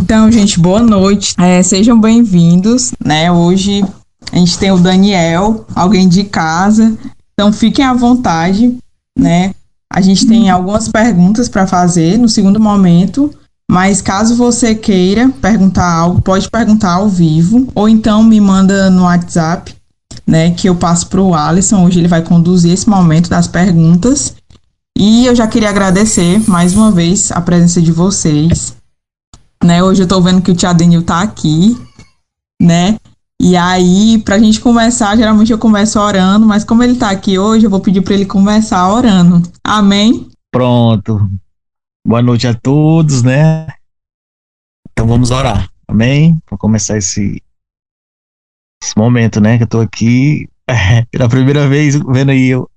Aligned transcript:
Então, 0.00 0.30
gente, 0.30 0.60
boa 0.60 0.80
noite. 0.80 1.34
É, 1.36 1.60
sejam 1.60 2.00
bem-vindos, 2.00 2.92
né? 3.04 3.32
Hoje 3.32 3.84
a 4.30 4.36
gente 4.36 4.56
tem 4.56 4.70
o 4.70 4.78
Daniel, 4.78 5.66
alguém 5.74 6.08
de 6.08 6.22
casa. 6.22 6.96
Então, 7.34 7.52
fiquem 7.52 7.84
à 7.84 7.92
vontade, 7.92 8.78
né? 9.18 9.52
A 9.92 10.00
gente 10.00 10.24
tem 10.24 10.48
algumas 10.50 10.88
perguntas 10.88 11.48
para 11.48 11.66
fazer 11.66 12.16
no 12.16 12.28
segundo 12.28 12.60
momento, 12.60 13.34
mas 13.68 14.00
caso 14.00 14.36
você 14.36 14.72
queira 14.72 15.30
perguntar 15.42 15.92
algo, 15.92 16.22
pode 16.22 16.48
perguntar 16.48 16.92
ao 16.92 17.08
vivo 17.08 17.66
ou 17.74 17.88
então 17.88 18.22
me 18.22 18.40
manda 18.40 18.88
no 18.90 19.02
WhatsApp, 19.02 19.74
né, 20.24 20.52
que 20.52 20.68
eu 20.68 20.76
passo 20.76 21.08
para 21.08 21.20
o 21.20 21.34
Alisson. 21.34 21.84
Hoje 21.84 21.98
ele 21.98 22.08
vai 22.08 22.22
conduzir 22.22 22.72
esse 22.72 22.88
momento 22.88 23.28
das 23.28 23.48
perguntas. 23.48 24.34
E 24.96 25.26
eu 25.26 25.34
já 25.34 25.46
queria 25.48 25.70
agradecer 25.70 26.40
mais 26.48 26.74
uma 26.74 26.92
vez 26.92 27.32
a 27.32 27.40
presença 27.40 27.82
de 27.82 27.90
vocês. 27.90 28.77
Né, 29.62 29.82
hoje 29.82 30.02
eu 30.02 30.04
estou 30.04 30.22
vendo 30.22 30.40
que 30.40 30.50
o 30.50 30.56
Tia 30.56 30.72
Denil 30.72 31.00
está 31.00 31.20
aqui, 31.20 31.76
né? 32.60 32.98
E 33.40 33.56
aí, 33.56 34.20
para 34.24 34.36
a 34.36 34.38
gente 34.38 34.60
começar, 34.60 35.16
geralmente 35.16 35.52
eu 35.52 35.58
começo 35.58 35.98
orando, 36.00 36.44
mas 36.44 36.64
como 36.64 36.82
ele 36.82 36.94
está 36.94 37.10
aqui 37.10 37.38
hoje, 37.38 37.66
eu 37.66 37.70
vou 37.70 37.80
pedir 37.80 38.02
para 38.02 38.14
ele 38.14 38.26
começar 38.26 38.88
orando. 38.92 39.42
Amém? 39.62 40.28
Pronto. 40.50 41.20
Boa 42.06 42.20
noite 42.20 42.46
a 42.46 42.54
todos, 42.54 43.22
né? 43.22 43.66
Então 44.90 45.06
vamos 45.06 45.30
orar. 45.30 45.70
Amém? 45.86 46.38
Para 46.44 46.58
começar 46.58 46.98
esse, 46.98 47.40
esse 48.82 48.96
momento, 48.96 49.40
né? 49.40 49.56
Que 49.56 49.64
eu 49.64 49.68
tô 49.68 49.80
aqui 49.80 50.48
é, 50.68 51.04
pela 51.10 51.28
primeira 51.28 51.68
vez 51.68 51.94
vendo 51.94 52.30
aí 52.30 52.48
eu 52.48 52.68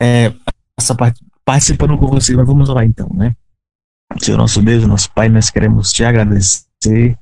é, 0.00 0.32
essa 0.78 0.94
parte 0.94 1.24
participando 1.44 1.96
com 1.96 2.06
você, 2.08 2.36
mas 2.36 2.46
vamos 2.46 2.68
orar 2.68 2.84
então, 2.84 3.08
né? 3.14 3.34
Senhor 4.16 4.38
nosso 4.38 4.62
Deus, 4.62 4.86
nosso 4.86 5.12
Pai, 5.12 5.28
nós 5.28 5.50
queremos 5.50 5.92
te 5.92 6.04
agradecer 6.04 7.16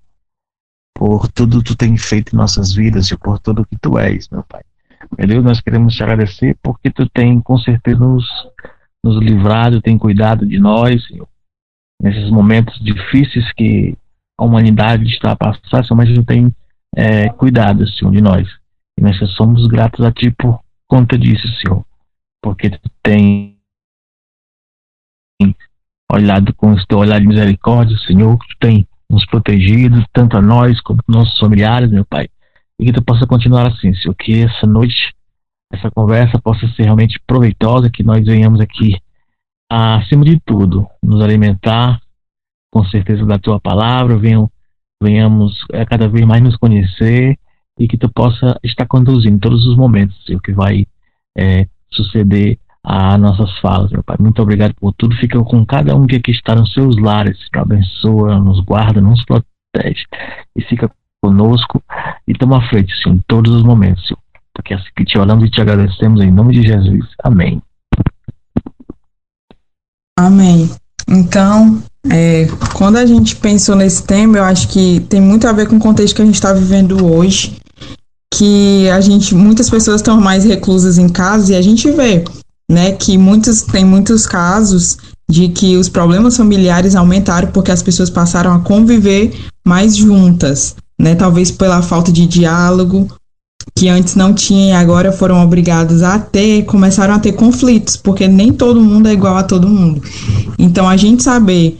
por 0.95 1.29
tudo 1.29 1.63
que 1.63 1.71
tu 1.71 1.77
tem 1.77 1.97
feito 1.97 2.33
em 2.33 2.37
nossas 2.37 2.75
vidas 2.75 3.11
e 3.11 3.17
por 3.17 3.39
tudo 3.39 3.67
que 3.67 3.77
tu 3.79 3.99
és, 3.99 4.29
meu 4.31 4.43
Pai. 4.45 4.63
Meu 5.19 5.27
Deus, 5.27 5.45
nós 5.45 5.61
queremos 5.61 5.95
te 5.95 6.03
agradecer 6.03 6.57
porque 6.63 6.91
tu 6.91 7.09
tem 7.09 7.41
com 7.41 7.59
certeza 7.59 7.99
nos 7.99 8.25
nos 9.05 9.23
livrado, 9.23 9.81
tem 9.81 9.97
cuidado 9.97 10.45
de 10.45 10.59
nós, 10.59 11.07
Senhor. 11.07 11.29
Nesses 12.03 12.29
momentos 12.31 12.79
difíceis 12.81 13.53
que 13.53 13.97
a 14.39 14.45
humanidade 14.45 15.05
está 15.05 15.33
a 15.33 15.37
passar, 15.37 15.85
Senhor, 15.85 15.97
mas 15.97 16.13
tu 16.13 16.25
tem 16.25 16.53
é, 16.97 17.29
cuidado, 17.29 17.87
Senhor, 17.89 18.11
de 18.11 18.21
nós. 18.21 18.49
E 18.99 19.03
nós 19.03 19.17
somos 19.37 19.67
gratos 19.69 20.05
a 20.05 20.11
Ti 20.11 20.31
por 20.33 20.61
conta 20.89 21.17
disso, 21.17 21.47
Senhor. 21.61 21.85
Porque 22.43 22.71
Tu 22.71 22.91
tem 23.03 23.57
olhado 26.11 26.55
com 26.55 26.73
o 26.73 26.87
teu 26.87 26.99
olhar 26.99 27.21
de 27.21 27.27
misericórdia, 27.27 27.97
Senhor, 27.99 28.39
que 28.39 28.49
Tu 28.49 28.57
tem 28.61 28.89
nos 29.11 29.25
protegido, 29.27 30.05
tanto 30.13 30.37
a 30.37 30.43
nós 30.43 30.81
como 30.81 31.01
nossos 31.07 31.39
familiares, 31.39 31.91
meu 31.91 32.05
Pai. 32.05 32.29
E 32.79 32.87
que 32.87 32.93
Tu 32.93 33.03
possa 33.03 33.27
continuar 33.27 33.67
assim, 33.67 33.95
Senhor, 33.95 34.15
que 34.15 34.43
essa 34.43 34.67
noite 34.67 35.15
essa 35.73 35.91
conversa 35.91 36.41
possa 36.41 36.67
ser 36.69 36.85
realmente 36.85 37.21
proveitosa, 37.27 37.91
que 37.91 38.03
nós 38.03 38.25
venhamos 38.25 38.61
aqui, 38.61 38.97
acima 39.71 40.25
de 40.25 40.41
tudo, 40.41 40.87
nos 41.03 41.21
alimentar 41.21 42.01
com 42.73 42.85
certeza 42.85 43.25
da 43.25 43.39
tua 43.39 43.61
palavra, 43.61 44.17
venham, 44.17 44.51
venhamos 45.03 45.65
é, 45.73 45.85
cada 45.85 46.09
vez 46.09 46.25
mais 46.27 46.43
nos 46.43 46.57
conhecer 46.57 47.39
e 47.79 47.89
que 47.89 47.97
tu 47.97 48.09
possa 48.13 48.59
estar 48.63 48.87
conduzindo 48.87 49.39
todos 49.39 49.67
os 49.67 49.77
momentos, 49.77 50.17
o 50.29 50.41
que 50.41 50.53
vai 50.53 50.87
é, 51.37 51.67
suceder 51.91 52.59
a 52.87 53.19
nossas 53.19 53.59
falas, 53.59 53.91
meu 53.91 54.03
Pai. 54.03 54.17
Muito 54.21 54.41
obrigado 54.41 54.75
por 54.75 54.93
tudo. 54.93 55.17
Fica 55.17 55.43
com 55.43 55.67
cada 55.67 55.97
um 55.97 56.07
que 56.07 56.17
aqui 56.17 56.31
está 56.31 56.55
nos 56.55 56.73
seus 56.73 56.97
lares, 57.01 57.37
nos 57.39 57.63
abençoa, 57.63 58.39
nos 58.39 58.61
guarda, 58.61 59.01
nos 59.01 59.25
protege 59.25 60.05
e 60.55 60.63
fica 60.63 60.91
conosco 61.21 61.83
e 62.29 62.33
toma 62.33 62.67
frente, 62.69 62.95
Senhor, 63.03 63.17
em 63.17 63.25
todos 63.27 63.53
os 63.53 63.63
momentos, 63.65 64.07
Senhor 64.07 64.21
porque 64.57 64.73
assim 64.73 64.89
que 64.97 65.05
te 65.05 65.19
oramos 65.19 65.45
e 65.45 65.51
te 65.51 65.61
agradecemos 65.61 66.21
em 66.23 66.31
nome 66.31 66.55
de 66.55 66.67
Jesus. 66.67 67.05
Amém. 67.23 67.63
Amém. 70.19 70.71
Então, 71.09 71.83
é, 72.11 72.47
quando 72.73 72.97
a 72.97 73.05
gente 73.05 73.37
pensou 73.37 73.77
nesse 73.77 74.03
tema, 74.03 74.39
eu 74.39 74.45
acho 74.45 74.69
que 74.69 75.01
tem 75.01 75.21
muito 75.21 75.47
a 75.47 75.53
ver 75.53 75.69
com 75.69 75.77
o 75.77 75.81
contexto 75.81 76.17
que 76.17 76.23
a 76.23 76.25
gente 76.25 76.35
está 76.35 76.55
vivendo 76.55 77.07
hoje, 77.07 77.57
que 78.33 78.89
a 78.89 79.01
gente, 79.01 79.35
muitas 79.35 79.69
pessoas 79.69 80.01
estão 80.01 80.19
mais 80.19 80.45
reclusas 80.45 80.97
em 80.97 81.09
casa 81.09 81.53
e 81.53 81.57
a 81.57 81.63
gente 81.63 81.91
vê, 81.91 82.25
né, 82.71 82.93
que 82.93 83.17
muitos 83.17 83.63
tem 83.63 83.85
muitos 83.85 84.27
casos 84.27 84.99
de 85.29 85.49
que 85.49 85.77
os 85.77 85.89
problemas 85.89 86.37
familiares 86.37 86.95
aumentaram 86.95 87.49
porque 87.49 87.71
as 87.71 87.83
pessoas 87.83 88.11
passaram 88.11 88.53
a 88.53 88.61
conviver 88.61 89.35
mais 89.67 89.97
juntas, 89.97 90.77
né, 90.99 91.15
talvez 91.15 91.51
pela 91.51 91.83
falta 91.83 92.13
de 92.13 92.27
diálogo 92.27 93.09
que 93.75 93.89
antes 93.89 94.15
não 94.15 94.33
tinha 94.33 94.69
e 94.69 94.73
agora 94.73 95.13
foram 95.13 95.43
obrigados 95.43 96.03
a 96.03 96.19
ter, 96.19 96.65
começaram 96.65 97.15
a 97.15 97.19
ter 97.19 97.33
conflitos, 97.33 97.97
porque 97.97 98.29
nem 98.29 98.53
todo 98.53 98.81
mundo 98.81 99.09
é 99.09 99.13
igual 99.13 99.37
a 99.37 99.43
todo 99.43 99.69
mundo. 99.69 100.03
Então 100.59 100.89
a 100.89 100.97
gente 100.97 101.23
saber 101.23 101.79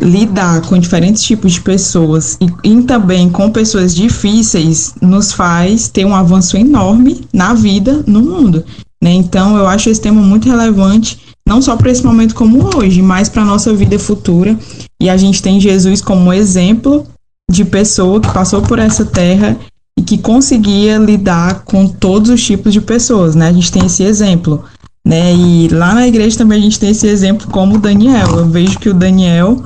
lidar 0.00 0.62
com 0.62 0.78
diferentes 0.78 1.22
tipos 1.22 1.54
de 1.54 1.60
pessoas 1.60 2.38
e, 2.40 2.46
e 2.68 2.82
também 2.82 3.28
com 3.28 3.50
pessoas 3.50 3.94
difíceis 3.94 4.94
nos 5.02 5.32
faz 5.32 5.88
ter 5.88 6.04
um 6.04 6.14
avanço 6.14 6.56
enorme 6.56 7.26
na 7.32 7.52
vida, 7.52 8.04
no 8.06 8.22
mundo. 8.22 8.64
Né? 9.02 9.12
Então 9.12 9.56
eu 9.56 9.66
acho 9.66 9.88
esse 9.88 10.00
tema 10.00 10.20
muito 10.20 10.48
relevante, 10.48 11.20
não 11.46 11.62
só 11.62 11.76
para 11.76 11.90
esse 11.90 12.04
momento 12.04 12.34
como 12.34 12.76
hoje, 12.76 13.00
mas 13.00 13.28
para 13.28 13.42
a 13.42 13.46
nossa 13.46 13.72
vida 13.72 13.98
futura. 13.98 14.58
E 15.00 15.08
a 15.08 15.16
gente 15.16 15.42
tem 15.42 15.60
Jesus 15.60 16.00
como 16.02 16.32
exemplo 16.32 17.06
de 17.50 17.64
pessoa 17.64 18.20
que 18.20 18.32
passou 18.32 18.60
por 18.62 18.78
essa 18.78 19.04
terra 19.04 19.56
e 19.98 20.02
que 20.02 20.18
conseguia 20.18 20.98
lidar 20.98 21.64
com 21.64 21.88
todos 21.88 22.30
os 22.30 22.44
tipos 22.44 22.72
de 22.72 22.80
pessoas, 22.80 23.34
né? 23.34 23.48
A 23.48 23.52
gente 23.52 23.72
tem 23.72 23.86
esse 23.86 24.02
exemplo, 24.02 24.64
né? 25.06 25.34
E 25.34 25.68
lá 25.68 25.94
na 25.94 26.06
igreja 26.06 26.36
também 26.36 26.58
a 26.58 26.62
gente 26.62 26.78
tem 26.78 26.90
esse 26.90 27.06
exemplo 27.06 27.48
como 27.48 27.76
o 27.76 27.80
Daniel. 27.80 28.36
Eu 28.36 28.48
vejo 28.48 28.78
que 28.78 28.88
o 28.88 28.94
Daniel 28.94 29.64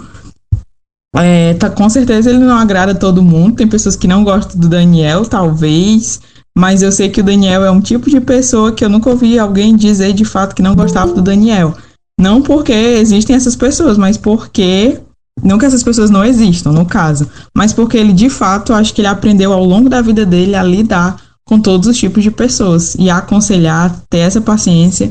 é, 1.17 1.53
tá, 1.55 1.69
com 1.69 1.89
certeza 1.91 2.31
ele 2.31 2.39
não 2.39 2.57
agrada 2.57 2.95
todo 2.95 3.23
mundo. 3.23 3.57
Tem 3.57 3.67
pessoas 3.67 3.97
que 3.97 4.09
não 4.09 4.25
gostam 4.25 4.59
do 4.59 4.69
Daniel, 4.69 5.27
talvez. 5.27 6.21
Mas 6.57 6.83
eu 6.83 6.93
sei 6.93 7.09
que 7.09 7.21
o 7.21 7.25
Daniel 7.25 7.65
é 7.65 7.71
um 7.71 7.81
tipo 7.81 8.11
de 8.11 8.21
pessoa 8.21 8.73
que 8.73 8.85
eu 8.85 8.89
nunca 8.89 9.11
ouvi 9.11 9.39
alguém 9.39 9.75
dizer 9.75 10.13
de 10.13 10.25
fato 10.25 10.55
que 10.55 10.63
não 10.63 10.75
gostava 10.75 11.13
do 11.13 11.23
Daniel. 11.23 11.75
Não 12.21 12.43
porque 12.43 12.73
existem 12.73 13.35
essas 13.35 13.57
pessoas, 13.57 13.97
mas 13.97 14.17
porque 14.17 15.01
não 15.43 15.59
que 15.59 15.65
essas 15.65 15.83
pessoas 15.83 16.11
não 16.11 16.25
existam, 16.25 16.73
no 16.73 16.85
caso, 16.85 17.29
mas 17.55 17.73
porque 17.73 17.97
ele 17.97 18.13
de 18.13 18.29
fato 18.29 18.75
acho 18.75 18.93
que 18.93 19.01
ele 19.01 19.09
aprendeu 19.09 19.53
ao 19.53 19.65
longo 19.65 19.89
da 19.89 20.03
vida 20.03 20.27
dele 20.27 20.55
a 20.55 20.63
lidar 20.63 21.17
com 21.45 21.61
todos 21.61 21.89
os 21.89 21.99
tipos 21.99 22.23
de 22.23 22.31
pessoas 22.31 22.95
e 22.97 23.11
a 23.11 23.19
aconselhar, 23.19 23.95
ter 24.09 24.19
essa 24.19 24.41
paciência. 24.41 25.11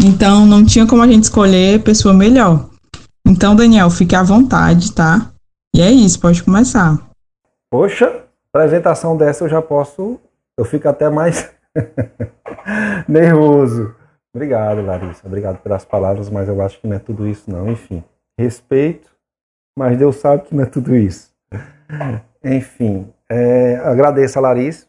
Então 0.00 0.46
não 0.46 0.64
tinha 0.64 0.86
como 0.86 1.02
a 1.02 1.06
gente 1.06 1.24
escolher 1.24 1.82
pessoa 1.82 2.14
melhor. 2.14 2.68
Então, 3.26 3.54
Daniel, 3.54 3.90
fique 3.90 4.14
à 4.14 4.22
vontade, 4.22 4.92
tá? 4.92 5.30
E 5.74 5.82
é 5.82 5.90
isso, 5.90 6.18
pode 6.18 6.42
começar. 6.42 6.98
Poxa, 7.70 8.24
apresentação 8.52 9.16
dessa 9.16 9.44
eu 9.44 9.48
já 9.48 9.60
posso. 9.60 10.18
Eu 10.58 10.64
fico 10.64 10.88
até 10.88 11.08
mais 11.08 11.50
nervoso. 13.08 13.94
Obrigado, 14.34 14.82
Larissa. 14.82 15.26
Obrigado 15.26 15.58
pelas 15.62 15.84
palavras, 15.84 16.28
mas 16.28 16.48
eu 16.48 16.60
acho 16.60 16.80
que 16.80 16.86
não 16.86 16.96
é 16.96 16.98
tudo 16.98 17.26
isso, 17.26 17.50
não. 17.50 17.70
Enfim, 17.70 18.04
respeito 18.38 19.16
mas 19.78 19.96
Deus 19.96 20.16
sabe 20.16 20.42
que 20.42 20.54
não 20.56 20.64
é 20.64 20.66
tudo 20.66 20.96
isso. 20.96 21.32
Enfim, 22.42 23.14
é, 23.28 23.76
agradeço 23.76 24.36
a 24.36 24.42
Larissa, 24.42 24.88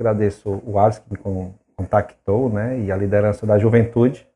agradeço 0.00 0.62
o 0.64 0.78
Alisson 0.78 1.02
que 1.02 1.28
me 1.28 1.54
contactou, 1.76 2.48
né, 2.48 2.80
e 2.80 2.90
a 2.90 2.96
liderança 2.96 3.46
da 3.46 3.58
juventude 3.58 4.26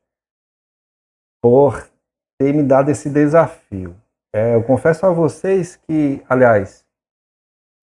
por 1.41 1.89
ter 2.37 2.53
me 2.53 2.61
dado 2.61 2.91
esse 2.91 3.09
desafio. 3.09 3.95
É, 4.31 4.53
eu 4.53 4.63
confesso 4.63 5.07
a 5.07 5.09
vocês 5.09 5.75
que, 5.75 6.23
aliás, 6.29 6.85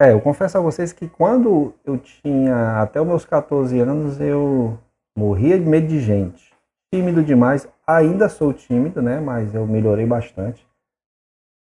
é, 0.01 0.13
eu 0.13 0.21
confesso 0.21 0.59
a 0.59 0.61
vocês 0.61 0.93
que 0.93 1.09
quando 1.09 1.75
eu 1.85 1.99
tinha 1.99 2.81
até 2.83 3.01
os 3.01 3.07
meus 3.07 3.25
14 3.25 3.79
anos, 3.81 4.21
eu 4.21 4.79
morria 5.17 5.59
de 5.59 5.65
medo 5.65 5.87
de 5.87 6.01
gente. 6.01 6.55
Tímido 6.93 7.23
demais, 7.23 7.69
ainda 7.87 8.29
sou 8.29 8.53
tímido, 8.53 9.01
né, 9.03 9.21
mas 9.21 9.55
eu 9.55 9.67
melhorei 9.67 10.07
bastante. 10.07 10.67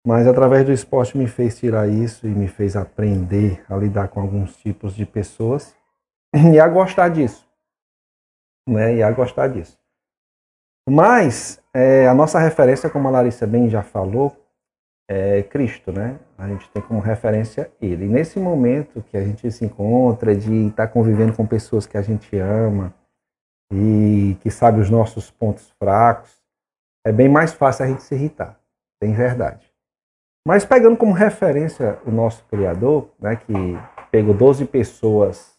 Mas 0.06 0.26
através 0.26 0.64
do 0.64 0.72
esporte 0.72 1.18
me 1.18 1.26
fez 1.26 1.58
tirar 1.58 1.88
isso 1.88 2.26
e 2.26 2.30
me 2.30 2.48
fez 2.48 2.74
aprender 2.74 3.62
a 3.68 3.76
lidar 3.76 4.08
com 4.08 4.20
alguns 4.20 4.56
tipos 4.56 4.94
de 4.94 5.04
pessoas 5.04 5.74
e 6.34 6.58
a 6.58 6.66
gostar 6.68 7.08
disso. 7.10 7.46
Né? 8.66 8.96
E 8.96 9.02
a 9.02 9.10
gostar 9.10 9.48
disso. 9.48 9.78
Mas 10.88 11.62
é, 11.74 12.08
a 12.08 12.14
nossa 12.14 12.38
referência, 12.38 12.88
como 12.88 13.08
a 13.08 13.10
Larissa 13.10 13.46
bem 13.46 13.68
já 13.68 13.82
falou, 13.82 14.36
é 15.12 15.42
Cristo, 15.42 15.90
né? 15.90 16.20
A 16.38 16.46
gente 16.46 16.70
tem 16.70 16.80
como 16.80 17.00
referência 17.00 17.68
Ele. 17.82 18.04
E 18.04 18.08
nesse 18.08 18.38
momento 18.38 19.02
que 19.02 19.16
a 19.16 19.24
gente 19.24 19.50
se 19.50 19.64
encontra, 19.64 20.36
de 20.36 20.68
estar 20.68 20.86
convivendo 20.86 21.32
com 21.32 21.44
pessoas 21.44 21.84
que 21.84 21.98
a 21.98 22.02
gente 22.02 22.38
ama 22.38 22.94
e 23.72 24.36
que 24.40 24.52
sabe 24.52 24.80
os 24.80 24.88
nossos 24.88 25.28
pontos 25.28 25.68
fracos, 25.80 26.40
é 27.04 27.10
bem 27.10 27.28
mais 27.28 27.52
fácil 27.52 27.84
a 27.84 27.88
gente 27.88 28.04
se 28.04 28.14
irritar. 28.14 28.60
Tem 29.00 29.12
verdade. 29.12 29.68
Mas 30.46 30.64
pegando 30.64 30.96
como 30.96 31.12
referência 31.12 31.98
o 32.06 32.12
nosso 32.12 32.44
Criador, 32.44 33.10
né, 33.18 33.34
que 33.34 33.52
pegou 34.12 34.32
12 34.32 34.64
pessoas 34.66 35.58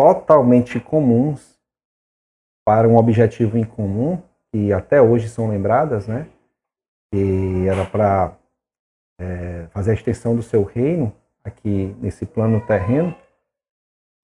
totalmente 0.00 0.80
comuns 0.80 1.58
para 2.66 2.88
um 2.88 2.96
objetivo 2.96 3.58
em 3.58 3.64
comum, 3.64 4.22
que 4.50 4.72
até 4.72 5.02
hoje 5.02 5.28
são 5.28 5.50
lembradas, 5.50 6.06
né? 6.06 6.26
Que 7.12 7.66
era 7.68 7.84
para 7.84 8.37
é, 9.18 9.66
fazer 9.70 9.90
a 9.90 9.94
extensão 9.94 10.36
do 10.36 10.42
seu 10.42 10.62
reino 10.62 11.14
aqui 11.44 11.96
nesse 12.00 12.24
plano 12.24 12.64
terreno, 12.66 13.14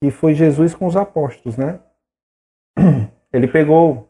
que 0.03 0.11
foi 0.11 0.35
Jesus 0.35 0.75
com 0.75 0.87
os 0.87 0.97
apóstolos, 0.97 1.57
né? 1.57 1.81
Ele 3.33 3.49
pegou 3.49 4.09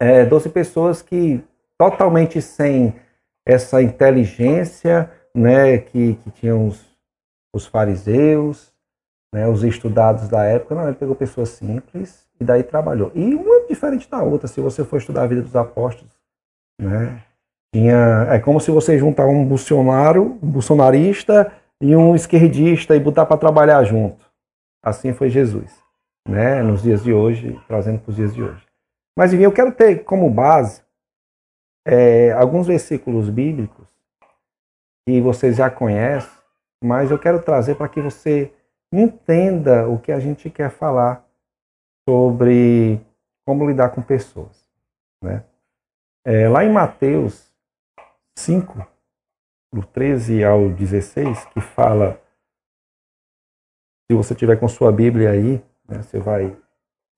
é, 0.00 0.24
12 0.24 0.48
pessoas 0.50 1.02
que 1.02 1.44
totalmente 1.78 2.40
sem 2.40 2.94
essa 3.44 3.80
inteligência, 3.80 5.10
né, 5.34 5.78
que, 5.78 6.14
que 6.14 6.30
tinham 6.30 6.66
os, 6.66 6.84
os 7.54 7.66
fariseus, 7.66 8.72
né, 9.32 9.46
os 9.46 9.62
estudados 9.62 10.28
da 10.28 10.44
época, 10.44 10.74
não, 10.74 10.88
ele 10.88 10.96
pegou 10.96 11.14
pessoas 11.14 11.50
simples 11.50 12.26
e 12.40 12.44
daí 12.44 12.62
trabalhou. 12.62 13.12
E 13.14 13.34
uma 13.34 13.66
diferente 13.66 14.10
da 14.10 14.22
outra, 14.22 14.48
se 14.48 14.60
você 14.60 14.84
for 14.84 14.96
estudar 14.96 15.22
a 15.22 15.26
vida 15.26 15.42
dos 15.42 15.54
apóstolos, 15.54 16.12
né, 16.80 17.22
tinha, 17.76 18.26
é 18.30 18.38
como 18.38 18.58
se 18.58 18.70
você 18.70 18.98
juntar 18.98 19.26
um 19.26 19.44
Bolsonaro, 19.44 20.38
um 20.42 20.50
bolsonarista 20.50 21.52
e 21.78 21.94
um 21.94 22.14
esquerdista 22.14 22.96
e 22.96 23.00
botar 23.00 23.26
para 23.26 23.36
trabalhar 23.36 23.84
junto. 23.84 24.24
Assim 24.82 25.12
foi 25.12 25.28
Jesus, 25.28 25.70
né, 26.26 26.62
nos 26.62 26.82
dias 26.82 27.04
de 27.04 27.12
hoje, 27.12 27.60
trazendo 27.68 27.98
para 27.98 28.10
os 28.10 28.16
dias 28.16 28.34
de 28.34 28.42
hoje. 28.42 28.64
Mas 29.18 29.32
enfim, 29.32 29.42
eu 29.42 29.52
quero 29.52 29.72
ter 29.72 30.04
como 30.04 30.30
base 30.30 30.82
é, 31.86 32.32
alguns 32.32 32.66
versículos 32.66 33.28
bíblicos 33.28 33.86
que 35.06 35.20
vocês 35.20 35.56
já 35.56 35.68
conhecem, 35.68 36.32
mas 36.82 37.10
eu 37.10 37.18
quero 37.18 37.42
trazer 37.42 37.74
para 37.74 37.88
que 37.88 38.00
você 38.00 38.50
entenda 38.90 39.86
o 39.86 39.98
que 39.98 40.12
a 40.12 40.18
gente 40.18 40.48
quer 40.48 40.70
falar 40.70 41.26
sobre 42.08 43.00
como 43.46 43.68
lidar 43.68 43.90
com 43.90 44.00
pessoas. 44.00 44.66
Né? 45.22 45.44
É, 46.24 46.48
lá 46.48 46.64
em 46.64 46.72
Mateus 46.72 47.46
5, 48.38 48.86
do 49.72 49.84
13 49.84 50.44
ao 50.44 50.70
16, 50.70 51.46
que 51.46 51.60
fala, 51.60 52.20
se 54.08 54.16
você 54.16 54.34
tiver 54.34 54.58
com 54.58 54.68
sua 54.68 54.92
Bíblia 54.92 55.30
aí, 55.30 55.64
né, 55.88 56.02
você, 56.02 56.18
vai, 56.18 56.56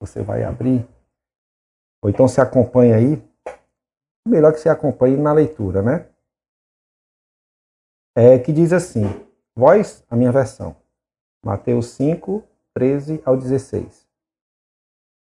você 0.00 0.22
vai 0.22 0.44
abrir, 0.44 0.88
ou 2.02 2.08
então 2.08 2.28
se 2.28 2.40
acompanha 2.40 2.96
aí, 2.96 3.22
melhor 4.26 4.52
que 4.52 4.60
você 4.60 4.68
acompanhe 4.68 5.16
na 5.16 5.32
leitura, 5.32 5.82
né? 5.82 6.08
É, 8.16 8.38
que 8.38 8.52
diz 8.52 8.72
assim, 8.72 9.04
voz, 9.56 10.04
a 10.08 10.16
minha 10.16 10.32
versão, 10.32 10.76
Mateus 11.44 11.90
5, 11.90 12.44
13 12.74 13.22
ao 13.24 13.36
16. 13.36 14.08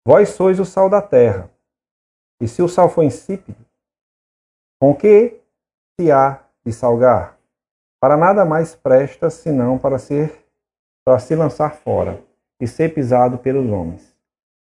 Vós 0.05 0.29
sois 0.29 0.59
o 0.59 0.65
sal 0.65 0.89
da 0.89 1.01
terra, 1.01 1.51
e 2.41 2.47
se 2.47 2.61
o 2.61 2.69
sal 2.69 2.89
for 2.89 3.03
insípido, 3.03 3.65
com 4.81 4.95
que 4.95 5.38
se 5.99 6.09
há 6.09 6.39
de 6.65 6.71
salgar? 6.71 7.37
Para 7.99 8.15
nada 8.15 8.45
mais 8.45 8.73
presta 8.73 9.29
senão 9.29 9.77
para 9.77 9.99
ser 9.99 10.45
para 11.05 11.19
se 11.19 11.35
lançar 11.35 11.75
fora 11.75 12.23
e 12.61 12.65
ser 12.65 12.93
pisado 12.93 13.37
pelos 13.37 13.69
homens. 13.69 14.15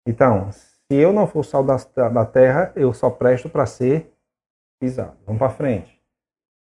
Então, 0.06 0.50
se 0.50 0.94
eu 0.94 1.12
não 1.12 1.26
for 1.26 1.44
sal 1.44 1.62
da, 1.62 1.76
da 2.08 2.24
terra, 2.24 2.72
eu 2.74 2.94
só 2.94 3.10
presto 3.10 3.50
para 3.50 3.66
ser 3.66 4.10
pisado. 4.80 5.18
Vamos 5.26 5.38
para 5.38 5.50
frente. 5.50 6.00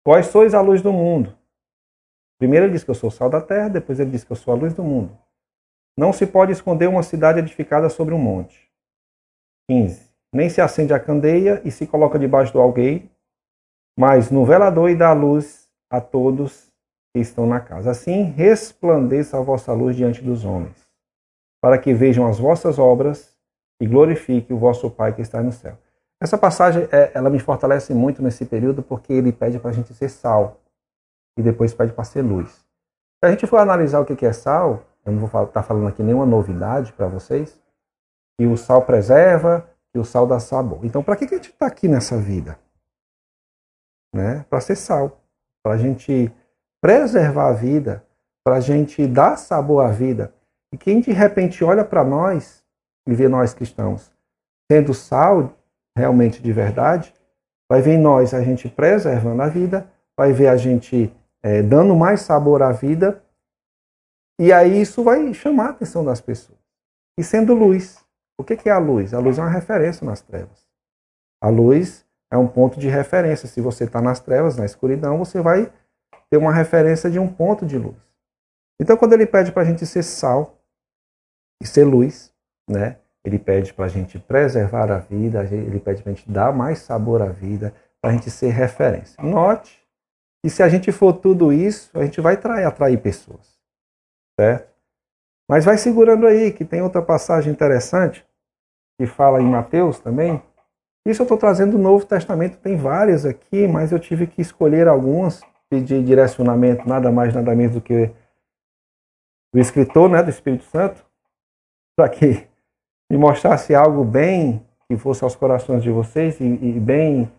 Vós 0.03 0.27
sois 0.27 0.55
a 0.55 0.61
luz 0.61 0.81
do 0.81 0.91
mundo. 0.91 1.37
Primeiro 2.39 2.65
ele 2.65 2.73
diz 2.73 2.83
que 2.83 2.89
eu 2.89 2.95
sou 2.95 3.11
sal 3.11 3.29
da 3.29 3.41
terra, 3.41 3.69
depois 3.69 3.99
ele 3.99 4.09
diz 4.09 4.23
que 4.23 4.31
eu 4.31 4.35
sou 4.35 4.51
a 4.51 4.57
luz 4.57 4.73
do 4.73 4.83
mundo. 4.83 5.15
Não 5.95 6.11
se 6.11 6.25
pode 6.25 6.51
esconder 6.51 6.87
uma 6.87 7.03
cidade 7.03 7.37
edificada 7.37 7.87
sobre 7.87 8.15
um 8.15 8.19
monte. 8.19 8.67
15. 9.69 10.09
Nem 10.33 10.49
se 10.49 10.59
acende 10.59 10.93
a 10.93 10.99
candeia 10.99 11.61
e 11.63 11.69
se 11.69 11.85
coloca 11.85 12.17
debaixo 12.17 12.53
do 12.53 12.59
algueiro, 12.59 13.07
mas 13.97 14.29
no 14.29 14.45
velador 14.45 14.89
e 14.89 14.95
dá 14.95 15.13
luz 15.13 15.69
a 15.89 16.01
todos 16.01 16.71
que 17.13 17.19
estão 17.19 17.47
na 17.47 17.59
casa. 17.59 17.91
Assim 17.91 18.23
resplandeça 18.23 19.37
a 19.37 19.41
vossa 19.41 19.71
luz 19.73 19.95
diante 19.95 20.21
dos 20.21 20.43
homens, 20.43 20.87
para 21.61 21.77
que 21.77 21.93
vejam 21.93 22.27
as 22.27 22.37
vossas 22.37 22.77
obras 22.77 23.35
e 23.81 23.87
glorifique 23.87 24.53
o 24.53 24.57
vosso 24.57 24.89
Pai 24.89 25.13
que 25.13 25.21
está 25.21 25.41
no 25.41 25.51
céu. 25.51 25.77
Essa 26.21 26.37
passagem, 26.37 26.87
é, 26.91 27.11
ela 27.13 27.29
me 27.29 27.39
fortalece 27.39 27.93
muito 27.93 28.21
nesse 28.21 28.45
período 28.45 28.81
porque 28.81 29.13
ele 29.13 29.31
pede 29.31 29.59
para 29.59 29.71
a 29.71 29.73
gente 29.73 29.93
ser 29.93 30.09
sal 30.09 30.61
e 31.37 31.41
depois 31.41 31.73
pede 31.73 31.93
para 31.93 32.03
ser 32.03 32.21
luz. 32.21 32.49
Se 32.49 33.27
a 33.27 33.31
gente 33.31 33.47
for 33.47 33.57
analisar 33.57 33.99
o 33.99 34.05
que 34.05 34.25
é 34.25 34.33
sal, 34.33 34.83
eu 35.05 35.11
não 35.11 35.19
vou 35.19 35.27
estar 35.27 35.47
tá 35.47 35.63
falando 35.63 35.87
aqui 35.87 36.01
nenhuma 36.01 36.25
novidade 36.25 36.93
para 36.93 37.07
vocês, 37.07 37.59
que 38.37 38.45
o 38.45 38.57
sal 38.57 38.81
preserva, 38.81 39.69
que 39.93 39.99
o 39.99 40.05
sal 40.05 40.25
dá 40.25 40.39
sabor. 40.39 40.79
Então, 40.83 41.03
para 41.03 41.15
que 41.15 41.25
a 41.25 41.27
gente 41.27 41.51
está 41.51 41.67
aqui 41.67 41.87
nessa 41.87 42.17
vida? 42.17 42.57
Né? 44.15 44.45
Para 44.49 44.61
ser 44.61 44.77
sal, 44.77 45.21
para 45.61 45.73
a 45.73 45.77
gente 45.77 46.31
preservar 46.81 47.49
a 47.49 47.53
vida, 47.53 48.05
para 48.45 48.55
a 48.55 48.59
gente 48.61 49.05
dar 49.05 49.35
sabor 49.35 49.83
à 49.83 49.91
vida. 49.91 50.33
E 50.73 50.77
quem 50.77 51.01
de 51.01 51.11
repente 51.11 51.65
olha 51.65 51.83
para 51.83 52.01
nós 52.01 52.63
e 53.05 53.13
vê 53.13 53.27
nós 53.27 53.53
cristãos 53.53 54.09
sendo 54.71 54.93
sal 54.93 55.53
realmente 55.97 56.41
de 56.41 56.51
verdade, 56.53 57.13
vai 57.69 57.81
ver 57.81 57.95
em 57.95 58.01
nós 58.01 58.33
a 58.33 58.41
gente 58.41 58.69
preservando 58.69 59.41
a 59.41 59.47
vida, 59.47 59.89
vai 60.17 60.31
ver 60.31 60.47
a 60.47 60.55
gente 60.55 61.13
é, 61.43 61.61
dando 61.61 61.93
mais 61.95 62.21
sabor 62.21 62.63
à 62.63 62.71
vida, 62.71 63.21
e 64.39 64.51
aí 64.53 64.81
isso 64.81 65.03
vai 65.03 65.33
chamar 65.33 65.67
a 65.67 65.69
atenção 65.71 66.05
das 66.05 66.21
pessoas. 66.21 66.59
E 67.19 67.23
sendo 67.23 67.53
luz. 67.53 68.03
O 68.37 68.43
que 68.43 68.67
é 68.67 68.71
a 68.71 68.77
luz? 68.77 69.13
A 69.13 69.19
luz 69.19 69.37
é 69.37 69.41
uma 69.41 69.49
referência 69.49 70.05
nas 70.05 70.21
trevas. 70.21 70.65
A 71.41 71.49
luz 71.49 72.04
é 72.31 72.37
um 72.37 72.47
ponto 72.47 72.79
de 72.79 72.87
referência. 72.87 73.47
Se 73.47 73.61
você 73.61 73.85
está 73.85 74.01
nas 74.01 74.19
trevas, 74.19 74.57
na 74.57 74.65
escuridão, 74.65 75.17
você 75.17 75.41
vai 75.41 75.71
ter 76.29 76.37
uma 76.37 76.53
referência 76.53 77.09
de 77.09 77.19
um 77.19 77.31
ponto 77.31 77.65
de 77.65 77.77
luz. 77.77 77.97
Então, 78.81 78.97
quando 78.97 79.13
ele 79.13 79.25
pede 79.25 79.51
para 79.51 79.61
a 79.61 79.65
gente 79.65 79.85
ser 79.85 80.03
sal 80.03 80.57
e 81.61 81.67
ser 81.67 81.85
luz, 81.85 82.33
né? 82.69 82.97
Ele 83.25 83.39
pede 83.39 83.73
para 83.73 83.85
a 83.85 83.89
gente 83.89 84.19
preservar 84.19 84.91
a 84.91 84.99
vida, 84.99 85.43
ele 85.43 85.79
pede 85.79 86.03
para 86.03 86.11
a 86.11 86.15
gente 86.15 86.29
dar 86.29 86.53
mais 86.53 86.79
sabor 86.79 87.21
à 87.21 87.29
vida, 87.29 87.73
para 87.99 88.11
a 88.11 88.13
gente 88.13 88.29
ser 88.29 88.49
referência. 88.49 89.21
Note 89.23 89.83
que 90.43 90.49
se 90.49 90.61
a 90.61 90.69
gente 90.69 90.91
for 90.91 91.13
tudo 91.13 91.51
isso, 91.51 91.89
a 91.97 92.03
gente 92.03 92.21
vai 92.21 92.35
atrair, 92.35 92.65
atrair 92.65 93.01
pessoas. 93.01 93.57
Certo? 94.39 94.71
Mas 95.49 95.65
vai 95.65 95.77
segurando 95.77 96.27
aí, 96.27 96.51
que 96.51 96.63
tem 96.63 96.83
outra 96.83 97.01
passagem 97.01 97.51
interessante, 97.51 98.23
que 98.99 99.07
fala 99.07 99.41
em 99.41 99.49
Mateus 99.49 99.99
também. 99.99 100.41
Isso 101.05 101.21
eu 101.21 101.25
estou 101.25 101.37
trazendo 101.37 101.73
do 101.73 101.77
Novo 101.77 102.05
Testamento, 102.05 102.57
tem 102.57 102.75
várias 102.75 103.25
aqui, 103.25 103.67
mas 103.67 103.91
eu 103.91 103.99
tive 103.99 104.25
que 104.25 104.41
escolher 104.41 104.87
algumas, 104.87 105.41
pedir 105.69 106.03
direcionamento, 106.03 106.87
nada 106.87 107.11
mais, 107.11 107.33
nada 107.33 107.53
menos 107.55 107.75
do 107.75 107.81
que 107.81 108.11
do 109.53 109.59
escritor, 109.59 110.09
né, 110.09 110.23
do 110.23 110.29
Espírito 110.29 110.65
Santo, 110.65 111.05
para 111.95 112.09
que 112.09 112.47
me 113.09 113.17
mostrasse 113.17 113.73
algo 113.73 114.03
bem 114.03 114.65
que 114.87 114.97
fosse 114.97 115.23
aos 115.23 115.35
corações 115.35 115.83
de 115.83 115.89
vocês 115.89 116.39
e, 116.39 116.43
e 116.43 116.79
bem 116.79 117.31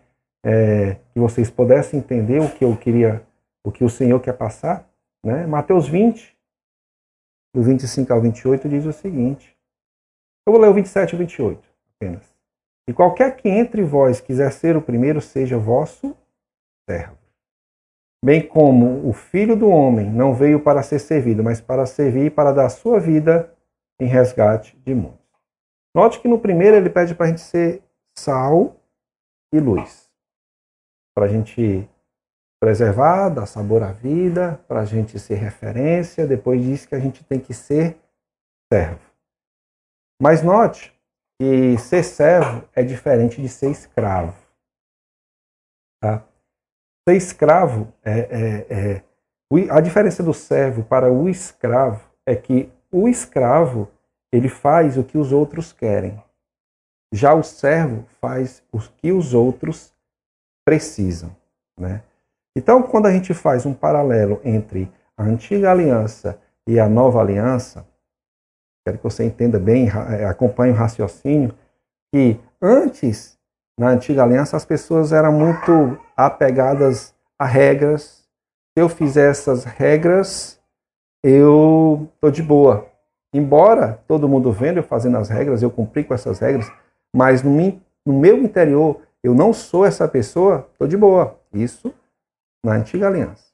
é, 0.43 0.95
que 1.13 1.19
vocês 1.19 1.49
pudessem 1.49 1.99
entender 1.99 2.39
o 2.39 2.49
que 2.49 2.63
eu 2.63 2.75
queria, 2.75 3.25
o 3.65 3.71
que 3.71 3.83
o 3.83 3.89
Senhor 3.89 4.19
quer 4.19 4.33
passar, 4.33 4.89
né? 5.23 5.45
Mateus 5.45 5.87
20, 5.87 6.35
do 7.53 7.61
25 7.61 8.13
ao 8.13 8.21
28, 8.21 8.69
diz 8.69 8.85
o 8.85 8.93
seguinte. 8.93 9.55
Eu 10.45 10.53
vou 10.53 10.61
ler 10.61 10.69
o 10.69 10.73
27 10.73 11.13
e 11.13 11.17
28 11.17 11.61
apenas. 11.95 12.26
E 12.87 12.93
qualquer 12.93 13.35
que 13.35 13.49
entre 13.49 13.83
vós 13.83 14.21
quiser 14.21 14.51
ser 14.51 14.77
o 14.77 14.81
primeiro, 14.81 15.19
seja 15.19 15.57
vosso 15.57 16.15
servo. 16.89 17.17
Bem 18.23 18.47
como 18.47 19.07
o 19.07 19.13
filho 19.13 19.55
do 19.55 19.69
homem 19.69 20.09
não 20.09 20.33
veio 20.33 20.59
para 20.63 20.81
ser 20.81 20.99
servido, 20.99 21.43
mas 21.43 21.61
para 21.61 21.85
servir 21.85 22.25
e 22.27 22.29
para 22.31 22.51
dar 22.51 22.69
sua 22.69 22.99
vida 22.99 23.53
em 23.99 24.07
resgate 24.07 24.77
de 24.79 24.95
muitos. 24.95 25.19
Note 25.95 26.19
que 26.19 26.27
no 26.27 26.39
primeiro 26.39 26.77
ele 26.77 26.89
pede 26.89 27.13
para 27.13 27.25
a 27.25 27.29
gente 27.29 27.41
ser 27.41 27.83
sal 28.17 28.75
e 29.53 29.59
luz. 29.59 30.09
Para 31.15 31.25
a 31.25 31.27
gente 31.27 31.87
preservar, 32.59 33.29
dar 33.29 33.45
sabor 33.45 33.83
à 33.83 33.91
vida, 33.91 34.59
para 34.67 34.81
a 34.81 34.85
gente 34.85 35.19
ser 35.19 35.35
referência. 35.35 36.25
Depois 36.25 36.61
diz 36.61 36.85
que 36.85 36.95
a 36.95 36.99
gente 36.99 37.23
tem 37.23 37.39
que 37.39 37.53
ser 37.53 37.97
servo. 38.71 39.01
Mas 40.21 40.41
note 40.41 40.96
que 41.39 41.77
ser 41.77 42.03
servo 42.03 42.67
é 42.75 42.83
diferente 42.83 43.41
de 43.41 43.47
ser 43.47 43.69
escravo. 43.69 44.35
Tá? 46.01 46.23
Ser 47.07 47.15
escravo 47.15 47.93
é, 48.03 48.19
é, 48.19 48.67
é, 48.69 49.03
a 49.71 49.79
diferença 49.79 50.23
do 50.23 50.33
servo 50.33 50.83
para 50.83 51.11
o 51.11 51.29
escravo 51.29 52.09
é 52.25 52.35
que 52.35 52.71
o 52.91 53.07
escravo 53.07 53.89
ele 54.31 54.49
faz 54.49 54.97
o 54.97 55.03
que 55.03 55.17
os 55.17 55.31
outros 55.31 55.71
querem. 55.71 56.21
Já 57.13 57.33
o 57.33 57.43
servo 57.43 58.05
faz 58.19 58.61
o 58.71 58.79
que 58.79 59.11
os 59.11 59.33
outros 59.33 59.93
precisam. 60.65 61.35
Né? 61.79 62.03
Então, 62.55 62.83
quando 62.83 63.05
a 63.05 63.11
gente 63.11 63.33
faz 63.33 63.65
um 63.65 63.73
paralelo 63.73 64.41
entre 64.43 64.91
a 65.15 65.23
antiga 65.23 65.71
aliança 65.71 66.39
e 66.67 66.79
a 66.79 66.89
nova 66.89 67.21
aliança, 67.21 67.87
quero 68.87 68.97
que 68.97 69.03
você 69.03 69.25
entenda 69.25 69.59
bem, 69.59 69.89
eh, 69.89 70.25
acompanhe 70.25 70.71
o 70.71 70.75
raciocínio, 70.75 71.53
que 72.13 72.39
antes, 72.61 73.37
na 73.77 73.89
antiga 73.89 74.23
aliança, 74.23 74.55
as 74.55 74.63
pessoas 74.63 75.11
eram 75.11 75.33
muito 75.33 75.99
apegadas 76.15 77.13
a 77.37 77.45
regras. 77.45 78.25
Se 78.73 78.81
eu 78.81 78.87
fizer 78.87 79.29
essas 79.29 79.65
regras, 79.65 80.57
eu 81.21 82.07
estou 82.15 82.31
de 82.31 82.41
boa. 82.41 82.87
Embora 83.33 84.01
todo 84.07 84.29
mundo 84.29 84.53
vendo 84.53 84.77
eu 84.77 84.83
fazendo 84.83 85.17
as 85.17 85.27
regras, 85.27 85.61
eu 85.61 85.69
cumpri 85.69 86.05
com 86.05 86.13
essas 86.13 86.39
regras, 86.39 86.71
mas 87.13 87.43
no, 87.43 87.51
no 88.05 88.13
meu 88.13 88.37
interior 88.37 89.01
eu 89.21 89.35
não 89.35 89.51
sou 89.51 89.85
essa 89.85 90.07
pessoa, 90.07 90.65
estou 90.71 90.87
de 90.87 90.95
boa. 90.95 91.37
Isso 91.53 91.93
na 92.65 92.75
antiga 92.75 93.07
aliança. 93.07 93.46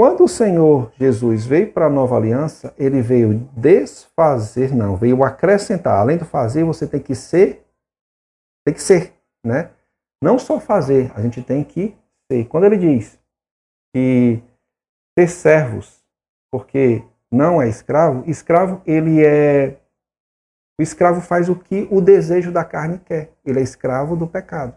Quando 0.00 0.24
o 0.24 0.28
Senhor 0.28 0.90
Jesus 0.98 1.44
veio 1.44 1.74
para 1.74 1.84
a 1.84 1.90
nova 1.90 2.16
aliança, 2.16 2.72
ele 2.78 3.02
veio 3.02 3.34
desfazer, 3.54 4.74
não, 4.74 4.96
veio 4.96 5.22
acrescentar. 5.22 5.98
Além 5.98 6.16
do 6.16 6.24
fazer, 6.24 6.64
você 6.64 6.86
tem 6.86 7.02
que 7.02 7.14
ser, 7.14 7.66
tem 8.64 8.72
que 8.72 8.80
ser, 8.80 9.12
né? 9.44 9.70
Não 10.24 10.38
só 10.38 10.58
fazer, 10.58 11.12
a 11.14 11.20
gente 11.20 11.42
tem 11.42 11.62
que 11.62 11.94
ser. 12.32 12.46
Quando 12.46 12.64
ele 12.64 12.78
diz 12.78 13.20
que 13.94 14.42
ser 15.18 15.28
servos, 15.28 16.02
porque 16.50 17.04
não 17.30 17.60
é 17.60 17.68
escravo, 17.68 18.24
escravo 18.26 18.80
ele 18.86 19.22
é 19.22 19.76
o 20.80 20.82
escravo 20.82 21.20
faz 21.20 21.50
o 21.50 21.54
que 21.54 21.86
o 21.90 22.00
desejo 22.00 22.50
da 22.50 22.64
carne 22.64 22.98
quer. 23.00 23.34
Ele 23.44 23.60
é 23.60 23.62
escravo 23.62 24.16
do 24.16 24.26
pecado. 24.26 24.74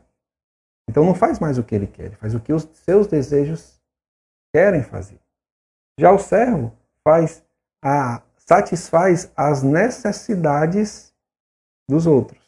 Então 0.90 1.06
não 1.06 1.16
faz 1.16 1.40
mais 1.40 1.58
o 1.58 1.64
que 1.64 1.76
ele 1.76 1.88
quer, 1.88 2.08
ele 2.08 2.18
faz 2.18 2.36
o 2.36 2.42
que 2.42 2.52
os 2.52 2.64
seus 2.74 3.08
desejos 3.08 3.82
querem 4.54 4.84
fazer. 4.84 5.20
Já 6.00 6.12
o 6.12 6.20
servo 6.20 6.72
faz 7.04 7.44
a, 7.84 8.22
satisfaz 8.38 9.32
as 9.36 9.64
necessidades 9.64 11.14
dos 11.90 12.06
outros. 12.06 12.42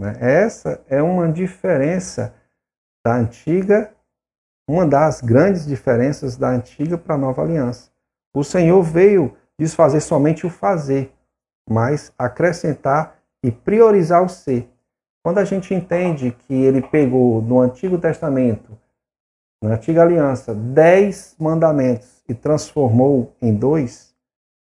Né? 0.00 0.16
Essa 0.20 0.82
é 0.88 1.02
uma 1.02 1.30
diferença 1.30 2.34
da 3.04 3.16
antiga, 3.16 3.94
uma 4.68 4.86
das 4.86 5.20
grandes 5.20 5.66
diferenças 5.66 6.36
da 6.36 6.48
antiga 6.48 6.96
para 6.98 7.14
a 7.14 7.18
nova 7.18 7.42
aliança. 7.42 7.90
O 8.34 8.44
Senhor 8.44 8.82
veio 8.82 9.36
desfazer 9.58 10.00
somente 10.00 10.46
o 10.46 10.50
fazer, 10.50 11.12
mas 11.68 12.12
acrescentar 12.18 13.18
e 13.42 13.50
priorizar 13.50 14.22
o 14.22 14.28
ser. 14.28 14.70
Quando 15.24 15.38
a 15.38 15.44
gente 15.44 15.74
entende 15.74 16.30
que 16.30 16.54
ele 16.54 16.82
pegou 16.82 17.40
no 17.42 17.60
Antigo 17.60 17.98
Testamento, 17.98 18.78
na 19.62 19.74
Antiga 19.74 20.02
Aliança, 20.02 20.54
dez 20.54 21.34
mandamentos 21.38 22.22
e 22.28 22.34
transformou 22.34 23.34
em 23.40 23.54
dois, 23.54 24.14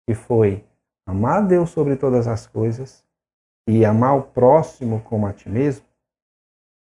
que 0.09 0.15
foi 0.15 0.65
amar 1.07 1.47
Deus 1.47 1.71
sobre 1.71 1.97
todas 1.97 2.27
as 2.27 2.47
coisas 2.47 3.05
e 3.69 3.85
amar 3.85 4.17
o 4.17 4.23
próximo 4.23 5.01
como 5.03 5.27
a 5.27 5.33
ti 5.33 5.49
mesmo, 5.49 5.85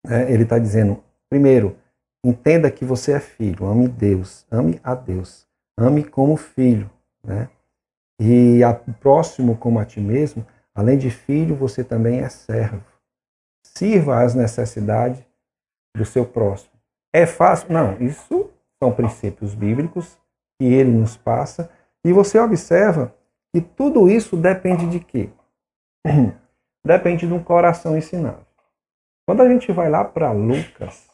né, 0.05 0.31
ele 0.31 0.43
está 0.43 0.57
dizendo, 0.57 1.03
primeiro, 1.29 1.77
entenda 2.25 2.71
que 2.71 2.86
você 2.86 3.13
é 3.13 3.19
filho, 3.19 3.65
ame 3.65 3.88
Deus, 3.88 4.45
ame 4.50 4.79
a 4.83 4.95
Deus, 4.95 5.48
ame 5.77 6.03
como 6.03 6.38
filho, 6.38 6.89
né? 7.24 7.50
E 8.19 8.63
a 8.63 8.74
próximo 8.74 9.57
como 9.57 9.79
a 9.79 9.86
ti 9.86 10.00
mesmo, 10.00 10.45
além 10.75 10.98
de 10.98 11.10
filho, 11.10 11.55
você 11.55 11.83
também 11.83 12.19
é 12.19 12.29
servo 12.29 12.83
sirva 13.63 14.24
às 14.24 14.36
necessidades 14.36 15.24
do 15.95 16.05
seu 16.05 16.25
próximo. 16.25 16.70
É 17.13 17.25
fácil? 17.25 17.72
Não, 17.72 18.00
isso 18.01 18.50
são 18.82 18.91
princípios 18.91 19.53
bíblicos 19.53 20.18
que 20.60 20.65
ele 20.65 20.91
nos 20.91 21.18
passa 21.18 21.70
e 22.06 22.12
você 22.12 22.39
observa 22.39 23.13
que 23.53 23.62
tudo 23.62 24.10
isso 24.10 24.38
depende 24.38 24.89
de 24.89 25.00
quê? 25.00 25.30
Depende 26.84 27.27
de 27.27 27.34
um 27.34 27.44
coração 27.44 27.96
ensinado. 27.96 28.44
Quando 29.27 29.41
a 29.41 29.50
gente 29.50 29.72
vai 29.72 29.88
lá 29.88 30.03
para 30.03 30.32
Lucas, 30.32 31.12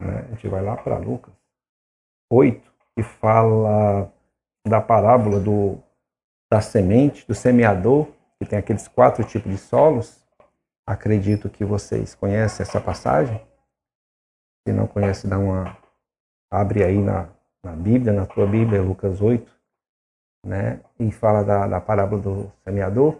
né, 0.00 0.24
a 0.26 0.30
gente 0.30 0.48
vai 0.48 0.62
lá 0.62 0.76
para 0.76 0.98
Lucas 0.98 1.32
8, 2.32 2.72
que 2.96 3.02
fala 3.04 4.12
da 4.66 4.80
parábola 4.80 5.38
do, 5.38 5.78
da 6.50 6.60
semente, 6.60 7.24
do 7.28 7.34
semeador, 7.34 8.08
que 8.38 8.48
tem 8.48 8.58
aqueles 8.58 8.88
quatro 8.88 9.22
tipos 9.22 9.52
de 9.52 9.58
solos, 9.58 10.20
Acredito 10.90 11.48
que 11.48 11.64
vocês 11.64 12.16
conhecem 12.16 12.64
essa 12.64 12.80
passagem. 12.80 13.40
Se 14.66 14.72
não 14.72 14.86
conhece, 14.86 15.26
dá 15.26 15.38
uma 15.38 15.76
abre 16.50 16.82
aí 16.82 16.98
na, 16.98 17.28
na 17.64 17.72
Bíblia, 17.72 18.12
na 18.12 18.26
tua 18.26 18.46
Bíblia, 18.46 18.82
Lucas 18.82 19.20
8, 19.20 19.50
né? 20.44 20.80
E 20.98 21.10
fala 21.12 21.42
da, 21.42 21.66
da 21.66 21.80
parábola 21.80 22.20
do 22.20 22.52
semeador. 22.64 23.18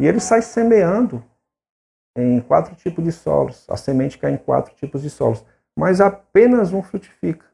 E 0.00 0.06
ele 0.06 0.20
sai 0.20 0.42
semeando 0.42 1.24
em 2.16 2.40
quatro 2.40 2.74
tipos 2.74 3.04
de 3.04 3.12
solos. 3.12 3.68
A 3.68 3.76
semente 3.76 4.18
cai 4.18 4.32
em 4.32 4.36
quatro 4.36 4.74
tipos 4.74 5.02
de 5.02 5.10
solos, 5.10 5.44
mas 5.76 6.00
apenas 6.00 6.72
um 6.72 6.82
frutifica. 6.82 7.46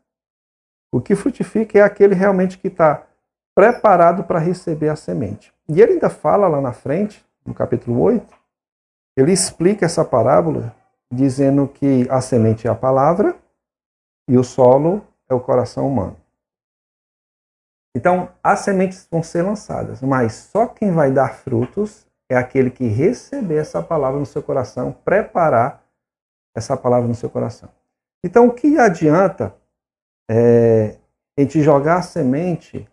O 0.93 1.01
que 1.01 1.15
frutifica 1.15 1.79
é 1.79 1.83
aquele 1.83 2.15
realmente 2.15 2.59
que 2.59 2.69
está 2.69 3.07
preparado 3.55 4.25
para 4.25 4.39
receber 4.39 4.89
a 4.89 4.97
semente. 4.97 5.53
E 5.69 5.81
ele 5.81 5.95
ainda 5.95 6.09
fala 6.09 6.47
lá 6.47 6.61
na 6.61 6.73
frente, 6.73 7.25
no 7.45 7.53
capítulo 7.53 8.01
8, 8.01 8.35
ele 9.17 9.33
explica 9.33 9.85
essa 9.85 10.05
parábola 10.05 10.75
dizendo 11.13 11.69
que 11.69 12.09
a 12.11 12.21
semente 12.21 12.67
é 12.67 12.71
a 12.71 12.75
palavra 12.75 13.37
e 14.29 14.37
o 14.37 14.45
solo 14.45 15.07
é 15.29 15.35
o 15.35 15.41
coração 15.41 15.89
humano. 15.89 16.17
Então, 17.97 18.31
as 18.43 18.61
sementes 18.61 19.09
vão 19.11 19.23
ser 19.23 19.43
lançadas, 19.43 20.03
mas 20.03 20.35
só 20.35 20.67
quem 20.67 20.93
vai 20.93 21.11
dar 21.11 21.35
frutos 21.35 22.07
é 22.31 22.37
aquele 22.37 22.71
que 22.71 22.87
receber 22.87 23.57
essa 23.57 23.83
palavra 23.83 24.19
no 24.19 24.27
seu 24.27 24.43
coração, 24.43 24.93
preparar 24.93 25.83
essa 26.55 26.77
palavra 26.77 27.09
no 27.09 27.15
seu 27.15 27.31
coração. 27.31 27.71
Então, 28.23 28.49
o 28.49 28.53
que 28.53 28.79
adianta 28.79 29.55
é, 30.29 30.99
a 31.39 31.41
gente 31.41 31.63
jogar 31.63 31.99
a 31.99 32.03
semente 32.03 32.87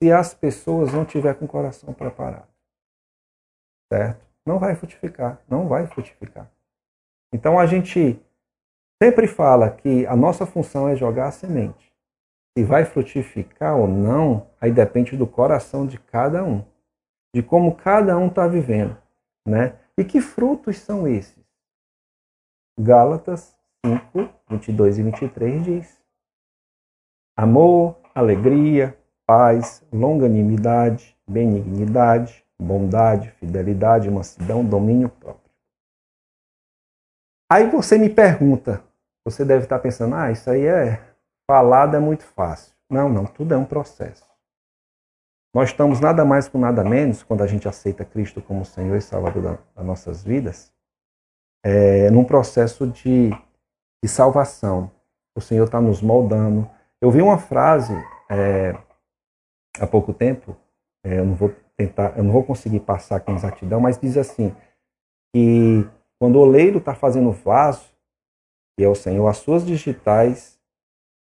se 0.00 0.12
as 0.12 0.34
pessoas 0.34 0.92
não 0.92 1.04
tiverem 1.04 1.38
com 1.38 1.46
o 1.46 1.48
coração 1.48 1.92
preparado? 1.92 2.48
Certo? 3.92 4.24
não 4.46 4.58
vai 4.58 4.74
frutificar, 4.74 5.40
não 5.48 5.66
vai 5.66 5.86
frutificar. 5.86 6.50
Então 7.34 7.58
a 7.58 7.66
gente 7.66 8.16
sempre 9.02 9.26
fala 9.26 9.68
que 9.68 10.06
a 10.06 10.14
nossa 10.14 10.46
função 10.46 10.88
é 10.88 10.94
jogar 10.94 11.26
a 11.26 11.32
semente. 11.32 11.92
Se 12.56 12.62
vai 12.62 12.84
frutificar 12.84 13.76
ou 13.76 13.88
não, 13.88 14.46
aí 14.60 14.70
depende 14.70 15.16
do 15.16 15.26
coração 15.26 15.84
de 15.84 15.98
cada 15.98 16.44
um, 16.44 16.64
de 17.34 17.42
como 17.42 17.74
cada 17.74 18.16
um 18.16 18.28
está 18.28 18.46
vivendo, 18.46 18.96
né? 19.44 19.76
E 19.98 20.04
que 20.04 20.20
frutos 20.20 20.78
são 20.78 21.08
esses? 21.08 21.44
Gálatas 22.78 23.56
5, 23.84 24.28
22 24.48 24.98
e 24.98 25.02
23 25.02 25.64
diz: 25.64 26.00
Amor, 27.36 27.96
alegria, 28.14 28.96
paz, 29.26 29.84
longanimidade, 29.92 31.16
benignidade, 31.26 32.44
bondade, 32.62 33.32
fidelidade, 33.32 34.08
mansidão, 34.08 34.64
domínio 34.64 35.08
próprio. 35.08 35.43
Aí 37.50 37.68
você 37.70 37.98
me 37.98 38.08
pergunta, 38.08 38.82
você 39.24 39.44
deve 39.44 39.64
estar 39.64 39.78
pensando, 39.78 40.14
ah, 40.14 40.30
isso 40.30 40.48
aí 40.50 40.66
é 40.66 41.00
falado, 41.48 41.96
é 41.96 42.00
muito 42.00 42.24
fácil. 42.24 42.74
Não, 42.90 43.08
não, 43.08 43.26
tudo 43.26 43.54
é 43.54 43.56
um 43.56 43.64
processo. 43.64 44.24
Nós 45.54 45.70
estamos 45.70 46.00
nada 46.00 46.24
mais 46.24 46.48
com 46.48 46.58
nada 46.58 46.82
menos, 46.82 47.22
quando 47.22 47.42
a 47.42 47.46
gente 47.46 47.68
aceita 47.68 48.04
Cristo 48.04 48.42
como 48.42 48.64
Senhor 48.64 48.96
e 48.96 49.00
Salvador 49.00 49.58
das 49.74 49.86
nossas 49.86 50.22
vidas, 50.24 50.72
é, 51.64 52.10
num 52.10 52.24
processo 52.24 52.86
de, 52.86 53.30
de 54.02 54.08
salvação. 54.08 54.90
O 55.36 55.40
Senhor 55.40 55.64
está 55.64 55.80
nos 55.80 56.02
moldando. 56.02 56.68
Eu 57.00 57.10
vi 57.10 57.22
uma 57.22 57.38
frase 57.38 57.94
é, 58.28 58.76
há 59.78 59.86
pouco 59.86 60.12
tempo, 60.12 60.56
é, 61.04 61.20
eu 61.20 61.24
não 61.24 61.34
vou 61.34 61.54
tentar, 61.76 62.16
eu 62.16 62.24
não 62.24 62.32
vou 62.32 62.42
conseguir 62.42 62.80
passar 62.80 63.20
com 63.20 63.34
exatidão, 63.34 63.80
mas 63.80 63.98
diz 63.98 64.16
assim, 64.16 64.54
que 65.32 65.88
quando 66.18 66.36
o 66.36 66.40
oleiro 66.40 66.78
está 66.78 66.94
fazendo 66.94 67.30
vaso, 67.32 67.92
e 68.78 68.84
é 68.84 68.88
o 68.88 68.94
Senhor, 68.94 69.26
as 69.28 69.38
suas 69.38 69.64
digitais 69.64 70.58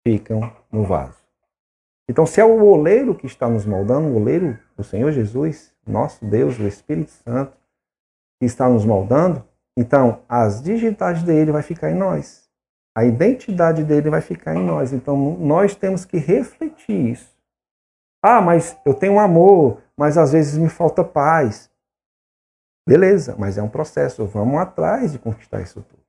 ficam 0.06 0.52
no 0.70 0.84
vaso. 0.84 1.18
Então, 2.08 2.24
se 2.24 2.40
é 2.40 2.44
o 2.44 2.64
oleiro 2.64 3.14
que 3.14 3.26
está 3.26 3.48
nos 3.48 3.66
moldando, 3.66 4.08
o 4.08 4.16
oleiro, 4.16 4.58
o 4.76 4.82
Senhor 4.82 5.12
Jesus, 5.12 5.74
nosso 5.86 6.24
Deus, 6.24 6.58
o 6.58 6.66
Espírito 6.66 7.10
Santo, 7.10 7.56
que 8.40 8.46
está 8.46 8.68
nos 8.68 8.84
moldando, 8.84 9.44
então 9.76 10.22
as 10.28 10.62
digitais 10.62 11.22
dele 11.22 11.52
vai 11.52 11.62
ficar 11.62 11.90
em 11.90 11.94
nós. 11.94 12.48
A 12.96 13.04
identidade 13.04 13.84
dele 13.84 14.10
vai 14.10 14.20
ficar 14.20 14.54
em 14.54 14.64
nós. 14.64 14.92
Então, 14.92 15.16
nós 15.38 15.74
temos 15.74 16.04
que 16.04 16.16
refletir 16.16 17.12
isso. 17.12 17.38
Ah, 18.22 18.40
mas 18.40 18.76
eu 18.84 18.94
tenho 18.94 19.18
amor, 19.18 19.80
mas 19.96 20.18
às 20.18 20.32
vezes 20.32 20.58
me 20.58 20.68
falta 20.68 21.04
paz. 21.04 21.70
Beleza, 22.88 23.36
mas 23.38 23.58
é 23.58 23.62
um 23.62 23.68
processo. 23.68 24.24
Vamos 24.24 24.58
atrás 24.58 25.12
de 25.12 25.18
conquistar 25.18 25.60
isso 25.60 25.82
tudo. 25.82 26.02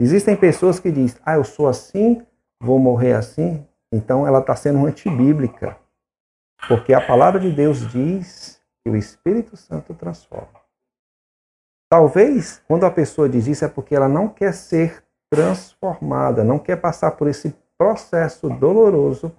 Existem 0.00 0.36
pessoas 0.36 0.80
que 0.80 0.90
dizem: 0.90 1.20
Ah, 1.24 1.36
eu 1.36 1.44
sou 1.44 1.68
assim, 1.68 2.26
vou 2.60 2.76
morrer 2.80 3.12
assim. 3.12 3.64
Então 3.92 4.26
ela 4.26 4.40
está 4.40 4.56
sendo 4.56 4.84
antibíblica. 4.84 5.78
Porque 6.66 6.92
a 6.92 7.00
palavra 7.00 7.38
de 7.38 7.52
Deus 7.52 7.88
diz 7.88 8.60
que 8.84 8.90
o 8.90 8.96
Espírito 8.96 9.56
Santo 9.56 9.94
transforma. 9.94 10.60
Talvez, 11.88 12.60
quando 12.66 12.84
a 12.84 12.90
pessoa 12.90 13.28
diz 13.28 13.46
isso, 13.46 13.64
é 13.64 13.68
porque 13.68 13.94
ela 13.94 14.08
não 14.08 14.28
quer 14.28 14.52
ser 14.52 15.04
transformada, 15.30 16.42
não 16.42 16.58
quer 16.58 16.76
passar 16.80 17.12
por 17.12 17.28
esse 17.28 17.54
processo 17.78 18.50
doloroso 18.50 19.32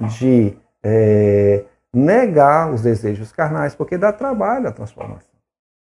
de 0.00 0.58
é, 0.82 1.64
negar 1.94 2.72
os 2.72 2.82
desejos 2.82 3.30
carnais, 3.30 3.76
porque 3.76 3.96
dá 3.96 4.12
trabalho 4.12 4.68
a 4.68 4.72
transformação. 4.72 5.32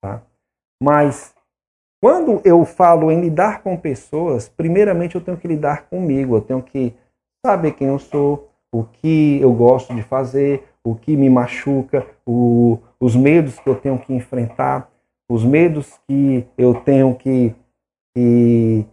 Tá? 0.02 0.22
Mas 0.84 1.34
quando 2.04 2.42
eu 2.44 2.66
falo 2.66 3.10
em 3.10 3.22
lidar 3.22 3.64
com 3.64 3.78
pessoas, 3.78 4.50
primeiramente 4.50 5.16
eu 5.16 5.22
tenho 5.22 5.38
que 5.38 5.48
lidar 5.48 5.88
comigo, 5.88 6.36
eu 6.36 6.42
tenho 6.42 6.62
que 6.62 6.94
saber 7.46 7.72
quem 7.72 7.88
eu 7.88 7.98
sou, 7.98 8.50
o 8.70 8.84
que 8.84 9.40
eu 9.40 9.54
gosto 9.54 9.96
de 9.96 10.04
fazer, 10.04 10.68
o 10.84 10.94
que 10.94 11.16
me 11.16 11.30
machuca, 11.30 12.06
o, 12.26 12.80
os 13.00 13.16
medos 13.16 13.58
que 13.62 13.70
eu 13.70 13.80
tenho 13.80 13.98
que 13.98 14.14
enfrentar, 14.14 14.92
os 15.32 15.46
medos 15.46 15.98
que 16.06 16.46
eu 16.58 16.76
tenho 16.82 17.16
que, 17.16 17.56
que, 18.14 18.86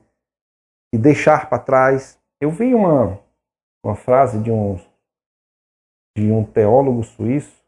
que 0.92 0.98
deixar 0.98 1.48
para 1.48 1.58
trás. 1.58 2.20
Eu 2.40 2.52
vi 2.52 2.72
uma, 2.72 3.18
uma 3.84 3.96
frase 3.96 4.38
de 4.38 4.52
um, 4.52 4.78
de 6.16 6.30
um 6.30 6.44
teólogo 6.44 7.02
suíço 7.02 7.59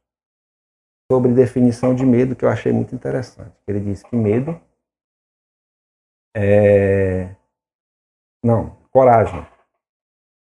sobre 1.13 1.31
definição 1.35 1.95
de 1.95 2.07
medo 2.07 2.35
que 2.35 2.43
eu 2.43 2.49
achei 2.49 2.73
muito 2.73 2.95
interessante. 2.95 3.53
Ele 3.69 3.81
diz 3.81 4.03
que 4.03 4.17
medo 4.17 4.59
é. 6.35 7.37
Não, 8.43 8.79
coragem. 8.91 9.47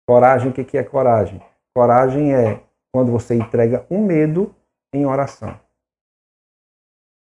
Coragem, 0.05 0.51
o 0.51 0.53
que 0.53 0.77
é 0.77 0.83
coragem? 0.83 1.41
Coragem 1.74 2.36
é 2.36 2.62
quando 2.93 3.13
você 3.13 3.36
entrega 3.36 3.86
um 3.89 4.05
medo 4.05 4.53
em 4.93 5.05
oração. 5.05 5.57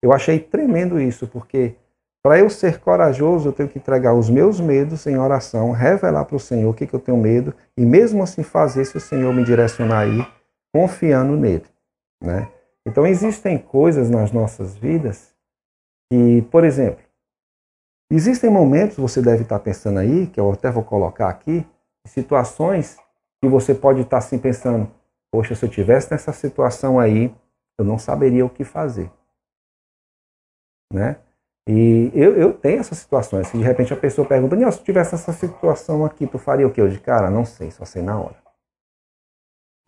Eu 0.02 0.12
achei 0.12 0.40
tremendo 0.40 1.00
isso, 1.00 1.28
porque 1.28 1.76
para 2.20 2.36
eu 2.40 2.50
ser 2.50 2.80
corajoso, 2.80 3.50
eu 3.50 3.52
tenho 3.52 3.68
que 3.68 3.78
entregar 3.78 4.12
os 4.12 4.28
meus 4.28 4.58
medos 4.58 5.06
em 5.06 5.16
oração, 5.16 5.70
revelar 5.70 6.24
para 6.24 6.36
o 6.36 6.40
Senhor 6.40 6.70
o 6.70 6.74
que, 6.74 6.84
que 6.84 6.94
eu 6.94 7.00
tenho 7.00 7.16
medo, 7.16 7.54
e 7.76 7.86
mesmo 7.86 8.24
assim 8.24 8.42
fazer 8.42 8.84
se 8.86 8.96
o 8.96 9.00
Senhor 9.00 9.32
me 9.32 9.44
direcionar 9.44 10.00
aí, 10.00 10.26
confiando 10.74 11.36
nele. 11.36 11.66
Né? 12.20 12.50
Então 12.86 13.06
existem 13.06 13.58
coisas 13.58 14.08
nas 14.08 14.32
nossas 14.32 14.76
vidas 14.76 15.34
que, 16.10 16.42
por 16.50 16.64
exemplo, 16.64 17.04
existem 18.10 18.50
momentos, 18.50 18.96
você 18.96 19.20
deve 19.22 19.42
estar 19.42 19.58
pensando 19.60 19.98
aí, 19.98 20.26
que 20.26 20.40
eu 20.40 20.50
até 20.50 20.70
vou 20.70 20.82
colocar 20.82 21.28
aqui, 21.28 21.66
situações 22.06 22.98
que 23.42 23.48
você 23.48 23.74
pode 23.74 24.00
estar 24.00 24.18
assim 24.18 24.38
pensando, 24.38 24.90
poxa, 25.32 25.54
se 25.54 25.64
eu 25.64 25.70
tivesse 25.70 26.10
nessa 26.10 26.32
situação 26.32 26.98
aí, 26.98 27.34
eu 27.78 27.84
não 27.84 27.98
saberia 27.98 28.44
o 28.44 28.50
que 28.50 28.64
fazer. 28.64 29.10
Né? 30.92 31.16
E 31.68 32.10
eu, 32.14 32.36
eu 32.36 32.52
tenho 32.52 32.80
essas 32.80 32.98
situações. 32.98 33.50
De 33.52 33.62
repente 33.62 33.92
a 33.92 33.96
pessoa 33.96 34.26
pergunta, 34.26 34.56
Daniel, 34.56 34.72
se 34.72 34.82
tivesse 34.82 35.14
essa 35.14 35.32
situação 35.32 36.04
aqui, 36.04 36.26
tu 36.26 36.38
faria 36.38 36.66
o 36.66 36.72
quê? 36.72 36.80
Eu 36.80 36.88
de 36.88 36.98
cara, 36.98 37.30
não 37.30 37.44
sei, 37.44 37.70
só 37.70 37.84
sei 37.84 38.02
na 38.02 38.18
hora. 38.18 38.36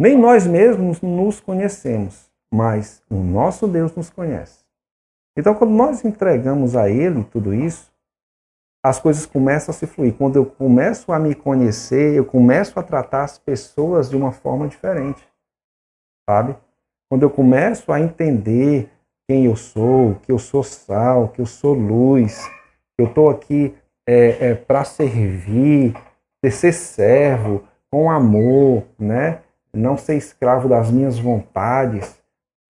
Nem 0.00 0.16
nós 0.16 0.46
mesmos 0.46 1.00
nos 1.00 1.40
conhecemos, 1.40 2.31
mas 2.52 3.02
o 3.08 3.16
nosso 3.16 3.66
Deus 3.66 3.94
nos 3.96 4.10
conhece. 4.10 4.62
Então, 5.36 5.54
quando 5.54 5.70
nós 5.70 6.04
entregamos 6.04 6.76
a 6.76 6.90
Ele 6.90 7.24
tudo 7.24 7.54
isso, 7.54 7.90
as 8.84 9.00
coisas 9.00 9.24
começam 9.24 9.72
a 9.72 9.76
se 9.76 9.86
fluir. 9.86 10.14
Quando 10.14 10.36
eu 10.36 10.44
começo 10.44 11.12
a 11.12 11.18
me 11.18 11.34
conhecer, 11.34 12.14
eu 12.14 12.24
começo 12.24 12.78
a 12.78 12.82
tratar 12.82 13.24
as 13.24 13.38
pessoas 13.38 14.10
de 14.10 14.16
uma 14.16 14.32
forma 14.32 14.68
diferente, 14.68 15.26
sabe? 16.28 16.54
Quando 17.08 17.22
eu 17.22 17.30
começo 17.30 17.90
a 17.92 18.00
entender 18.00 18.90
quem 19.26 19.46
eu 19.46 19.56
sou, 19.56 20.16
que 20.16 20.32
eu 20.32 20.38
sou 20.38 20.62
sal, 20.62 21.28
que 21.28 21.40
eu 21.40 21.46
sou 21.46 21.72
luz, 21.72 22.46
que 22.94 23.02
eu 23.02 23.06
estou 23.06 23.30
aqui 23.30 23.74
é, 24.06 24.50
é, 24.50 24.54
para 24.54 24.84
servir, 24.84 25.94
ser 26.50 26.72
servo, 26.72 27.64
com 27.90 28.10
amor, 28.10 28.84
né? 28.98 29.42
não 29.72 29.96
ser 29.96 30.16
escravo 30.16 30.68
das 30.68 30.90
minhas 30.90 31.18
vontades. 31.18 32.21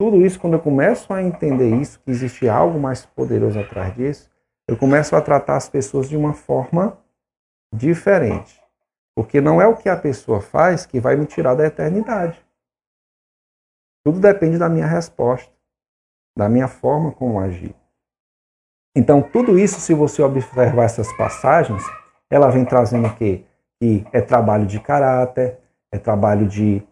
Tudo 0.03 0.27
isso, 0.27 0.41
quando 0.41 0.55
eu 0.55 0.61
começo 0.61 1.15
a 1.15 1.23
entender 1.23 1.77
isso, 1.77 2.01
que 2.01 2.11
existe 2.11 2.49
algo 2.49 2.77
mais 2.77 3.07
poderoso 3.07 3.61
atrás 3.61 3.95
disso, 3.95 4.29
eu 4.67 4.77
começo 4.77 5.15
a 5.15 5.23
tratar 5.23 5.55
as 5.55 5.69
pessoas 5.69 6.09
de 6.09 6.17
uma 6.17 6.35
forma 6.35 6.99
diferente. 7.73 8.61
Porque 9.15 9.41
não 9.41 9.63
é 9.63 9.67
o 9.69 9.77
que 9.77 9.89
a 9.89 9.97
pessoa 9.97 10.41
faz 10.41 10.85
que 10.85 10.99
vai 10.99 11.15
me 11.15 11.25
tirar 11.25 11.55
da 11.55 11.65
eternidade. 11.65 12.45
Tudo 14.05 14.19
depende 14.19 14.59
da 14.59 14.69
minha 14.69 14.89
resposta, 14.89 15.53
da 16.37 16.49
minha 16.49 16.67
forma 16.67 17.13
como 17.13 17.39
agir. 17.39 17.73
Então, 18.97 19.23
tudo 19.23 19.57
isso, 19.57 19.79
se 19.79 19.95
você 19.95 20.21
observar 20.21 20.83
essas 20.83 21.17
passagens, 21.17 21.85
ela 22.29 22.51
vem 22.51 22.65
trazendo 22.65 23.07
o 23.07 23.15
quê? 23.15 23.45
Que 23.81 24.05
é 24.13 24.21
trabalho 24.21 24.67
de 24.67 24.81
caráter, 24.81 25.61
é 25.93 25.97
trabalho 25.97 26.49
de 26.49 26.85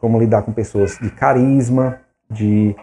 como 0.00 0.18
lidar 0.18 0.40
com 0.44 0.50
pessoas 0.50 0.96
de 0.96 1.10
carisma, 1.10 2.02
de 2.30 2.74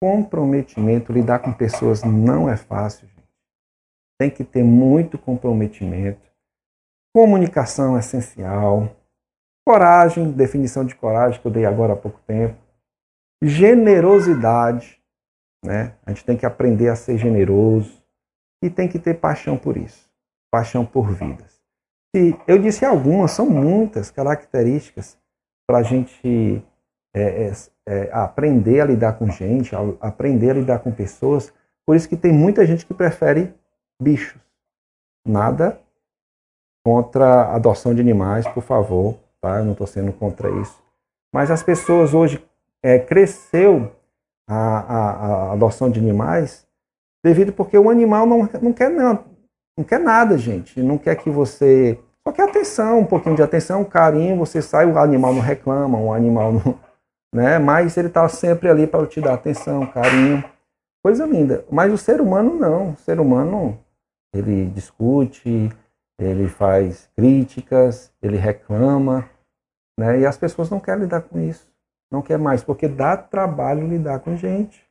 comprometimento. 0.00 1.12
Lidar 1.12 1.38
com 1.38 1.52
pessoas 1.52 2.02
não 2.02 2.48
é 2.48 2.56
fácil, 2.56 3.06
gente. 3.08 3.28
Tem 4.18 4.30
que 4.30 4.44
ter 4.44 4.64
muito 4.64 5.18
comprometimento. 5.18 6.20
Comunicação 7.14 7.96
é 7.96 8.00
essencial. 8.00 8.96
Coragem, 9.66 10.32
definição 10.32 10.84
de 10.84 10.94
coragem 10.94 11.40
que 11.40 11.46
eu 11.46 11.52
dei 11.52 11.64
agora 11.64 11.92
há 11.92 11.96
pouco 11.96 12.20
tempo. 12.26 12.56
Generosidade, 13.42 15.00
né? 15.64 15.94
A 16.04 16.10
gente 16.10 16.24
tem 16.24 16.36
que 16.36 16.46
aprender 16.46 16.88
a 16.88 16.96
ser 16.96 17.16
generoso 17.18 18.02
e 18.62 18.70
tem 18.70 18.88
que 18.88 18.98
ter 18.98 19.14
paixão 19.14 19.56
por 19.56 19.76
isso, 19.76 20.10
paixão 20.50 20.84
por 20.84 21.12
vidas. 21.12 21.60
E 22.14 22.36
eu 22.46 22.58
disse 22.58 22.84
algumas, 22.84 23.30
são 23.30 23.48
muitas 23.48 24.10
características 24.10 25.18
para 25.66 25.78
a 25.78 25.82
gente 25.82 26.62
é, 27.14 27.22
é, 27.22 27.52
é, 27.86 28.10
aprender 28.12 28.80
a 28.80 28.84
lidar 28.84 29.14
com 29.14 29.30
gente, 29.30 29.74
a, 29.74 29.80
aprender 30.00 30.50
a 30.50 30.54
lidar 30.54 30.78
com 30.78 30.90
pessoas. 30.90 31.52
Por 31.86 31.96
isso 31.96 32.08
que 32.08 32.16
tem 32.16 32.32
muita 32.32 32.64
gente 32.66 32.86
que 32.86 32.94
prefere 32.94 33.54
bichos. 34.00 34.40
Nada 35.26 35.80
contra 36.84 37.24
a 37.26 37.56
adoção 37.56 37.94
de 37.94 38.00
animais, 38.00 38.46
por 38.48 38.62
favor, 38.62 39.18
tá? 39.40 39.58
Eu 39.58 39.64
não 39.64 39.72
estou 39.72 39.86
sendo 39.86 40.12
contra 40.12 40.50
isso. 40.60 40.82
Mas 41.32 41.50
as 41.50 41.62
pessoas 41.62 42.12
hoje 42.12 42.44
é, 42.82 42.98
cresceu 42.98 43.92
a, 44.48 44.56
a, 44.56 45.10
a, 45.10 45.52
adoção 45.52 45.90
de 45.90 46.00
animais 46.00 46.66
devido 47.24 47.52
porque 47.52 47.78
o 47.78 47.88
animal 47.88 48.26
não, 48.26 48.48
não 48.60 48.72
quer 48.72 48.90
não, 48.90 49.24
não 49.78 49.84
quer 49.84 50.00
nada, 50.00 50.36
gente. 50.36 50.82
Não 50.82 50.98
quer 50.98 51.14
que 51.16 51.30
você 51.30 51.98
só 52.26 52.32
que 52.32 52.40
atenção, 52.40 53.00
um 53.00 53.04
pouquinho 53.04 53.34
de 53.34 53.42
atenção, 53.42 53.84
carinho, 53.84 54.36
você 54.36 54.62
sai, 54.62 54.86
o 54.86 54.96
animal 54.96 55.34
não 55.34 55.40
reclama, 55.40 55.98
o 55.98 56.12
animal 56.12 56.52
não. 56.52 56.78
Né? 57.34 57.58
Mas 57.58 57.96
ele 57.96 58.08
está 58.08 58.28
sempre 58.28 58.68
ali 58.68 58.86
para 58.86 59.06
te 59.06 59.20
dar 59.20 59.34
atenção, 59.34 59.86
carinho. 59.86 60.44
Coisa 61.02 61.26
linda. 61.26 61.64
Mas 61.70 61.92
o 61.92 61.98
ser 61.98 62.20
humano 62.20 62.54
não. 62.54 62.90
O 62.90 62.96
ser 62.96 63.18
humano, 63.18 63.78
ele 64.34 64.66
discute, 64.66 65.70
ele 66.18 66.48
faz 66.48 67.08
críticas, 67.16 68.12
ele 68.22 68.36
reclama. 68.36 69.28
Né? 69.98 70.20
E 70.20 70.26
as 70.26 70.36
pessoas 70.36 70.70
não 70.70 70.78
querem 70.78 71.02
lidar 71.02 71.22
com 71.22 71.40
isso. 71.40 71.72
Não 72.10 72.20
quer 72.20 72.38
mais, 72.38 72.62
porque 72.62 72.86
dá 72.86 73.16
trabalho 73.16 73.88
lidar 73.88 74.20
com 74.20 74.36
gente. 74.36 74.84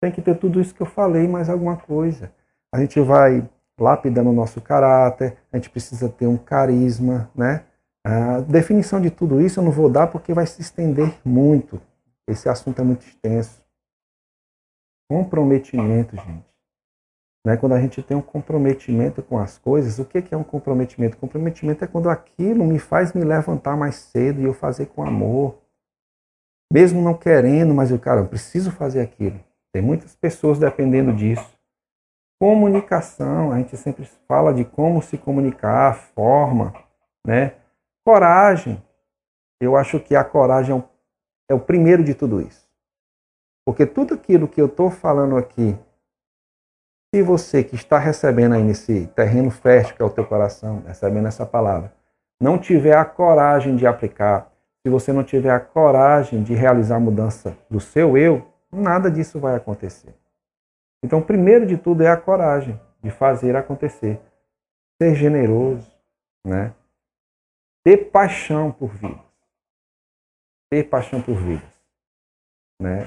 Tem 0.00 0.12
que 0.12 0.22
ter 0.22 0.36
tudo 0.36 0.60
isso 0.60 0.74
que 0.74 0.82
eu 0.82 0.86
falei, 0.86 1.26
mais 1.26 1.50
alguma 1.50 1.76
coisa. 1.76 2.32
A 2.72 2.78
gente 2.78 3.00
vai 3.00 3.48
lapidando 3.78 4.30
o 4.30 4.32
nosso 4.32 4.60
caráter, 4.60 5.36
a 5.52 5.56
gente 5.56 5.68
precisa 5.68 6.08
ter 6.08 6.26
um 6.26 6.36
carisma, 6.36 7.30
né? 7.34 7.64
A 8.04 8.40
definição 8.40 9.00
de 9.00 9.10
tudo 9.10 9.40
isso 9.40 9.60
eu 9.60 9.64
não 9.64 9.70
vou 9.70 9.88
dar 9.88 10.08
porque 10.08 10.34
vai 10.34 10.46
se 10.46 10.60
estender 10.60 11.14
muito. 11.24 11.80
Esse 12.26 12.48
assunto 12.48 12.80
é 12.80 12.84
muito 12.84 13.06
extenso. 13.06 13.62
Comprometimento, 15.08 16.16
gente. 16.16 16.52
Né? 17.46 17.56
Quando 17.56 17.74
a 17.74 17.80
gente 17.80 18.02
tem 18.02 18.16
um 18.16 18.22
comprometimento 18.22 19.22
com 19.22 19.38
as 19.38 19.58
coisas, 19.58 19.98
o 19.98 20.04
que 20.04 20.34
é 20.34 20.36
um 20.36 20.44
comprometimento? 20.44 21.16
Comprometimento 21.16 21.84
é 21.84 21.86
quando 21.86 22.08
aquilo 22.08 22.64
me 22.64 22.78
faz 22.78 23.12
me 23.12 23.24
levantar 23.24 23.76
mais 23.76 23.96
cedo 23.96 24.40
e 24.40 24.44
eu 24.44 24.54
fazer 24.54 24.86
com 24.86 25.02
amor. 25.02 25.58
Mesmo 26.72 27.02
não 27.02 27.14
querendo, 27.14 27.74
mas 27.74 27.90
eu, 27.90 27.98
cara, 27.98 28.20
eu 28.20 28.28
preciso 28.28 28.70
fazer 28.70 29.00
aquilo. 29.00 29.38
Tem 29.72 29.82
muitas 29.82 30.14
pessoas 30.14 30.58
dependendo 30.58 31.12
disso. 31.12 31.50
Comunicação, 32.40 33.52
a 33.52 33.58
gente 33.58 33.76
sempre 33.76 34.04
fala 34.26 34.52
de 34.52 34.64
como 34.64 35.02
se 35.02 35.18
comunicar, 35.18 35.90
a 35.90 35.94
forma, 35.94 36.72
né? 37.26 37.61
Coragem. 38.04 38.82
Eu 39.60 39.76
acho 39.76 40.00
que 40.00 40.16
a 40.16 40.24
coragem 40.24 40.74
é 40.74 40.78
o, 40.78 40.84
é 41.50 41.54
o 41.54 41.60
primeiro 41.60 42.02
de 42.02 42.14
tudo 42.14 42.40
isso. 42.40 42.68
Porque 43.64 43.86
tudo 43.86 44.14
aquilo 44.14 44.48
que 44.48 44.60
eu 44.60 44.66
estou 44.66 44.90
falando 44.90 45.36
aqui, 45.36 45.78
se 47.14 47.22
você 47.22 47.62
que 47.62 47.76
está 47.76 47.98
recebendo 47.98 48.54
aí 48.54 48.62
nesse 48.62 49.06
terreno 49.08 49.50
fértil 49.50 49.94
que 49.94 50.02
é 50.02 50.04
o 50.04 50.10
teu 50.10 50.26
coração, 50.26 50.82
recebendo 50.86 51.28
essa 51.28 51.46
palavra, 51.46 51.92
não 52.40 52.58
tiver 52.58 52.96
a 52.96 53.04
coragem 53.04 53.76
de 53.76 53.86
aplicar, 53.86 54.50
se 54.84 54.90
você 54.90 55.12
não 55.12 55.22
tiver 55.22 55.50
a 55.50 55.60
coragem 55.60 56.42
de 56.42 56.54
realizar 56.54 56.96
a 56.96 57.00
mudança 57.00 57.56
do 57.70 57.78
seu 57.78 58.18
eu, 58.18 58.44
nada 58.72 59.08
disso 59.08 59.38
vai 59.38 59.54
acontecer. 59.54 60.12
Então, 61.04 61.22
primeiro 61.22 61.66
de 61.66 61.76
tudo 61.76 62.02
é 62.02 62.08
a 62.08 62.16
coragem 62.16 62.80
de 63.02 63.10
fazer 63.10 63.54
acontecer. 63.54 64.20
Ser 65.00 65.14
generoso, 65.14 65.90
né? 66.44 66.72
Ter 67.84 68.10
paixão 68.10 68.70
por 68.70 68.90
vidas. 68.94 69.20
Ter 70.70 70.84
paixão 70.84 71.20
por 71.20 71.36
vidas. 71.36 71.72
Né? 72.80 73.06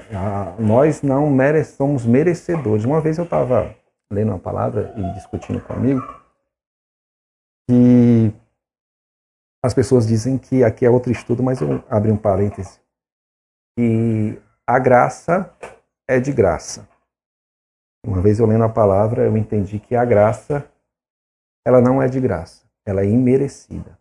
nós 0.58 1.02
não 1.02 1.28
mere 1.28 1.62
somos 1.62 2.06
merecedores. 2.06 2.84
Uma 2.84 3.00
vez 3.00 3.18
eu 3.18 3.24
estava 3.24 3.76
lendo 4.10 4.28
uma 4.30 4.38
palavra 4.38 4.94
e 4.96 5.12
discutindo 5.12 5.60
com 5.60 5.74
um 5.74 5.76
amigo 5.76 6.00
que 7.68 8.32
as 9.62 9.74
pessoas 9.74 10.06
dizem 10.06 10.38
que 10.38 10.64
aqui 10.64 10.86
é 10.86 10.90
outro 10.90 11.12
estudo, 11.12 11.42
mas 11.42 11.60
eu 11.60 11.84
abri 11.90 12.10
um 12.10 12.16
parêntese 12.16 12.80
que 13.76 14.40
a 14.66 14.78
graça 14.78 15.54
é 16.08 16.18
de 16.18 16.32
graça. 16.32 16.88
Uma 18.04 18.22
vez 18.22 18.38
eu 18.38 18.46
lendo 18.46 18.64
a 18.64 18.68
palavra, 18.68 19.24
eu 19.24 19.36
entendi 19.36 19.78
que 19.78 19.94
a 19.94 20.04
graça 20.04 20.70
ela 21.66 21.80
não 21.80 22.00
é 22.00 22.08
de 22.08 22.20
graça, 22.20 22.64
ela 22.86 23.02
é 23.02 23.06
imerecida. 23.06 23.98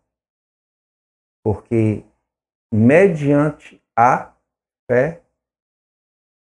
Porque 1.46 2.04
mediante 2.74 3.80
a 3.96 4.34
fé 4.90 5.22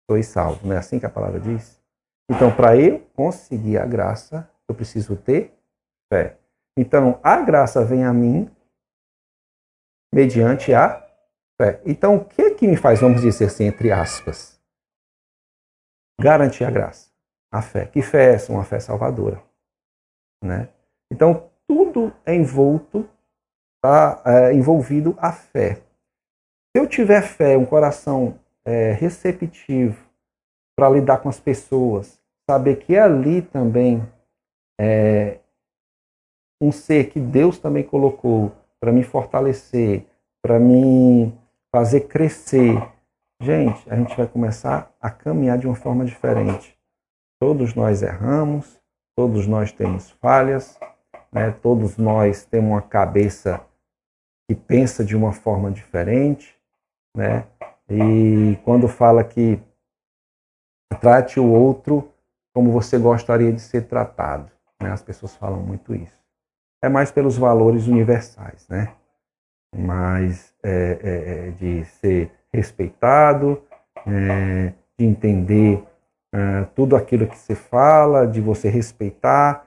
sois 0.08 0.28
salvo, 0.28 0.64
não 0.64 0.76
é 0.76 0.78
assim 0.78 1.00
que 1.00 1.06
a 1.06 1.10
palavra 1.10 1.40
diz? 1.40 1.82
Então, 2.30 2.54
para 2.54 2.76
eu 2.76 3.00
conseguir 3.16 3.78
a 3.78 3.84
graça, 3.84 4.48
eu 4.68 4.76
preciso 4.76 5.16
ter 5.16 5.52
fé. 6.08 6.38
Então, 6.78 7.18
a 7.20 7.42
graça 7.42 7.84
vem 7.84 8.04
a 8.04 8.12
mim 8.12 8.48
mediante 10.14 10.72
a 10.72 11.04
fé. 11.60 11.82
Então, 11.84 12.16
o 12.18 12.24
que 12.24 12.52
que 12.52 12.68
me 12.68 12.76
faz, 12.76 13.00
vamos 13.00 13.22
dizer 13.22 13.46
assim, 13.46 13.64
entre 13.64 13.90
aspas, 13.90 14.60
garantir 16.20 16.64
a 16.64 16.70
graça? 16.70 17.10
A 17.52 17.60
fé. 17.60 17.86
Que 17.86 18.02
fé 18.02 18.30
é 18.30 18.34
essa? 18.34 18.52
Uma 18.52 18.64
fé 18.64 18.78
salvadora. 18.78 19.42
Né? 20.44 20.68
Então, 21.10 21.50
tudo 21.66 22.14
é 22.24 22.32
envolto, 22.32 23.08
está 23.86 24.20
é, 24.24 24.52
envolvido 24.52 25.16
a 25.18 25.30
fé. 25.30 25.74
Se 25.74 26.82
eu 26.82 26.88
tiver 26.88 27.22
fé, 27.22 27.56
um 27.56 27.64
coração 27.64 28.38
é, 28.64 28.92
receptivo 28.92 30.04
para 30.76 30.90
lidar 30.90 31.18
com 31.18 31.28
as 31.28 31.38
pessoas, 31.38 32.20
saber 32.50 32.76
que 32.76 32.96
ali 32.98 33.42
também 33.42 34.02
é 34.78 35.38
um 36.60 36.72
ser 36.72 37.10
que 37.10 37.20
Deus 37.20 37.58
também 37.58 37.84
colocou 37.84 38.52
para 38.80 38.92
me 38.92 39.02
fortalecer, 39.02 40.04
para 40.42 40.58
me 40.58 41.32
fazer 41.74 42.02
crescer. 42.02 42.82
Gente, 43.40 43.90
a 43.90 43.96
gente 43.96 44.16
vai 44.16 44.26
começar 44.26 44.90
a 45.00 45.10
caminhar 45.10 45.58
de 45.58 45.66
uma 45.66 45.76
forma 45.76 46.04
diferente. 46.04 46.76
Todos 47.40 47.74
nós 47.74 48.02
erramos, 48.02 48.80
todos 49.14 49.46
nós 49.46 49.70
temos 49.72 50.10
falhas, 50.10 50.78
né? 51.30 51.50
todos 51.62 51.96
nós 51.96 52.44
temos 52.44 52.70
uma 52.70 52.82
cabeça 52.82 53.65
que 54.48 54.54
pensa 54.54 55.04
de 55.04 55.16
uma 55.16 55.32
forma 55.32 55.70
diferente, 55.70 56.56
né? 57.16 57.46
E 57.88 58.58
quando 58.64 58.88
fala 58.88 59.22
que 59.22 59.60
trate 61.00 61.38
o 61.38 61.46
outro 61.46 62.12
como 62.54 62.72
você 62.72 62.98
gostaria 62.98 63.52
de 63.52 63.60
ser 63.60 63.86
tratado, 63.86 64.50
né? 64.80 64.90
As 64.90 65.02
pessoas 65.02 65.36
falam 65.36 65.60
muito 65.60 65.94
isso 65.94 66.16
é 66.82 66.88
mais 66.88 67.10
pelos 67.10 67.36
valores 67.36 67.86
universais, 67.86 68.66
né? 68.68 68.92
Mais 69.76 70.54
é, 70.62 70.98
é, 71.02 71.48
é, 71.48 71.50
de 71.50 71.84
ser 71.84 72.30
respeitado, 72.52 73.62
é, 74.06 74.72
de 74.98 75.04
entender 75.04 75.84
é, 76.32 76.64
tudo 76.74 76.96
aquilo 76.96 77.26
que 77.26 77.36
se 77.36 77.54
fala, 77.54 78.26
de 78.26 78.40
você 78.40 78.68
respeitar, 78.68 79.66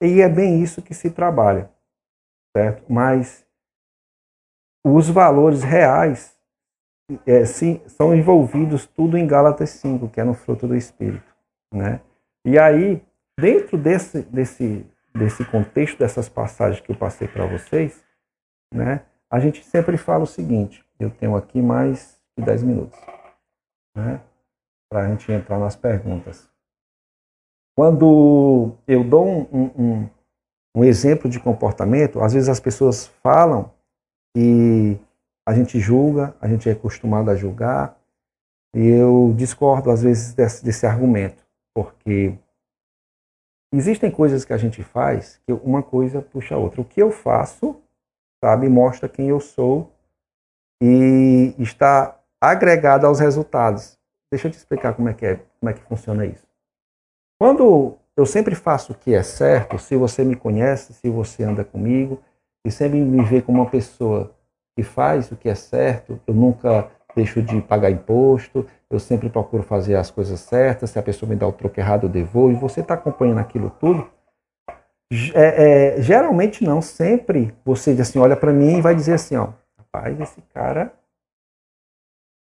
e 0.00 0.22
é 0.22 0.28
bem 0.28 0.62
isso 0.62 0.80
que 0.80 0.94
se 0.94 1.10
trabalha, 1.10 1.70
certo? 2.56 2.84
Mas 2.88 3.44
os 4.84 5.08
valores 5.08 5.62
reais 5.62 6.36
é, 7.26 7.44
sim, 7.44 7.82
são 7.86 8.14
envolvidos 8.14 8.86
tudo 8.86 9.18
em 9.18 9.26
Gálatas 9.26 9.70
5, 9.70 10.08
que 10.08 10.20
é 10.20 10.24
no 10.24 10.34
fruto 10.34 10.66
do 10.66 10.76
Espírito, 10.76 11.34
né? 11.72 12.00
E 12.44 12.58
aí, 12.58 13.02
dentro 13.38 13.76
desse, 13.76 14.22
desse 14.22 14.86
desse 15.14 15.44
contexto 15.44 15.98
dessas 15.98 16.28
passagens 16.28 16.80
que 16.80 16.92
eu 16.92 16.96
passei 16.96 17.26
para 17.26 17.46
vocês, 17.46 18.04
né, 18.72 19.04
a 19.30 19.38
gente 19.40 19.64
sempre 19.64 19.96
fala 19.96 20.24
o 20.24 20.26
seguinte: 20.26 20.84
eu 20.98 21.10
tenho 21.10 21.36
aqui 21.36 21.60
mais 21.60 22.20
de 22.36 22.44
10 22.44 22.62
minutos 22.62 22.98
né, 23.96 24.20
para 24.88 25.04
a 25.04 25.08
gente 25.08 25.30
entrar 25.30 25.58
nas 25.58 25.76
perguntas. 25.76 26.48
Quando 27.76 28.76
eu 28.86 29.02
dou 29.02 29.26
um, 29.26 29.70
um, 29.78 30.10
um, 30.76 30.84
exemplo 30.84 31.30
de 31.30 31.40
comportamento, 31.40 32.20
às 32.20 32.34
vezes 32.34 32.48
as 32.48 32.60
pessoas 32.60 33.06
falam 33.22 33.72
e 34.36 34.96
a 35.46 35.54
gente 35.54 35.78
julga, 35.80 36.34
a 36.40 36.48
gente 36.48 36.68
é 36.68 36.72
acostumado 36.72 37.30
a 37.30 37.36
julgar, 37.36 37.98
eu 38.74 39.34
discordo 39.36 39.90
às 39.90 40.02
vezes 40.02 40.34
desse, 40.34 40.64
desse 40.64 40.86
argumento, 40.86 41.44
porque 41.74 42.38
Existem 43.72 44.10
coisas 44.10 44.44
que 44.44 44.52
a 44.52 44.56
gente 44.56 44.82
faz 44.82 45.40
que 45.46 45.52
uma 45.52 45.82
coisa 45.82 46.20
puxa 46.20 46.56
a 46.56 46.58
outra. 46.58 46.80
O 46.80 46.84
que 46.84 47.00
eu 47.00 47.12
faço, 47.12 47.80
sabe, 48.42 48.68
mostra 48.68 49.08
quem 49.08 49.28
eu 49.28 49.38
sou 49.38 49.92
e 50.82 51.54
está 51.56 52.18
agregado 52.40 53.06
aos 53.06 53.20
resultados. 53.20 53.96
Deixa 54.32 54.48
eu 54.48 54.52
te 54.52 54.56
explicar 54.56 54.94
como 54.94 55.08
é 55.08 55.14
que 55.14 55.24
é, 55.24 55.36
como 55.60 55.70
é 55.70 55.72
que 55.72 55.82
funciona 55.82 56.26
isso. 56.26 56.44
Quando 57.40 57.96
eu 58.16 58.26
sempre 58.26 58.56
faço 58.56 58.92
o 58.92 58.94
que 58.94 59.14
é 59.14 59.22
certo, 59.22 59.78
se 59.78 59.96
você 59.96 60.24
me 60.24 60.34
conhece, 60.34 60.92
se 60.92 61.08
você 61.08 61.44
anda 61.44 61.64
comigo 61.64 62.20
e 62.64 62.70
sempre 62.70 62.98
me 63.00 63.24
vê 63.24 63.40
como 63.40 63.60
uma 63.60 63.70
pessoa 63.70 64.34
que 64.76 64.82
faz 64.82 65.30
o 65.30 65.36
que 65.36 65.48
é 65.48 65.54
certo, 65.54 66.20
eu 66.26 66.34
nunca 66.34 66.90
deixo 67.14 67.42
de 67.42 67.60
pagar 67.60 67.90
imposto, 67.90 68.66
eu 68.88 68.98
sempre 68.98 69.28
procuro 69.28 69.62
fazer 69.62 69.96
as 69.96 70.10
coisas 70.10 70.40
certas, 70.40 70.90
se 70.90 70.98
a 70.98 71.02
pessoa 71.02 71.28
me 71.28 71.36
dá 71.36 71.46
o 71.46 71.52
troco 71.52 71.78
errado, 71.78 72.04
eu 72.04 72.10
devolvo, 72.10 72.52
e 72.52 72.60
você 72.60 72.80
está 72.80 72.94
acompanhando 72.94 73.38
aquilo 73.38 73.70
tudo. 73.70 74.10
É, 75.34 75.96
é, 75.96 76.02
geralmente 76.02 76.64
não, 76.64 76.80
sempre 76.80 77.52
você 77.64 77.92
diz 77.92 78.08
assim, 78.08 78.18
olha 78.18 78.36
para 78.36 78.52
mim 78.52 78.78
e 78.78 78.80
vai 78.80 78.94
dizer 78.94 79.14
assim, 79.14 79.36
ó, 79.36 79.52
rapaz, 79.76 80.20
esse 80.20 80.40
cara, 80.42 80.94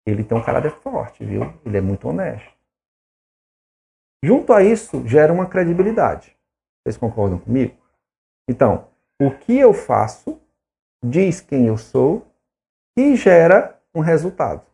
ele 0.07 0.25
tem 0.25 0.37
um 0.37 0.43
caráter 0.43 0.71
forte, 0.71 1.25
viu? 1.25 1.53
Ele 1.65 1.77
é 1.77 1.81
muito 1.81 2.09
honesto. 2.09 2.53
Junto 4.25 4.55
a 4.55 4.63
isso, 4.63 5.07
gera 5.07 5.33
uma 5.33 5.47
credibilidade. 5.47 6.35
Vocês 6.83 6.97
concordam 6.97 7.39
comigo? 7.39 7.77
Então, 8.49 8.89
o 9.21 9.31
que 9.31 9.59
eu 9.59 9.73
faço 9.73 10.41
diz 11.05 11.41
quem 11.41 11.67
eu 11.67 11.77
sou 11.77 12.27
e 12.97 13.17
gera 13.17 13.81
um 13.95 14.01
resultado. 14.01 14.67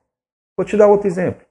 Vou 0.56 0.64
te 0.64 0.76
dar 0.76 0.86
outro 0.86 1.06
exemplo. 1.06 1.44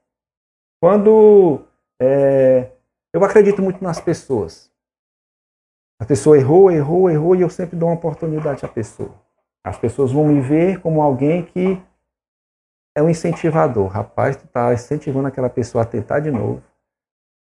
Quando 0.82 1.65
é, 2.02 2.71
eu 3.13 3.23
acredito 3.23 3.62
muito 3.62 3.84
nas 3.84 3.99
pessoas. 3.99 4.71
A 6.02 6.06
pessoa 6.06 6.38
errou, 6.38 6.71
errou, 6.71 7.10
errou 7.10 7.36
e 7.36 7.41
eu 7.41 7.49
sempre 7.49 7.75
dou 7.75 7.89
uma 7.89 7.95
oportunidade 7.95 8.65
à 8.65 8.67
pessoa. 8.69 9.13
As 9.65 9.78
pessoas 9.78 10.12
vão 10.12 10.28
me 10.28 10.39
ver 10.39 10.80
como 10.82 11.02
alguém 11.02 11.45
que 11.45 11.82
é 12.95 13.04
um 13.04 13.10
incentivador. 13.10 13.88
Rapaz, 13.88 14.38
tu 14.38 14.45
está 14.45 14.73
incentivando 14.73 15.28
aquela 15.28 15.49
pessoa 15.49 15.84
a 15.84 15.88
tentar 15.88 16.21
de 16.21 16.32
novo. 16.32 16.63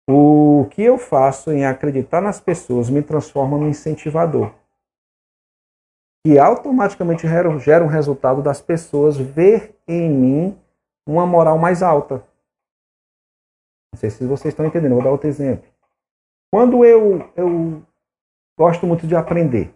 O 0.08 0.66
que 0.70 0.82
eu 0.82 0.98
faço 0.98 1.52
em 1.52 1.64
acreditar 1.64 2.20
nas 2.20 2.40
pessoas 2.40 2.90
me 2.90 3.02
transforma 3.02 3.56
num 3.56 3.68
incentivador. 3.68 4.52
Que 6.24 6.38
automaticamente 6.38 7.26
gera, 7.26 7.84
um 7.84 7.88
resultado 7.88 8.42
das 8.42 8.60
pessoas 8.60 9.16
ver 9.16 9.76
em 9.88 10.08
mim 10.08 10.58
uma 11.06 11.26
moral 11.26 11.58
mais 11.58 11.82
alta. 11.82 12.24
Não 13.92 13.98
sei 13.98 14.10
se 14.10 14.26
vocês 14.26 14.52
estão 14.52 14.64
entendendo, 14.64 14.94
vou 14.94 15.02
dar 15.02 15.10
outro 15.10 15.28
exemplo. 15.28 15.68
Quando 16.52 16.84
eu, 16.84 17.30
eu 17.36 17.82
gosto 18.58 18.86
muito 18.86 19.06
de 19.06 19.16
aprender, 19.16 19.74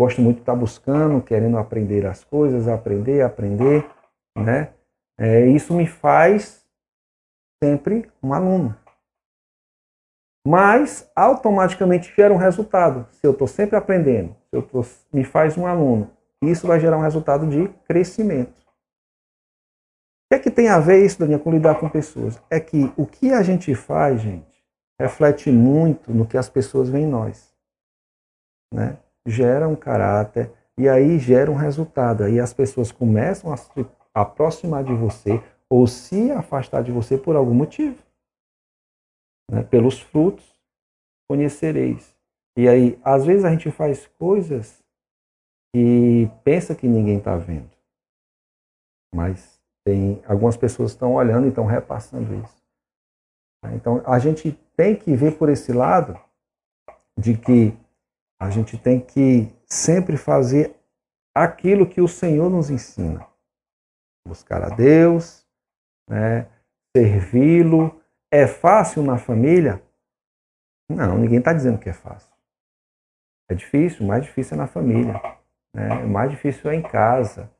gosto 0.00 0.20
muito 0.20 0.36
de 0.36 0.42
estar 0.42 0.54
buscando, 0.54 1.22
querendo 1.22 1.58
aprender 1.58 2.06
as 2.06 2.24
coisas, 2.24 2.68
aprender, 2.68 3.22
aprender, 3.22 3.88
né? 4.36 4.72
É, 5.18 5.46
isso 5.46 5.74
me 5.74 5.86
faz 5.86 6.66
sempre 7.62 8.10
um 8.22 8.32
aluno. 8.32 8.76
Mas 10.46 11.10
automaticamente 11.16 12.14
gera 12.14 12.32
um 12.32 12.36
resultado. 12.36 13.04
Se 13.10 13.26
eu 13.26 13.32
estou 13.32 13.48
sempre 13.48 13.74
aprendendo, 13.74 14.28
se 14.48 14.56
eu 14.56 14.62
tô, 14.62 14.84
me 15.12 15.24
faz 15.24 15.58
um 15.58 15.66
aluno, 15.66 16.08
isso 16.40 16.68
vai 16.68 16.78
gerar 16.78 16.96
um 16.96 17.02
resultado 17.02 17.48
de 17.48 17.66
crescimento. 17.88 18.54
O 18.60 20.28
que 20.30 20.34
é 20.36 20.38
que 20.38 20.48
tem 20.48 20.68
a 20.68 20.78
ver 20.78 21.04
isso, 21.04 21.18
Daniel, 21.18 21.40
com 21.40 21.50
lidar 21.50 21.80
com 21.80 21.88
pessoas? 21.88 22.40
É 22.48 22.60
que 22.60 22.92
o 22.96 23.04
que 23.04 23.32
a 23.32 23.42
gente 23.42 23.74
faz, 23.74 24.20
gente, 24.20 24.64
reflete 25.00 25.50
muito 25.50 26.14
no 26.14 26.24
que 26.24 26.38
as 26.38 26.48
pessoas 26.48 26.88
veem 26.88 27.06
em 27.06 27.10
nós. 27.10 27.52
Né? 28.72 28.98
Gera 29.26 29.66
um 29.66 29.74
caráter, 29.74 30.52
e 30.78 30.88
aí 30.88 31.18
gera 31.18 31.50
um 31.50 31.56
resultado. 31.56 32.22
Aí 32.22 32.38
as 32.38 32.52
pessoas 32.52 32.92
começam 32.92 33.52
a 33.52 33.56
se 33.56 33.84
aproximar 34.14 34.84
de 34.84 34.94
você 34.94 35.42
ou 35.68 35.88
se 35.88 36.30
afastar 36.30 36.84
de 36.84 36.92
você 36.92 37.18
por 37.18 37.34
algum 37.34 37.54
motivo. 37.54 38.05
Né? 39.50 39.62
Pelos 39.62 40.00
frutos 40.00 40.44
conhecereis. 41.28 42.16
E 42.56 42.68
aí, 42.68 42.98
às 43.04 43.24
vezes 43.24 43.44
a 43.44 43.50
gente 43.50 43.70
faz 43.70 44.06
coisas 44.18 44.82
e 45.74 46.28
pensa 46.42 46.74
que 46.74 46.88
ninguém 46.88 47.18
está 47.18 47.36
vendo. 47.36 47.70
Mas 49.14 49.60
tem 49.84 50.22
algumas 50.26 50.56
pessoas 50.56 50.92
estão 50.92 51.14
olhando 51.14 51.46
e 51.46 51.50
estão 51.50 51.66
repassando 51.66 52.34
isso. 52.34 52.66
Então 53.74 54.02
a 54.06 54.18
gente 54.18 54.52
tem 54.76 54.96
que 54.96 55.14
ver 55.14 55.36
por 55.36 55.48
esse 55.48 55.72
lado 55.72 56.18
de 57.18 57.36
que 57.36 57.76
a 58.40 58.50
gente 58.50 58.78
tem 58.78 59.00
que 59.00 59.52
sempre 59.66 60.16
fazer 60.16 60.76
aquilo 61.34 61.88
que 61.88 62.00
o 62.00 62.08
Senhor 62.08 62.50
nos 62.50 62.70
ensina. 62.70 63.26
Buscar 64.26 64.62
a 64.62 64.74
Deus, 64.74 65.46
né? 66.08 66.48
servi-lo. 66.96 68.00
É 68.30 68.46
fácil 68.46 69.02
na 69.02 69.18
família? 69.18 69.82
Não, 70.88 71.18
ninguém 71.18 71.38
está 71.38 71.52
dizendo 71.52 71.78
que 71.78 71.88
é 71.88 71.92
fácil. 71.92 72.34
É 73.48 73.54
difícil, 73.54 74.04
o 74.04 74.08
mais 74.08 74.24
difícil 74.24 74.54
é 74.54 74.58
na 74.58 74.66
família. 74.66 75.20
Né? 75.74 75.88
O 76.04 76.08
mais 76.08 76.30
difícil 76.30 76.70
é 76.70 76.74
em 76.74 76.82
casa, 76.82 77.50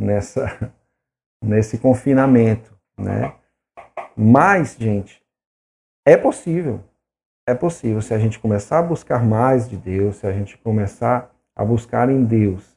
nessa, 0.00 0.72
nesse 1.42 1.78
confinamento. 1.78 2.76
Né? 2.96 3.34
Mas, 4.16 4.76
gente, 4.78 5.22
é 6.06 6.16
possível. 6.16 6.80
É 7.46 7.54
possível 7.54 8.00
se 8.00 8.14
a 8.14 8.18
gente 8.18 8.38
começar 8.38 8.78
a 8.78 8.82
buscar 8.82 9.24
mais 9.24 9.68
de 9.68 9.76
Deus, 9.76 10.16
se 10.16 10.26
a 10.26 10.32
gente 10.32 10.56
começar 10.58 11.34
a 11.56 11.64
buscar 11.64 12.08
em 12.08 12.24
Deus 12.24 12.72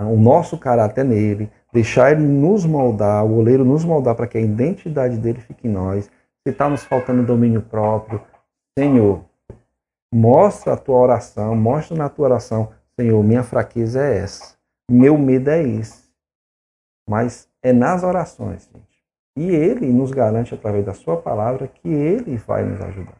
o 0.00 0.16
nosso 0.16 0.56
caráter 0.56 1.04
nele, 1.04 1.50
deixar 1.72 2.12
ele 2.12 2.22
nos 2.22 2.64
moldar, 2.64 3.24
o 3.24 3.36
oleiro 3.36 3.64
nos 3.64 3.84
moldar 3.84 4.14
para 4.14 4.26
que 4.26 4.38
a 4.38 4.40
identidade 4.40 5.18
dele 5.18 5.40
fique 5.40 5.66
em 5.66 5.70
nós. 5.70 6.08
Se 6.46 6.52
está 6.52 6.68
nos 6.68 6.84
faltando 6.84 7.26
domínio 7.26 7.62
próprio, 7.62 8.24
Senhor, 8.78 9.24
mostra 10.12 10.74
a 10.74 10.76
tua 10.76 10.96
oração, 10.96 11.54
mostra 11.54 11.96
na 11.96 12.08
tua 12.08 12.26
oração, 12.26 12.72
Senhor, 12.98 13.22
minha 13.22 13.42
fraqueza 13.42 14.02
é 14.02 14.18
essa, 14.18 14.56
meu 14.90 15.18
medo 15.18 15.50
é 15.50 15.62
esse. 15.62 16.08
Mas 17.08 17.48
é 17.62 17.72
nas 17.72 18.02
orações, 18.02 18.68
gente. 18.72 19.04
E 19.36 19.50
ele 19.50 19.92
nos 19.92 20.10
garante 20.10 20.54
através 20.54 20.84
da 20.84 20.92
sua 20.92 21.16
palavra 21.16 21.68
que 21.68 21.88
ele 21.88 22.36
vai 22.36 22.64
nos 22.64 22.80
ajudar. 22.80 23.16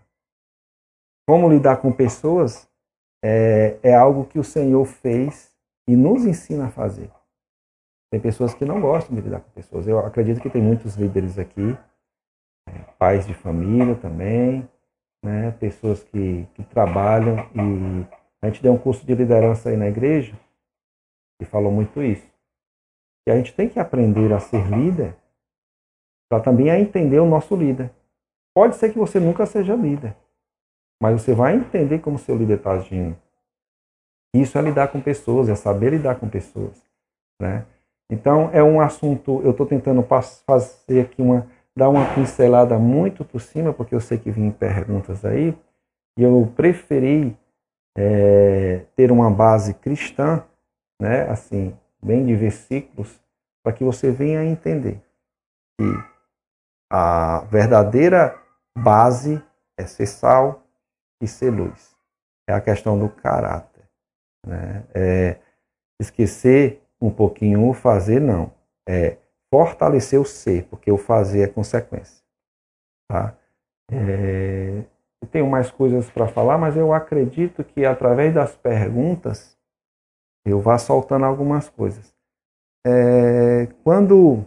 Como 1.26 1.48
lidar 1.48 1.76
com 1.76 1.92
pessoas 1.92 2.68
é, 3.24 3.78
é 3.82 3.94
algo 3.94 4.24
que 4.24 4.38
o 4.38 4.44
Senhor 4.44 4.84
fez 4.84 5.54
e 5.88 5.96
nos 5.96 6.24
ensina 6.24 6.66
a 6.66 6.70
fazer. 6.70 7.10
Tem 8.10 8.20
pessoas 8.20 8.54
que 8.54 8.64
não 8.64 8.80
gostam 8.80 9.14
de 9.14 9.22
lidar 9.22 9.40
com 9.40 9.50
pessoas. 9.50 9.86
Eu 9.86 9.98
acredito 9.98 10.40
que 10.40 10.50
tem 10.50 10.62
muitos 10.62 10.96
líderes 10.96 11.38
aqui, 11.38 11.76
pais 12.98 13.26
de 13.26 13.34
família 13.34 13.94
também, 13.94 14.68
né, 15.24 15.50
pessoas 15.52 16.02
que, 16.02 16.46
que 16.54 16.62
trabalham 16.64 17.48
e 17.54 18.06
a 18.42 18.46
gente 18.46 18.62
deu 18.62 18.72
um 18.72 18.78
curso 18.78 19.04
de 19.04 19.14
liderança 19.14 19.68
aí 19.68 19.76
na 19.76 19.88
igreja 19.88 20.38
e 21.40 21.44
falou 21.44 21.72
muito 21.72 22.02
isso. 22.02 22.26
Que 23.26 23.32
a 23.32 23.36
gente 23.36 23.52
tem 23.52 23.68
que 23.68 23.80
aprender 23.80 24.32
a 24.32 24.40
ser 24.40 24.66
líder 24.68 25.14
para 26.30 26.42
também 26.42 26.70
a 26.70 26.78
entender 26.78 27.18
o 27.18 27.26
nosso 27.26 27.56
líder. 27.56 27.90
Pode 28.54 28.76
ser 28.76 28.92
que 28.92 28.98
você 28.98 29.18
nunca 29.18 29.46
seja 29.46 29.74
líder, 29.74 30.16
mas 31.02 31.20
você 31.20 31.34
vai 31.34 31.56
entender 31.56 32.00
como 32.00 32.18
seu 32.18 32.36
líder 32.36 32.58
está 32.58 32.72
agindo. 32.72 33.16
Isso 34.34 34.58
é 34.58 34.62
lidar 34.62 34.88
com 34.88 35.00
pessoas, 35.00 35.48
é 35.48 35.54
saber 35.54 35.90
lidar 35.90 36.18
com 36.18 36.28
pessoas. 36.28 36.82
Né? 37.40 37.64
Então, 38.10 38.50
é 38.52 38.62
um 38.62 38.80
assunto, 38.80 39.40
eu 39.42 39.52
estou 39.52 39.66
tentando 39.66 40.02
fazer 40.46 41.00
aqui 41.00 41.22
uma, 41.22 41.46
dar 41.78 41.88
uma 41.88 42.14
pincelada 42.14 42.78
muito 42.78 43.24
por 43.24 43.40
cima, 43.40 43.72
porque 43.72 43.94
eu 43.94 44.00
sei 44.00 44.18
que 44.18 44.30
vim 44.30 44.50
perguntas 44.50 45.24
aí, 45.24 45.56
e 46.18 46.22
eu 46.22 46.52
preferi 46.54 47.36
é, 47.96 48.84
ter 48.96 49.10
uma 49.10 49.30
base 49.30 49.74
cristã, 49.74 50.44
né, 51.00 51.22
assim, 51.30 51.76
bem 52.02 52.26
de 52.26 52.34
versículos, 52.34 53.20
para 53.62 53.72
que 53.72 53.84
você 53.84 54.10
venha 54.10 54.40
a 54.40 54.44
entender 54.44 55.00
que 55.78 55.86
a 56.90 57.40
verdadeira 57.50 58.36
base 58.76 59.42
é 59.78 59.86
ser 59.86 60.06
sal, 60.06 60.68
e 61.20 61.26
ser 61.26 61.50
luz. 61.50 61.96
É 62.48 62.52
a 62.52 62.60
questão 62.60 62.98
do 62.98 63.08
caráter. 63.08 63.84
Né? 64.46 64.84
É 64.94 65.36
esquecer 66.00 66.82
um 67.00 67.10
pouquinho 67.10 67.68
o 67.68 67.74
fazer, 67.74 68.20
não. 68.20 68.52
É 68.88 69.16
fortalecer 69.52 70.20
o 70.20 70.24
ser, 70.24 70.64
porque 70.68 70.90
o 70.90 70.98
fazer 70.98 71.42
é 71.42 71.48
consequência. 71.48 72.22
Tá? 73.10 73.36
É, 73.90 74.84
tenho 75.30 75.48
mais 75.48 75.70
coisas 75.70 76.10
para 76.10 76.26
falar, 76.26 76.58
mas 76.58 76.76
eu 76.76 76.92
acredito 76.92 77.62
que 77.62 77.84
através 77.84 78.34
das 78.34 78.56
perguntas 78.56 79.56
eu 80.44 80.60
vá 80.60 80.78
soltando 80.78 81.24
algumas 81.24 81.68
coisas. 81.68 82.14
É, 82.86 83.66
quando 83.84 84.46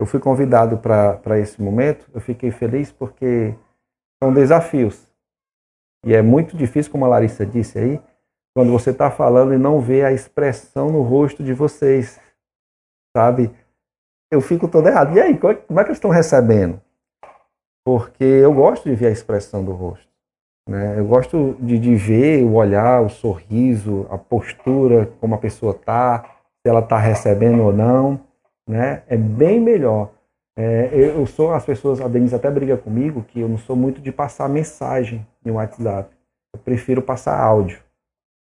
eu 0.00 0.06
fui 0.06 0.20
convidado 0.20 0.78
para 0.78 1.38
esse 1.38 1.60
momento, 1.60 2.08
eu 2.14 2.20
fiquei 2.20 2.50
feliz 2.50 2.92
porque 2.92 3.54
são 4.22 4.32
desafios. 4.32 5.10
E 6.04 6.14
é 6.14 6.22
muito 6.22 6.56
difícil, 6.56 6.90
como 6.90 7.04
a 7.04 7.08
Larissa 7.08 7.46
disse 7.46 7.78
aí, 7.78 8.00
quando 8.54 8.70
você 8.70 8.90
está 8.90 9.10
falando 9.10 9.54
e 9.54 9.58
não 9.58 9.80
vê 9.80 10.04
a 10.04 10.12
expressão 10.12 10.90
no 10.90 11.02
rosto 11.02 11.42
de 11.42 11.54
vocês, 11.54 12.20
sabe? 13.16 13.50
Eu 14.32 14.40
fico 14.40 14.66
todo 14.66 14.88
errado. 14.88 15.16
E 15.16 15.20
aí, 15.20 15.38
como 15.38 15.52
é 15.52 15.84
que 15.84 15.90
eles 15.90 15.98
estão 15.98 16.10
recebendo? 16.10 16.80
Porque 17.84 18.24
eu 18.24 18.52
gosto 18.52 18.88
de 18.88 18.94
ver 18.94 19.08
a 19.08 19.10
expressão 19.10 19.64
do 19.64 19.72
rosto. 19.72 20.08
Né? 20.68 20.98
Eu 20.98 21.06
gosto 21.06 21.56
de, 21.60 21.78
de 21.78 21.94
ver 21.94 22.44
o 22.44 22.54
olhar, 22.54 23.02
o 23.02 23.08
sorriso, 23.08 24.06
a 24.10 24.16
postura, 24.16 25.12
como 25.20 25.34
a 25.34 25.38
pessoa 25.38 25.72
está, 25.72 26.24
se 26.60 26.68
ela 26.68 26.80
está 26.80 26.98
recebendo 26.98 27.62
ou 27.62 27.72
não. 27.72 28.20
Né? 28.66 29.02
É 29.06 29.16
bem 29.16 29.60
melhor 29.60 30.10
é, 30.56 30.90
eu 30.92 31.26
sou, 31.26 31.52
as 31.52 31.64
pessoas, 31.64 32.00
a 32.00 32.08
Denise 32.08 32.34
até 32.34 32.50
briga 32.50 32.76
comigo, 32.76 33.22
que 33.22 33.40
eu 33.40 33.48
não 33.48 33.56
sou 33.56 33.74
muito 33.74 34.00
de 34.00 34.12
passar 34.12 34.48
mensagem 34.48 35.26
no 35.44 35.54
WhatsApp. 35.54 36.14
Eu 36.54 36.60
prefiro 36.60 37.00
passar 37.00 37.38
áudio. 37.40 37.80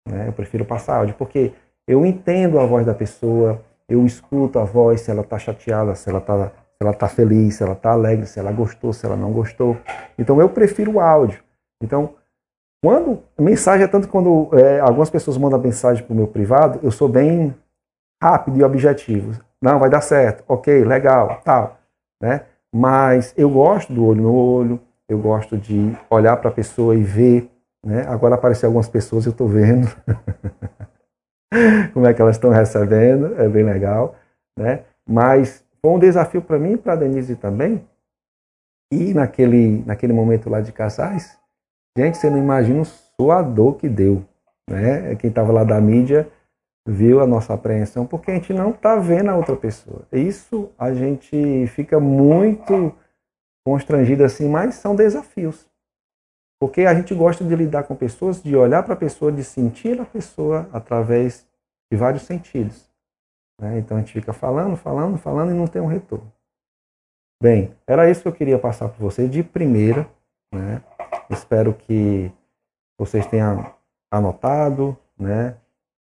Né? 0.07 0.29
Eu 0.29 0.33
prefiro 0.33 0.64
passar 0.66 0.99
áudio, 0.99 1.14
porque 1.14 1.53
eu 1.88 2.05
entendo 2.05 2.59
a 2.59 2.66
voz 2.66 2.85
da 2.85 2.94
pessoa, 2.94 3.62
eu 3.88 4.05
escuto 4.05 4.59
a 4.59 4.64
voz, 4.64 5.03
se 5.03 5.11
ela 5.11 5.23
está 5.23 5.38
chateada, 5.38 5.94
se 5.94 6.09
ela 6.09 6.18
está 6.18 6.49
se 6.49 6.83
ela 6.83 6.92
tá 6.92 7.07
feliz, 7.07 7.55
se 7.55 7.62
ela 7.62 7.75
está 7.75 7.92
alegre, 7.92 8.27
se 8.27 8.40
ela 8.40 8.51
gostou, 8.51 8.92
se 8.92 9.07
ela 9.07 9.16
não 9.16 9.33
gostou. 9.33 9.77
Então 10.18 10.40
eu 10.40 10.49
prefiro 10.49 10.94
o 10.94 11.01
áudio. 11.01 11.40
Então, 11.81 12.14
quando 12.83 13.23
mensagem 13.38 13.85
é 13.85 13.88
tanto 13.88 14.09
quando 14.09 14.51
é, 14.59 14.81
algumas 14.81 15.09
pessoas 15.09 15.38
mandam 15.38 15.61
mensagem 15.61 16.05
para 16.05 16.12
o 16.12 16.16
meu 16.16 16.27
privado, 16.27 16.81
eu 16.83 16.90
sou 16.90 17.09
bem 17.09 17.55
rápido 18.20 18.59
e 18.59 18.64
objetivo. 18.64 19.40
Não, 19.62 19.79
vai 19.79 19.88
dar 19.88 20.01
certo, 20.01 20.42
ok, 20.49 20.85
legal, 20.85 21.40
tal 21.44 21.79
né? 22.25 22.47
Mas 22.75 23.35
eu 23.37 23.51
gosto 23.51 23.92
do 23.92 24.05
olho 24.05 24.23
no 24.23 24.35
olho, 24.35 24.81
eu 25.09 25.18
gosto 25.18 25.59
de 25.59 25.97
olhar 26.09 26.37
para 26.38 26.49
a 26.49 26.53
pessoa 26.53 26.97
e 26.97 27.03
ver, 27.03 27.51
né? 27.85 28.07
Agora 28.09 28.35
apareceram 28.35 28.70
algumas 28.70 28.88
pessoas, 28.88 29.27
eu 29.27 29.33
estou 29.33 29.47
vendo 29.47 29.87
como 31.93 32.07
é 32.07 32.14
que 32.14 32.21
elas 32.21 32.37
estão 32.37 32.51
recebendo, 32.51 33.40
é 33.40 33.49
bem 33.49 33.64
legal, 33.64 34.17
né? 34.59 34.85
Mas 35.09 35.64
foi 35.81 35.93
um 35.93 35.99
desafio 35.99 36.43
para 36.43 36.59
mim 36.59 36.73
e 36.73 36.77
para 36.77 36.95
a 36.95 36.97
Denise 36.97 37.37
também. 37.37 37.85
E 38.93 39.12
naquele, 39.12 39.83
naquele 39.85 40.12
momento 40.12 40.49
lá 40.49 40.61
de 40.61 40.73
casais, 40.73 41.38
gente, 41.97 42.17
você 42.17 42.31
não 42.31 42.38
imagina 42.38 42.83
o 42.83 42.85
suador 42.85 43.75
que 43.75 43.88
deu, 43.88 44.25
né? 44.69 45.14
Quem 45.17 45.29
estava 45.29 45.53
lá 45.53 45.64
da 45.64 45.81
mídia 45.81 46.29
viu 46.87 47.21
a 47.21 47.27
nossa 47.27 47.55
apreensão, 47.55 48.07
porque 48.07 48.31
a 48.31 48.35
gente 48.35 48.53
não 48.53 48.71
está 48.71 48.97
vendo 48.97 49.31
a 49.31 49.37
outra 49.37 49.57
pessoa. 49.57 50.07
Isso 50.12 50.71
a 50.79 50.93
gente 50.93 51.67
fica 51.69 51.99
muito 51.99 52.95
constrangido 53.67 54.23
assim, 54.23 54.49
mas 54.49 54.75
são 54.75 54.95
desafios. 54.95 55.67
Porque 56.64 56.87
a 56.87 56.94
gente 56.94 57.14
gosta 57.14 57.44
de 57.44 57.55
lidar 57.55 57.83
com 57.83 57.94
pessoas, 57.94 58.42
de 58.42 58.57
olhar 58.57 58.83
para 58.83 58.94
a 58.94 58.96
pessoa, 58.96 59.31
de 59.31 59.44
sentir 59.44 60.00
a 60.00 60.07
pessoa 60.07 60.66
através 60.72 61.46
de 61.92 61.98
vários 61.98 62.22
sentidos. 62.22 62.90
Né? 63.61 63.81
Então 63.81 63.98
a 63.98 64.00
gente 64.00 64.14
fica 64.14 64.33
falando, 64.33 64.74
falando, 64.74 65.18
falando 65.18 65.50
e 65.50 65.55
não 65.55 65.66
tem 65.66 65.83
um 65.83 65.87
retorno. 65.87 66.33
Bem, 67.38 67.74
era 67.87 68.11
isso 68.11 68.22
que 68.22 68.29
eu 68.29 68.33
queria 68.33 68.59
passar 68.59 68.88
para 68.88 68.98
vocês 68.98 69.31
de 69.31 69.42
primeira. 69.42 70.09
Né? 70.55 70.83
Espero 71.29 71.74
que 71.74 72.33
vocês 72.98 73.27
tenham 73.27 73.70
anotado, 74.11 74.96
né? 75.18 75.59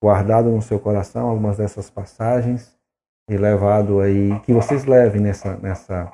guardado 0.03 0.49
no 0.51 0.63
seu 0.63 0.81
coração 0.81 1.29
algumas 1.29 1.59
dessas 1.59 1.91
passagens 1.91 2.75
e 3.29 3.37
levado 3.37 4.01
aí 4.01 4.41
que 4.41 4.55
vocês 4.55 4.87
levem 4.87 5.21
nessa 5.21 5.59
nessa 5.59 6.11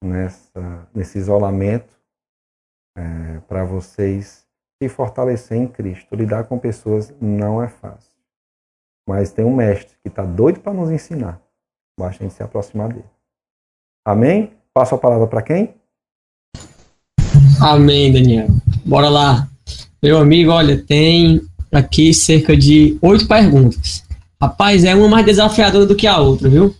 nessa 0.00 0.88
nesse 0.94 1.18
isolamento 1.18 1.99
é, 3.00 3.40
para 3.48 3.64
vocês 3.64 4.44
se 4.82 4.88
fortalecer 4.88 5.56
em 5.56 5.66
Cristo. 5.66 6.14
Lidar 6.14 6.44
com 6.44 6.58
pessoas 6.58 7.12
não 7.20 7.62
é 7.62 7.68
fácil. 7.68 8.12
Mas 9.08 9.32
tem 9.32 9.44
um 9.44 9.54
mestre 9.54 9.96
que 10.02 10.08
está 10.08 10.24
doido 10.24 10.60
para 10.60 10.74
nos 10.74 10.90
ensinar. 10.90 11.40
Basta 11.98 12.22
a 12.22 12.26
gente 12.26 12.36
se 12.36 12.42
aproximar 12.42 12.88
dele. 12.88 13.04
Amém? 14.06 14.52
Passo 14.72 14.94
a 14.94 14.98
palavra 14.98 15.26
para 15.26 15.42
quem? 15.42 15.74
Amém, 17.60 18.12
Daniel. 18.12 18.48
Bora 18.84 19.08
lá. 19.08 19.48
Meu 20.02 20.18
amigo, 20.18 20.50
olha, 20.50 20.82
tem 20.82 21.40
aqui 21.72 22.14
cerca 22.14 22.56
de 22.56 22.98
oito 23.02 23.26
perguntas. 23.26 24.04
Rapaz, 24.40 24.84
é 24.84 24.94
uma 24.94 25.08
mais 25.08 25.26
desafiadora 25.26 25.84
do 25.84 25.96
que 25.96 26.06
a 26.06 26.18
outra, 26.18 26.48
viu? 26.48 26.74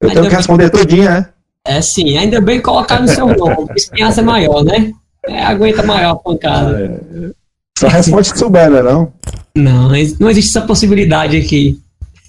Eu 0.00 0.08
ainda 0.08 0.20
tenho 0.20 0.30
que 0.30 0.36
responder 0.36 0.70
bem... 0.70 0.80
todinha, 0.80 1.10
né? 1.10 1.32
É 1.66 1.82
sim, 1.82 2.16
ainda 2.16 2.40
bem 2.40 2.62
colocar 2.62 3.00
no 3.00 3.08
seu 3.08 3.26
nome. 3.26 3.68
Espinhaça 3.74 4.20
é 4.20 4.24
maior, 4.24 4.64
né? 4.64 4.92
É, 5.26 5.42
aguenta 5.42 5.82
maior 5.82 6.12
a 6.12 6.16
pancada. 6.16 7.00
É. 7.14 7.30
Só 7.78 7.88
responde 7.88 8.28
se 8.28 8.38
souber, 8.38 8.70
né, 8.70 8.82
não? 8.82 9.12
Não, 9.54 9.88
não 9.88 10.30
existe 10.30 10.56
essa 10.56 10.62
possibilidade 10.62 11.36
aqui. 11.36 11.80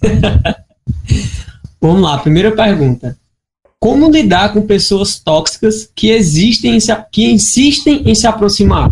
Vamos 1.81 2.01
lá, 2.01 2.17
primeira 2.17 2.51
pergunta. 2.51 3.17
Como 3.79 4.11
lidar 4.11 4.53
com 4.53 4.61
pessoas 4.61 5.19
tóxicas 5.19 5.89
que 5.95 6.11
existem 6.11 6.77
que 7.11 7.31
insistem 7.31 8.03
em 8.05 8.13
se 8.13 8.27
aproximar? 8.27 8.91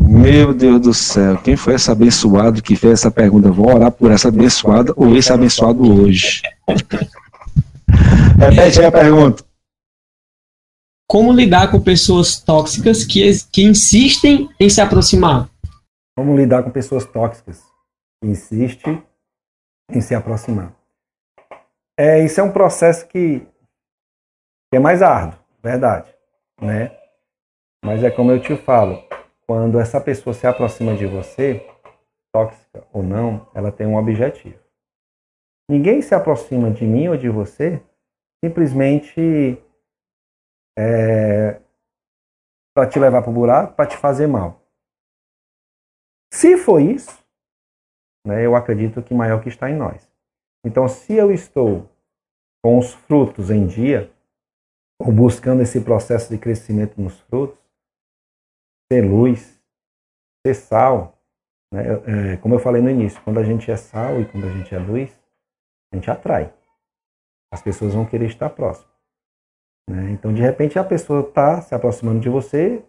Meu 0.00 0.52
Deus 0.52 0.80
do 0.80 0.94
céu, 0.94 1.36
quem 1.36 1.56
foi 1.56 1.74
esse 1.74 1.90
abençoado 1.90 2.62
que 2.62 2.74
fez 2.74 2.94
essa 2.94 3.10
pergunta? 3.10 3.50
Vou 3.50 3.72
orar 3.72 3.92
por 3.92 4.10
essa 4.10 4.28
abençoada 4.28 4.92
ou 4.96 5.16
esse 5.16 5.32
abençoado 5.32 5.88
hoje. 5.88 6.42
Repete 8.38 8.80
aí 8.80 8.86
a 8.86 8.92
pergunta. 8.92 9.44
Como 11.08 11.32
lidar 11.32 11.70
com 11.70 11.80
pessoas 11.80 12.40
tóxicas 12.40 13.04
que, 13.04 13.22
que 13.52 13.62
insistem 13.62 14.48
em 14.58 14.68
se 14.68 14.80
aproximar? 14.80 15.48
Como 16.16 16.36
lidar 16.36 16.64
com 16.64 16.70
pessoas 16.70 17.06
tóxicas 17.06 17.62
que 18.20 18.28
insistem 18.28 19.00
em 19.88 20.00
se 20.00 20.16
aproximar? 20.16 20.74
É, 21.96 22.24
isso 22.24 22.40
é 22.40 22.42
um 22.42 22.52
processo 22.52 23.06
que, 23.06 23.40
que 23.40 24.76
é 24.76 24.80
mais 24.80 25.00
árduo, 25.00 25.38
verdade, 25.62 26.12
né? 26.60 26.90
Mas 27.84 28.02
é 28.02 28.10
como 28.10 28.32
eu 28.32 28.42
te 28.42 28.56
falo, 28.56 29.02
quando 29.46 29.78
essa 29.78 30.00
pessoa 30.00 30.34
se 30.34 30.44
aproxima 30.44 30.96
de 30.96 31.06
você, 31.06 31.64
tóxica 32.34 32.84
ou 32.92 33.02
não, 33.02 33.48
ela 33.54 33.70
tem 33.70 33.86
um 33.86 33.96
objetivo. 33.96 34.58
Ninguém 35.70 36.02
se 36.02 36.14
aproxima 36.14 36.70
de 36.70 36.84
mim 36.84 37.06
ou 37.08 37.16
de 37.16 37.28
você 37.28 37.80
simplesmente 38.44 39.56
é, 40.78 41.60
para 42.74 42.88
te 42.88 42.98
levar 42.98 43.22
para 43.22 43.30
o 43.30 43.34
buraco, 43.34 43.74
para 43.74 43.88
te 43.88 43.96
fazer 43.96 44.26
mal. 44.26 44.60
Se 46.32 46.56
for 46.56 46.80
isso, 46.80 47.24
né, 48.26 48.44
eu 48.44 48.54
acredito 48.54 49.02
que 49.02 49.14
maior 49.14 49.42
que 49.42 49.48
está 49.48 49.70
em 49.70 49.76
nós. 49.76 50.10
Então, 50.64 50.88
se 50.88 51.14
eu 51.14 51.32
estou 51.32 51.88
com 52.62 52.78
os 52.78 52.92
frutos 52.92 53.50
em 53.50 53.66
dia, 53.66 54.12
ou 55.00 55.12
buscando 55.12 55.62
esse 55.62 55.80
processo 55.80 56.30
de 56.30 56.38
crescimento 56.38 57.00
nos 57.00 57.20
frutos, 57.20 57.58
ser 58.90 59.02
luz, 59.02 59.60
ser 60.44 60.54
sal, 60.54 61.16
né? 61.72 61.82
É, 62.32 62.36
como 62.38 62.54
eu 62.54 62.58
falei 62.58 62.80
no 62.80 62.90
início, 62.90 63.20
quando 63.22 63.38
a 63.38 63.44
gente 63.44 63.70
é 63.70 63.76
sal 63.76 64.20
e 64.20 64.26
quando 64.26 64.46
a 64.46 64.50
gente 64.50 64.74
é 64.74 64.78
luz, 64.78 65.10
a 65.92 65.96
gente 65.96 66.10
atrai. 66.10 66.52
As 67.52 67.62
pessoas 67.62 67.94
vão 67.94 68.06
querer 68.06 68.26
estar 68.26 68.50
próximas. 68.50 68.95
Né? 69.88 70.10
Então, 70.12 70.32
de 70.32 70.42
repente, 70.42 70.78
a 70.78 70.84
pessoa 70.84 71.20
está 71.20 71.60
se 71.60 71.74
aproximando 71.74 72.20
de 72.20 72.28
você. 72.28 72.84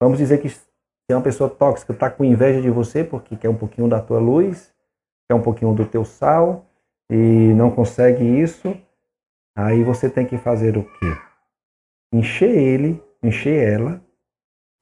Vamos 0.00 0.18
dizer 0.18 0.38
que 0.38 0.48
é 1.08 1.14
uma 1.14 1.22
pessoa 1.22 1.48
tóxica, 1.48 1.92
está 1.92 2.10
com 2.10 2.24
inveja 2.24 2.60
de 2.60 2.70
você 2.70 3.04
porque 3.04 3.36
quer 3.36 3.48
um 3.48 3.56
pouquinho 3.56 3.88
da 3.88 4.02
tua 4.02 4.18
luz, 4.18 4.74
quer 5.28 5.34
um 5.34 5.42
pouquinho 5.42 5.72
do 5.74 5.86
teu 5.86 6.04
sal 6.04 6.66
e 7.10 7.54
não 7.54 7.70
consegue 7.70 8.24
isso. 8.24 8.76
Aí 9.56 9.82
você 9.82 10.10
tem 10.10 10.26
que 10.26 10.36
fazer 10.36 10.76
o 10.76 10.84
quê? 10.84 11.16
Encher 12.12 12.50
ele, 12.50 13.02
encher 13.22 13.72
ela, 13.72 14.02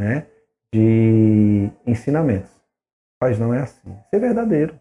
né, 0.01 0.27
de 0.73 1.71
ensinamentos. 1.87 2.51
Mas 3.21 3.39
não 3.39 3.55
é 3.55 3.61
assim. 3.61 3.97
Ser 4.11 4.19
verdadeiro. 4.19 4.79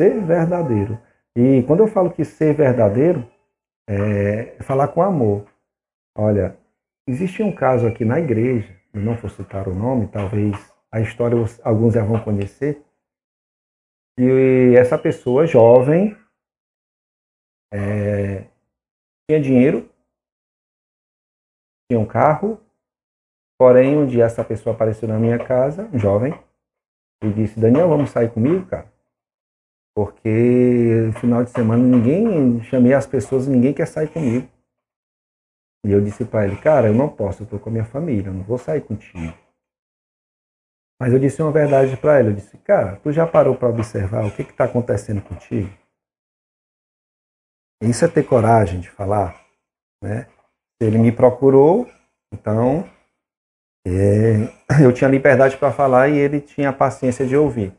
Ser 0.00 0.20
verdadeiro. 0.22 0.98
E 1.36 1.64
quando 1.66 1.80
eu 1.80 1.88
falo 1.88 2.10
que 2.10 2.24
ser 2.24 2.54
verdadeiro, 2.54 3.28
é 3.88 4.62
falar 4.62 4.88
com 4.88 5.02
amor. 5.02 5.46
Olha, 6.16 6.58
existe 7.06 7.42
um 7.42 7.54
caso 7.54 7.86
aqui 7.86 8.04
na 8.04 8.20
igreja, 8.20 8.78
eu 8.92 9.00
não 9.00 9.16
vou 9.16 9.30
citar 9.30 9.66
o 9.66 9.74
nome, 9.74 10.08
talvez 10.08 10.54
a 10.92 11.00
história 11.00 11.36
alguns 11.62 11.94
já 11.94 12.04
vão 12.04 12.22
conhecer, 12.22 12.84
e 14.18 14.74
essa 14.76 14.98
pessoa 14.98 15.46
jovem 15.46 16.16
é, 17.72 18.48
tinha 19.28 19.40
dinheiro, 19.40 19.88
tinha 21.88 22.00
um 22.00 22.06
carro, 22.06 22.60
porém 23.58 23.96
um 23.96 24.06
dia 24.06 24.24
essa 24.24 24.44
pessoa 24.44 24.74
apareceu 24.74 25.08
na 25.08 25.18
minha 25.18 25.38
casa, 25.38 25.88
um 25.92 25.98
jovem, 25.98 26.32
e 27.22 27.32
disse, 27.32 27.58
Daniel, 27.58 27.88
vamos 27.88 28.10
sair 28.10 28.30
comigo, 28.32 28.66
cara? 28.66 28.92
Porque 29.98 31.02
no 31.08 31.12
final 31.14 31.42
de 31.42 31.50
semana 31.50 31.82
ninguém, 31.82 32.62
chamei 32.62 32.94
as 32.94 33.04
pessoas 33.04 33.48
ninguém 33.48 33.74
quer 33.74 33.88
sair 33.88 34.06
comigo. 34.06 34.48
E 35.84 35.90
eu 35.90 36.00
disse 36.00 36.24
para 36.24 36.46
ele, 36.46 36.54
cara, 36.54 36.86
eu 36.86 36.94
não 36.94 37.08
posso, 37.08 37.42
eu 37.42 37.44
estou 37.46 37.58
com 37.58 37.68
a 37.68 37.72
minha 37.72 37.84
família, 37.84 38.28
eu 38.28 38.32
não 38.32 38.44
vou 38.44 38.58
sair 38.58 38.80
contigo. 38.80 39.36
Mas 41.02 41.12
eu 41.12 41.18
disse 41.18 41.42
uma 41.42 41.50
verdade 41.50 41.96
para 41.96 42.20
ele, 42.20 42.28
eu 42.28 42.34
disse, 42.34 42.56
cara, 42.58 42.94
tu 42.98 43.10
já 43.10 43.26
parou 43.26 43.56
para 43.56 43.70
observar 43.70 44.24
o 44.24 44.30
que 44.30 44.42
está 44.42 44.66
acontecendo 44.66 45.20
contigo? 45.20 45.68
Isso 47.82 48.04
é 48.04 48.08
ter 48.08 48.22
coragem 48.22 48.78
de 48.78 48.88
falar, 48.88 49.44
né? 50.00 50.28
Ele 50.80 50.98
me 50.98 51.10
procurou, 51.10 51.90
então 52.32 52.88
é, 53.84 54.46
eu 54.80 54.92
tinha 54.92 55.10
liberdade 55.10 55.56
para 55.56 55.72
falar 55.72 56.06
e 56.06 56.16
ele 56.16 56.40
tinha 56.40 56.72
paciência 56.72 57.26
de 57.26 57.36
ouvir. 57.36 57.74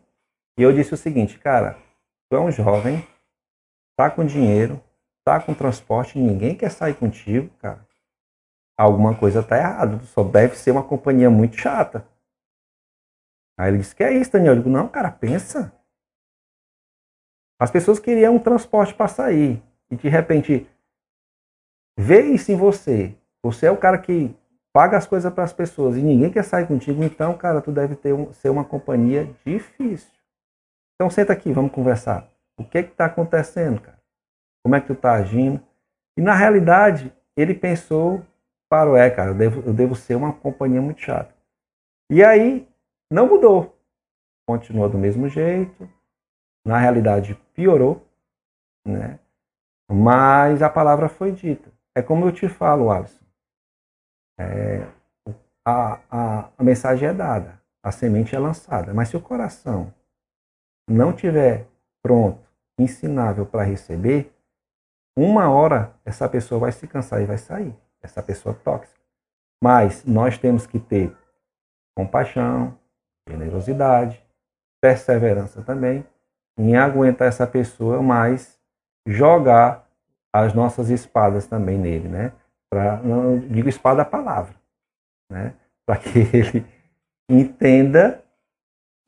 E 0.57 0.61
eu 0.61 0.73
disse 0.73 0.93
o 0.93 0.97
seguinte, 0.97 1.39
cara, 1.39 1.87
tu 2.29 2.35
é 2.35 2.39
um 2.39 2.51
jovem, 2.51 3.05
tá 3.97 4.09
com 4.09 4.25
dinheiro, 4.25 4.81
tá 5.25 5.41
com 5.41 5.53
transporte, 5.53 6.17
ninguém 6.17 6.55
quer 6.55 6.69
sair 6.69 6.93
contigo, 6.93 7.49
cara. 7.57 7.85
Alguma 8.77 9.17
coisa 9.17 9.43
tá 9.43 9.57
errada, 9.57 9.99
só 10.05 10.23
deve 10.23 10.55
ser 10.55 10.71
uma 10.71 10.83
companhia 10.83 11.29
muito 11.29 11.57
chata. 11.57 12.07
Aí 13.57 13.71
ele 13.71 13.79
disse, 13.79 13.93
que 13.93 14.03
é 14.03 14.13
isso, 14.13 14.31
Daniel? 14.31 14.53
Eu 14.53 14.59
digo, 14.59 14.69
não, 14.69 14.87
cara, 14.87 15.11
pensa. 15.11 15.73
As 17.59 17.69
pessoas 17.69 17.99
queriam 17.99 18.35
um 18.35 18.39
transporte 18.39 18.93
para 18.93 19.09
sair 19.09 19.61
e 19.91 19.97
de 19.97 20.07
repente 20.07 20.65
vê 21.97 22.21
isso 22.21 22.51
em 22.53 22.55
você. 22.55 23.13
Você 23.43 23.65
é 23.65 23.71
o 23.71 23.75
cara 23.75 23.97
que 23.97 24.33
paga 24.71 24.97
as 24.97 25.05
coisas 25.05 25.33
para 25.33 25.43
as 25.43 25.51
pessoas 25.51 25.97
e 25.97 26.01
ninguém 26.01 26.31
quer 26.31 26.43
sair 26.43 26.65
contigo, 26.67 27.03
então, 27.03 27.37
cara, 27.37 27.61
tu 27.61 27.71
deve 27.71 27.95
ter 27.95 28.13
um, 28.13 28.31
ser 28.31 28.49
uma 28.49 28.63
companhia 28.63 29.29
difícil. 29.45 30.18
Então 30.99 31.09
senta 31.09 31.31
aqui, 31.31 31.53
vamos 31.53 31.71
conversar. 31.71 32.29
O 32.59 32.65
que 32.65 32.77
é 32.77 32.83
que 32.83 32.91
está 32.91 33.05
acontecendo, 33.05 33.79
cara? 33.79 33.97
Como 34.61 34.75
é 34.75 34.81
que 34.81 34.87
tu 34.87 34.93
está 34.93 35.13
agindo? 35.13 35.65
E 36.17 36.21
na 36.21 36.35
realidade, 36.35 37.15
ele 37.37 37.53
pensou, 37.55 38.21
parou, 38.69 38.97
é, 38.97 39.09
cara, 39.09 39.29
eu 39.29 39.35
devo, 39.35 39.61
eu 39.65 39.73
devo 39.73 39.95
ser 39.95 40.15
uma 40.15 40.33
companhia 40.33 40.81
muito 40.81 40.99
chata. 40.99 41.33
E 42.11 42.21
aí, 42.21 42.67
não 43.09 43.29
mudou. 43.29 43.79
Continuou 44.45 44.89
do 44.89 44.97
mesmo 44.97 45.29
jeito. 45.29 45.89
Na 46.67 46.77
realidade, 46.77 47.33
piorou, 47.53 48.05
né? 48.85 49.19
Mas 49.89 50.61
a 50.61 50.69
palavra 50.69 51.07
foi 51.07 51.31
dita. 51.31 51.71
É 51.95 52.01
como 52.01 52.25
eu 52.25 52.33
te 52.33 52.49
falo, 52.49 52.91
Alisson. 52.91 53.23
É, 54.37 54.85
a, 55.65 56.01
a, 56.11 56.49
a 56.57 56.63
mensagem 56.63 57.07
é 57.07 57.13
dada, 57.13 57.61
a 57.81 57.89
semente 57.89 58.35
é 58.35 58.39
lançada. 58.39 58.93
Mas 58.93 59.07
se 59.07 59.15
o 59.15 59.21
coração 59.21 59.93
não 60.89 61.13
tiver 61.13 61.67
pronto, 62.01 62.39
ensinável 62.77 63.45
para 63.45 63.63
receber, 63.63 64.33
uma 65.17 65.49
hora 65.49 65.93
essa 66.05 66.27
pessoa 66.27 66.61
vai 66.61 66.71
se 66.71 66.87
cansar 66.87 67.21
e 67.21 67.25
vai 67.25 67.37
sair. 67.37 67.75
Essa 68.01 68.23
pessoa 68.23 68.55
tóxica. 68.55 68.99
Mas 69.61 70.05
nós 70.05 70.37
temos 70.37 70.65
que 70.65 70.79
ter 70.79 71.15
compaixão, 71.95 72.77
generosidade, 73.27 74.23
perseverança 74.81 75.61
também, 75.61 76.05
em 76.57 76.77
aguentar 76.77 77.27
essa 77.27 77.45
pessoa, 77.45 78.01
mas 78.01 78.57
jogar 79.05 79.85
as 80.33 80.53
nossas 80.53 80.89
espadas 80.89 81.45
também 81.47 81.77
nele, 81.77 82.07
né? 82.07 82.31
Para 82.71 82.97
não 82.97 83.39
digo 83.39 83.67
espada 83.67 84.03
a 84.03 84.05
palavra, 84.05 84.55
né? 85.29 85.53
Para 85.85 85.97
que 85.97 86.19
ele 86.33 86.65
entenda 87.29 88.23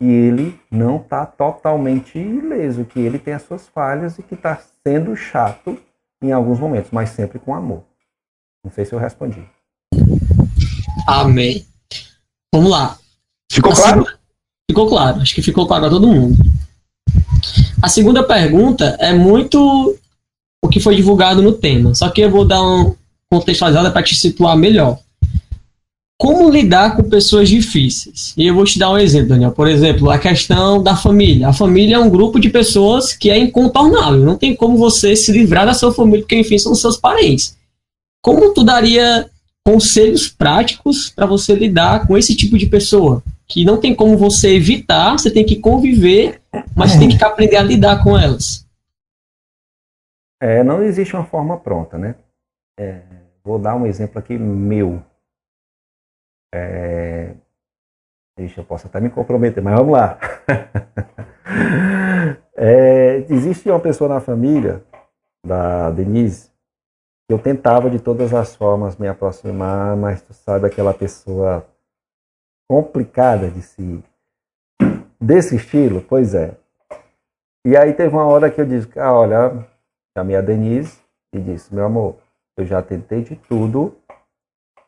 que 0.02 0.10
ele 0.10 0.58
não 0.68 0.96
está 0.96 1.24
totalmente 1.24 2.18
ileso, 2.18 2.84
que 2.84 2.98
ele 2.98 3.20
tem 3.20 3.34
as 3.34 3.42
suas 3.42 3.68
falhas 3.68 4.18
e 4.18 4.22
que 4.24 4.34
está 4.34 4.60
sendo 4.84 5.14
chato 5.14 5.78
em 6.20 6.32
alguns 6.32 6.58
momentos, 6.58 6.90
mas 6.90 7.10
sempre 7.10 7.38
com 7.38 7.54
amor. 7.54 7.84
Não 8.64 8.72
sei 8.72 8.84
se 8.84 8.92
eu 8.92 8.98
respondi. 8.98 9.40
Amém. 11.06 11.64
Vamos 12.52 12.68
lá. 12.68 12.98
Ficou 13.52 13.72
claro? 13.72 14.04
Ficou 14.68 14.88
claro. 14.88 15.20
Acho 15.20 15.36
que 15.36 15.42
ficou 15.42 15.68
claro 15.68 15.86
a 15.86 15.90
todo 15.90 16.08
mundo. 16.08 16.36
A 17.80 17.88
segunda 17.88 18.26
pergunta 18.26 18.96
é 18.98 19.12
muito 19.12 19.96
o 20.64 20.68
que 20.68 20.80
foi 20.80 20.96
divulgado 20.96 21.40
no 21.40 21.52
tema, 21.52 21.94
só 21.94 22.10
que 22.10 22.22
eu 22.22 22.30
vou 22.30 22.44
dar 22.44 22.60
uma 22.60 22.96
contextualizada 23.30 23.92
para 23.92 24.02
te 24.02 24.16
situar 24.16 24.56
melhor. 24.56 24.98
Como 26.22 26.48
lidar 26.48 26.94
com 26.94 27.02
pessoas 27.02 27.48
difíceis? 27.48 28.32
E 28.36 28.46
eu 28.46 28.54
vou 28.54 28.64
te 28.64 28.78
dar 28.78 28.92
um 28.92 28.96
exemplo, 28.96 29.30
Daniel. 29.30 29.50
Por 29.50 29.66
exemplo, 29.66 30.08
a 30.08 30.20
questão 30.20 30.80
da 30.80 30.94
família. 30.94 31.48
A 31.48 31.52
família 31.52 31.96
é 31.96 31.98
um 31.98 32.08
grupo 32.08 32.38
de 32.38 32.48
pessoas 32.48 33.12
que 33.12 33.28
é 33.28 33.36
incontornável. 33.36 34.20
Não 34.20 34.38
tem 34.38 34.54
como 34.54 34.76
você 34.76 35.16
se 35.16 35.32
livrar 35.32 35.66
da 35.66 35.74
sua 35.74 35.92
família, 35.92 36.20
porque, 36.20 36.38
enfim, 36.38 36.56
são 36.58 36.76
seus 36.76 36.96
parentes. 36.96 37.58
Como 38.22 38.54
tu 38.54 38.62
daria 38.62 39.28
conselhos 39.66 40.28
práticos 40.28 41.10
para 41.10 41.26
você 41.26 41.56
lidar 41.56 42.06
com 42.06 42.16
esse 42.16 42.36
tipo 42.36 42.56
de 42.56 42.66
pessoa? 42.66 43.20
Que 43.48 43.64
não 43.64 43.78
tem 43.78 43.92
como 43.92 44.16
você 44.16 44.54
evitar, 44.54 45.18
você 45.18 45.28
tem 45.28 45.44
que 45.44 45.56
conviver, 45.56 46.40
mas 46.76 46.96
tem 46.96 47.08
que 47.08 47.24
aprender 47.24 47.56
a 47.56 47.64
lidar 47.64 48.00
com 48.04 48.16
elas. 48.16 48.64
É, 50.40 50.62
não 50.62 50.84
existe 50.84 51.16
uma 51.16 51.24
forma 51.24 51.56
pronta, 51.58 51.98
né? 51.98 52.14
É, 52.78 53.00
vou 53.42 53.58
dar 53.58 53.74
um 53.74 53.86
exemplo 53.86 54.20
aqui 54.20 54.38
meu. 54.38 55.02
É... 56.54 57.34
Ixi, 58.38 58.58
eu 58.58 58.64
posso 58.64 58.86
até 58.86 59.00
me 59.00 59.10
comprometer, 59.10 59.62
mas 59.62 59.74
vamos 59.74 59.92
lá. 59.92 60.18
é, 62.56 63.16
existe 63.28 63.68
uma 63.68 63.80
pessoa 63.80 64.08
na 64.08 64.20
família 64.20 64.82
da 65.44 65.90
Denise 65.90 66.50
que 67.28 67.34
eu 67.34 67.38
tentava 67.38 67.88
de 67.90 67.98
todas 67.98 68.34
as 68.34 68.54
formas 68.54 68.96
me 68.96 69.08
aproximar, 69.08 69.96
mas 69.96 70.22
tu 70.22 70.32
sabe 70.34 70.66
aquela 70.66 70.92
pessoa 70.92 71.66
complicada 72.68 73.50
de 73.50 73.62
se 73.62 74.04
desse 75.20 75.56
estilo? 75.56 76.02
Pois 76.02 76.34
é. 76.34 76.56
E 77.64 77.76
aí 77.76 77.92
teve 77.92 78.14
uma 78.14 78.26
hora 78.26 78.50
que 78.50 78.60
eu 78.60 78.66
disse, 78.66 78.88
ah, 78.98 79.12
olha, 79.12 79.66
chamei 80.16 80.36
a 80.36 80.40
Denise 80.40 80.98
e 81.32 81.40
disse, 81.40 81.72
meu 81.72 81.84
amor, 81.84 82.16
eu 82.58 82.66
já 82.66 82.82
tentei 82.82 83.22
de 83.22 83.36
tudo 83.36 83.96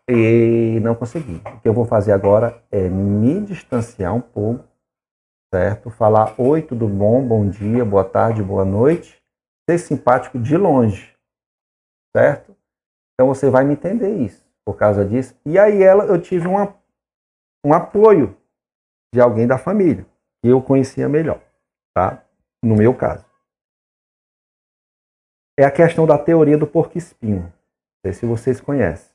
e 0.08 0.78
não 0.80 0.94
consegui. 0.94 1.36
O 1.46 1.60
que 1.60 1.68
eu 1.68 1.72
vou 1.72 1.84
fazer 1.84 2.12
agora 2.12 2.62
é 2.70 2.88
me 2.88 3.40
distanciar 3.40 4.14
um 4.14 4.20
pouco, 4.20 4.64
certo? 5.52 5.90
Falar 5.90 6.34
oi, 6.38 6.62
tudo 6.62 6.86
bom, 6.86 7.26
bom 7.26 7.48
dia, 7.48 7.84
boa 7.84 8.04
tarde, 8.04 8.42
boa 8.42 8.64
noite, 8.64 9.22
ser 9.68 9.78
simpático 9.78 10.38
de 10.38 10.56
longe, 10.56 11.16
certo? 12.14 12.54
Então 13.14 13.32
você 13.32 13.48
vai 13.48 13.64
me 13.64 13.74
entender 13.74 14.14
isso 14.16 14.44
por 14.64 14.76
causa 14.76 15.04
disso. 15.04 15.38
E 15.44 15.58
aí 15.58 15.82
ela, 15.82 16.04
eu 16.04 16.20
tive 16.20 16.46
uma, 16.46 16.76
um 17.64 17.72
apoio 17.72 18.36
de 19.14 19.20
alguém 19.20 19.46
da 19.46 19.58
família 19.58 20.04
que 20.42 20.50
eu 20.50 20.60
conhecia 20.60 21.08
melhor, 21.08 21.40
tá? 21.94 22.22
No 22.62 22.76
meu 22.76 22.94
caso. 22.94 23.24
É 25.58 25.64
a 25.64 25.70
questão 25.70 26.04
da 26.04 26.18
teoria 26.18 26.58
do 26.58 26.66
porco-espinho. 26.66 27.42
Não 27.42 27.52
sei 28.04 28.12
se 28.12 28.26
vocês 28.26 28.60
conhecem 28.60 29.13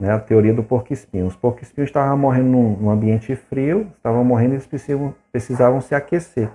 né, 0.00 0.12
a 0.12 0.20
teoria 0.20 0.54
do 0.54 0.62
porco-espinho. 0.62 1.26
Os 1.26 1.36
porco-espinhos 1.36 1.88
estavam 1.88 2.16
morrendo 2.16 2.48
num, 2.48 2.76
num, 2.76 2.90
ambiente 2.90 3.34
frio, 3.34 3.92
estavam 3.96 4.24
morrendo 4.24 4.52
e 4.52 4.54
eles 4.54 4.66
precisavam, 4.66 5.14
precisavam 5.32 5.80
se 5.80 5.94
aquecer. 5.94 6.50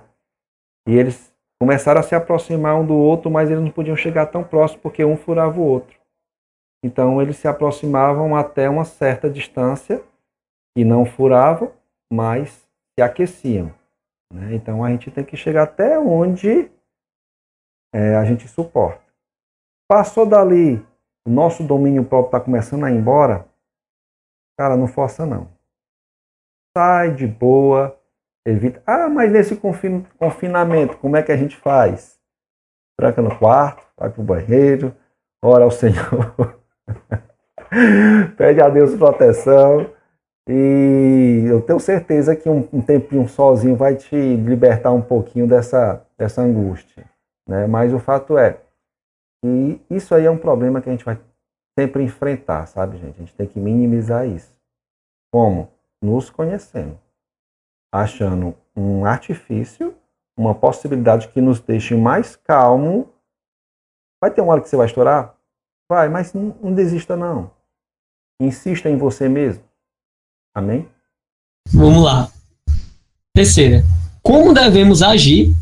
E 0.88 0.94
eles 0.94 1.32
começaram 1.60 2.00
a 2.00 2.02
se 2.02 2.14
aproximar 2.14 2.78
um 2.78 2.86
do 2.86 2.94
outro, 2.94 3.30
mas 3.30 3.50
eles 3.50 3.62
não 3.62 3.70
podiam 3.70 3.96
chegar 3.96 4.26
tão 4.26 4.42
próximo 4.42 4.80
porque 4.80 5.04
um 5.04 5.16
furava 5.16 5.60
o 5.60 5.64
outro. 5.64 5.98
Então 6.84 7.20
eles 7.20 7.36
se 7.36 7.48
aproximavam 7.48 8.36
até 8.36 8.68
uma 8.68 8.84
certa 8.84 9.30
distância 9.30 10.02
e 10.76 10.84
não 10.84 11.06
furavam, 11.06 11.72
mas 12.12 12.66
se 12.94 13.02
aqueciam. 13.02 13.72
Né? 14.32 14.54
Então 14.54 14.84
a 14.84 14.90
gente 14.90 15.10
tem 15.10 15.24
que 15.24 15.36
chegar 15.36 15.62
até 15.62 15.98
onde 15.98 16.70
é, 17.94 18.16
a 18.16 18.24
gente 18.24 18.48
suporta. 18.48 19.02
Passou 19.88 20.26
dali 20.26 20.84
o 21.26 21.30
nosso 21.30 21.64
domínio 21.64 22.04
próprio 22.04 22.28
está 22.28 22.40
começando 22.40 22.84
a 22.84 22.90
ir 22.90 22.96
embora, 22.96 23.46
cara, 24.58 24.76
não 24.76 24.86
força 24.86 25.24
não. 25.24 25.48
Sai 26.76 27.14
de 27.14 27.26
boa, 27.26 27.98
evita. 28.46 28.82
Ah, 28.86 29.08
mas 29.08 29.32
nesse 29.32 29.56
confin... 29.56 30.04
confinamento, 30.18 30.98
como 30.98 31.16
é 31.16 31.22
que 31.22 31.32
a 31.32 31.36
gente 31.36 31.56
faz? 31.56 32.18
Tranca 32.98 33.22
no 33.22 33.36
quarto, 33.36 33.86
vai 33.96 34.10
pro 34.10 34.22
banheiro, 34.22 34.94
ora 35.42 35.64
ao 35.64 35.70
Senhor, 35.70 36.60
pede 38.36 38.60
a 38.60 38.68
Deus 38.68 38.94
proteção. 38.96 39.90
E 40.46 41.44
eu 41.48 41.62
tenho 41.62 41.80
certeza 41.80 42.36
que 42.36 42.50
um, 42.50 42.68
um, 42.70 42.82
tempinho 42.82 43.26
sozinho 43.26 43.76
vai 43.76 43.96
te 43.96 44.14
libertar 44.14 44.92
um 44.92 45.00
pouquinho 45.00 45.46
dessa, 45.46 46.04
dessa 46.18 46.42
angústia. 46.42 47.04
Né? 47.48 47.66
Mas 47.66 47.94
o 47.94 47.98
fato 47.98 48.36
é, 48.36 48.58
e 49.46 49.78
isso 49.90 50.14
aí 50.14 50.24
é 50.24 50.30
um 50.30 50.38
problema 50.38 50.80
que 50.80 50.88
a 50.88 50.92
gente 50.92 51.04
vai 51.04 51.20
sempre 51.78 52.02
enfrentar, 52.02 52.66
sabe, 52.66 52.96
gente? 52.96 53.16
A 53.16 53.18
gente 53.18 53.34
tem 53.34 53.46
que 53.46 53.60
minimizar 53.60 54.26
isso. 54.26 54.58
Como? 55.30 55.70
Nos 56.02 56.30
conhecendo. 56.30 56.98
Achando 57.92 58.56
um 58.74 59.04
artifício, 59.04 59.94
uma 60.34 60.54
possibilidade 60.54 61.28
que 61.28 61.42
nos 61.42 61.60
deixe 61.60 61.94
mais 61.94 62.36
calmo. 62.36 63.12
Vai 64.18 64.30
ter 64.30 64.40
uma 64.40 64.54
hora 64.54 64.62
que 64.62 64.68
você 64.68 64.76
vai 64.76 64.86
estourar? 64.86 65.36
Vai, 65.90 66.08
mas 66.08 66.32
não, 66.32 66.56
não 66.62 66.72
desista 66.72 67.14
não. 67.14 67.50
Insista 68.40 68.88
em 68.88 68.96
você 68.96 69.28
mesmo. 69.28 69.62
Amém? 70.54 70.88
Vamos 71.70 72.02
lá. 72.02 72.30
Terceira. 73.34 73.82
Como 74.22 74.54
devemos 74.54 75.02
agir 75.02 75.54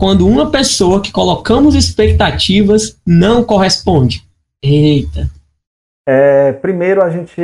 quando 0.00 0.26
uma 0.26 0.50
pessoa 0.50 1.02
que 1.02 1.12
colocamos 1.12 1.74
expectativas 1.74 2.98
não 3.06 3.44
corresponde? 3.44 4.26
Eita. 4.62 5.28
É, 6.08 6.54
primeiro, 6.54 7.02
a 7.02 7.10
gente, 7.10 7.38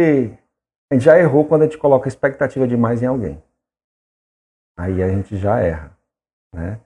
a 0.90 0.94
gente 0.94 1.04
já 1.04 1.18
errou 1.18 1.44
quando 1.44 1.62
a 1.62 1.64
gente 1.66 1.76
coloca 1.76 2.08
expectativa 2.08 2.66
demais 2.66 3.02
em 3.02 3.06
alguém. 3.06 3.42
Aí 4.78 5.02
a 5.02 5.08
gente 5.10 5.36
já 5.36 5.60
erra. 5.60 5.94
Né? 6.54 6.80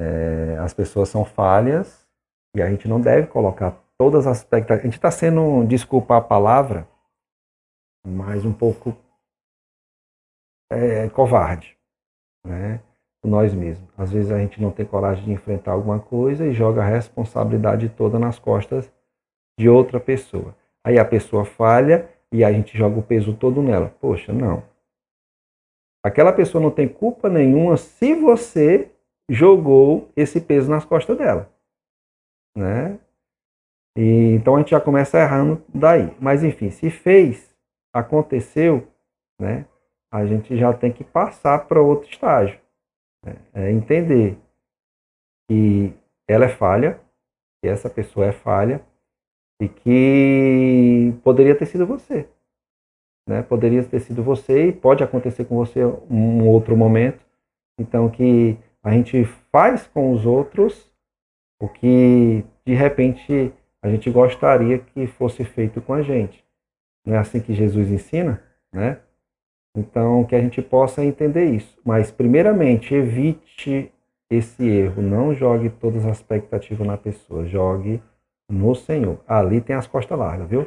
É, 0.00 0.56
as 0.58 0.74
pessoas 0.74 1.08
são 1.08 1.24
falhas 1.24 2.04
e 2.56 2.60
a 2.60 2.68
gente 2.68 2.88
não 2.88 3.00
deve 3.00 3.28
colocar 3.28 3.80
todas 3.96 4.26
as 4.26 4.38
expectativas. 4.38 4.80
A 4.80 4.86
gente 4.88 4.98
está 4.98 5.12
sendo, 5.12 5.64
desculpa 5.64 6.16
a 6.16 6.20
palavra, 6.20 6.88
mas 8.04 8.44
um 8.44 8.52
pouco 8.52 8.96
é, 10.72 11.08
covarde. 11.10 11.78
Né? 12.44 12.80
Nós 13.24 13.54
mesmos. 13.54 13.88
Às 13.96 14.10
vezes 14.10 14.30
a 14.30 14.38
gente 14.38 14.60
não 14.60 14.70
tem 14.70 14.84
coragem 14.84 15.24
de 15.24 15.32
enfrentar 15.32 15.72
alguma 15.72 16.00
coisa 16.00 16.46
e 16.46 16.52
joga 16.52 16.82
a 16.82 16.86
responsabilidade 16.86 17.88
toda 17.88 18.18
nas 18.18 18.38
costas 18.38 18.90
de 19.58 19.68
outra 19.68 20.00
pessoa. 20.00 20.54
Aí 20.84 20.98
a 20.98 21.04
pessoa 21.04 21.44
falha 21.44 22.08
e 22.32 22.42
a 22.42 22.52
gente 22.52 22.76
joga 22.76 22.98
o 22.98 23.02
peso 23.02 23.34
todo 23.34 23.62
nela. 23.62 23.94
Poxa, 24.00 24.32
não. 24.32 24.62
Aquela 26.04 26.32
pessoa 26.32 26.60
não 26.60 26.70
tem 26.70 26.88
culpa 26.88 27.28
nenhuma 27.28 27.76
se 27.76 28.14
você 28.14 28.90
jogou 29.30 30.10
esse 30.16 30.40
peso 30.40 30.68
nas 30.68 30.84
costas 30.84 31.16
dela. 31.16 31.48
Né? 32.56 32.98
E, 33.96 34.34
então 34.34 34.56
a 34.56 34.58
gente 34.58 34.70
já 34.70 34.80
começa 34.80 35.18
errando 35.18 35.62
daí. 35.72 36.14
Mas 36.18 36.42
enfim, 36.42 36.70
se 36.70 36.90
fez, 36.90 37.54
aconteceu, 37.92 38.88
né? 39.40 39.66
A 40.10 40.26
gente 40.26 40.56
já 40.56 40.72
tem 40.74 40.92
que 40.92 41.04
passar 41.04 41.66
para 41.66 41.80
outro 41.80 42.10
estágio. 42.10 42.61
É, 43.24 43.36
é 43.54 43.72
entender 43.72 44.38
que 45.48 45.92
ela 46.28 46.46
é 46.46 46.48
falha, 46.48 47.00
que 47.60 47.68
essa 47.68 47.88
pessoa 47.88 48.26
é 48.26 48.32
falha 48.32 48.84
e 49.60 49.68
que 49.68 51.14
poderia 51.22 51.54
ter 51.54 51.66
sido 51.66 51.86
você. 51.86 52.28
Né? 53.28 53.42
Poderia 53.42 53.84
ter 53.84 54.00
sido 54.00 54.22
você 54.22 54.68
e 54.68 54.72
pode 54.72 55.04
acontecer 55.04 55.44
com 55.44 55.56
você 55.56 55.84
um 56.10 56.48
outro 56.48 56.76
momento. 56.76 57.24
Então 57.78 58.10
que 58.10 58.58
a 58.82 58.90
gente 58.90 59.24
faz 59.52 59.86
com 59.86 60.12
os 60.12 60.26
outros 60.26 60.92
o 61.60 61.68
que 61.68 62.44
de 62.64 62.74
repente 62.74 63.52
a 63.80 63.88
gente 63.88 64.10
gostaria 64.10 64.78
que 64.78 65.06
fosse 65.06 65.44
feito 65.44 65.80
com 65.80 65.94
a 65.94 66.02
gente. 66.02 66.44
Não 67.06 67.14
é 67.14 67.18
assim 67.18 67.40
que 67.40 67.54
Jesus 67.54 67.88
ensina, 67.90 68.42
né? 68.72 69.00
Então, 69.76 70.24
que 70.24 70.34
a 70.34 70.40
gente 70.40 70.60
possa 70.60 71.04
entender 71.04 71.46
isso. 71.46 71.78
Mas, 71.84 72.10
primeiramente, 72.10 72.94
evite 72.94 73.90
esse 74.30 74.66
erro. 74.66 75.02
Não 75.02 75.34
jogue 75.34 75.70
todas 75.70 76.04
as 76.04 76.18
expectativas 76.18 76.86
na 76.86 76.96
pessoa. 76.96 77.46
Jogue 77.46 78.02
no 78.50 78.74
Senhor. 78.74 79.18
Ali 79.26 79.60
tem 79.60 79.74
as 79.74 79.86
costas 79.86 80.18
largas, 80.18 80.48
viu? 80.48 80.66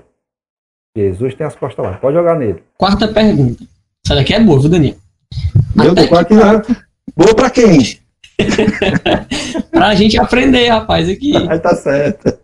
Jesus 0.97 1.35
tem 1.35 1.45
as 1.45 1.55
costas 1.55 1.83
largas. 1.83 2.01
Pode 2.01 2.15
jogar 2.15 2.37
nele. 2.37 2.63
Quarta 2.77 3.07
pergunta. 3.07 3.63
Essa 4.05 4.15
daqui 4.15 4.33
é 4.33 4.39
boa, 4.39 4.59
viu, 4.59 4.69
Daniel? 4.69 4.95
Meu 5.75 5.93
Deus, 5.93 6.07
que... 6.07 6.85
Boa 7.15 7.35
pra 7.35 7.49
quem? 7.49 7.99
pra 9.71 9.95
gente 9.95 10.19
aprender, 10.19 10.69
rapaz, 10.69 11.09
aqui. 11.09 11.35
Aí 11.35 11.59
tá 11.59 11.75
certo. 11.75 12.37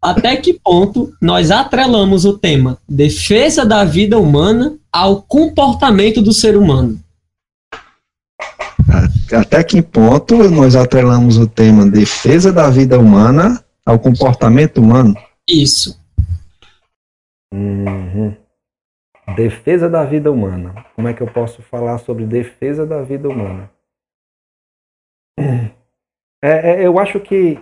Até 0.00 0.36
que 0.36 0.54
ponto 0.54 1.12
nós 1.20 1.50
atrelamos 1.50 2.24
o 2.24 2.38
tema 2.38 2.78
defesa 2.88 3.64
da 3.64 3.84
vida 3.84 4.18
humana 4.18 4.76
ao 4.92 5.22
comportamento 5.22 6.22
do 6.22 6.32
ser 6.32 6.56
humano? 6.56 6.98
até 9.36 9.62
que 9.62 9.82
ponto 9.82 10.48
nós 10.48 10.74
atrelamos 10.74 11.36
o 11.36 11.46
tema 11.46 11.86
defesa 11.86 12.52
da 12.52 12.70
vida 12.70 12.98
humana 12.98 13.62
ao 13.84 13.98
comportamento 13.98 14.78
humano? 14.78 15.14
Isso. 15.46 16.00
Uhum. 17.52 18.34
Defesa 19.36 19.88
da 19.88 20.04
vida 20.04 20.32
humana. 20.32 20.86
Como 20.94 21.08
é 21.08 21.12
que 21.12 21.22
eu 21.22 21.26
posso 21.26 21.62
falar 21.62 21.98
sobre 21.98 22.24
defesa 22.24 22.86
da 22.86 23.02
vida 23.02 23.28
humana? 23.28 23.70
É, 26.42 26.82
é, 26.82 26.86
eu 26.86 26.98
acho 26.98 27.20
que 27.20 27.58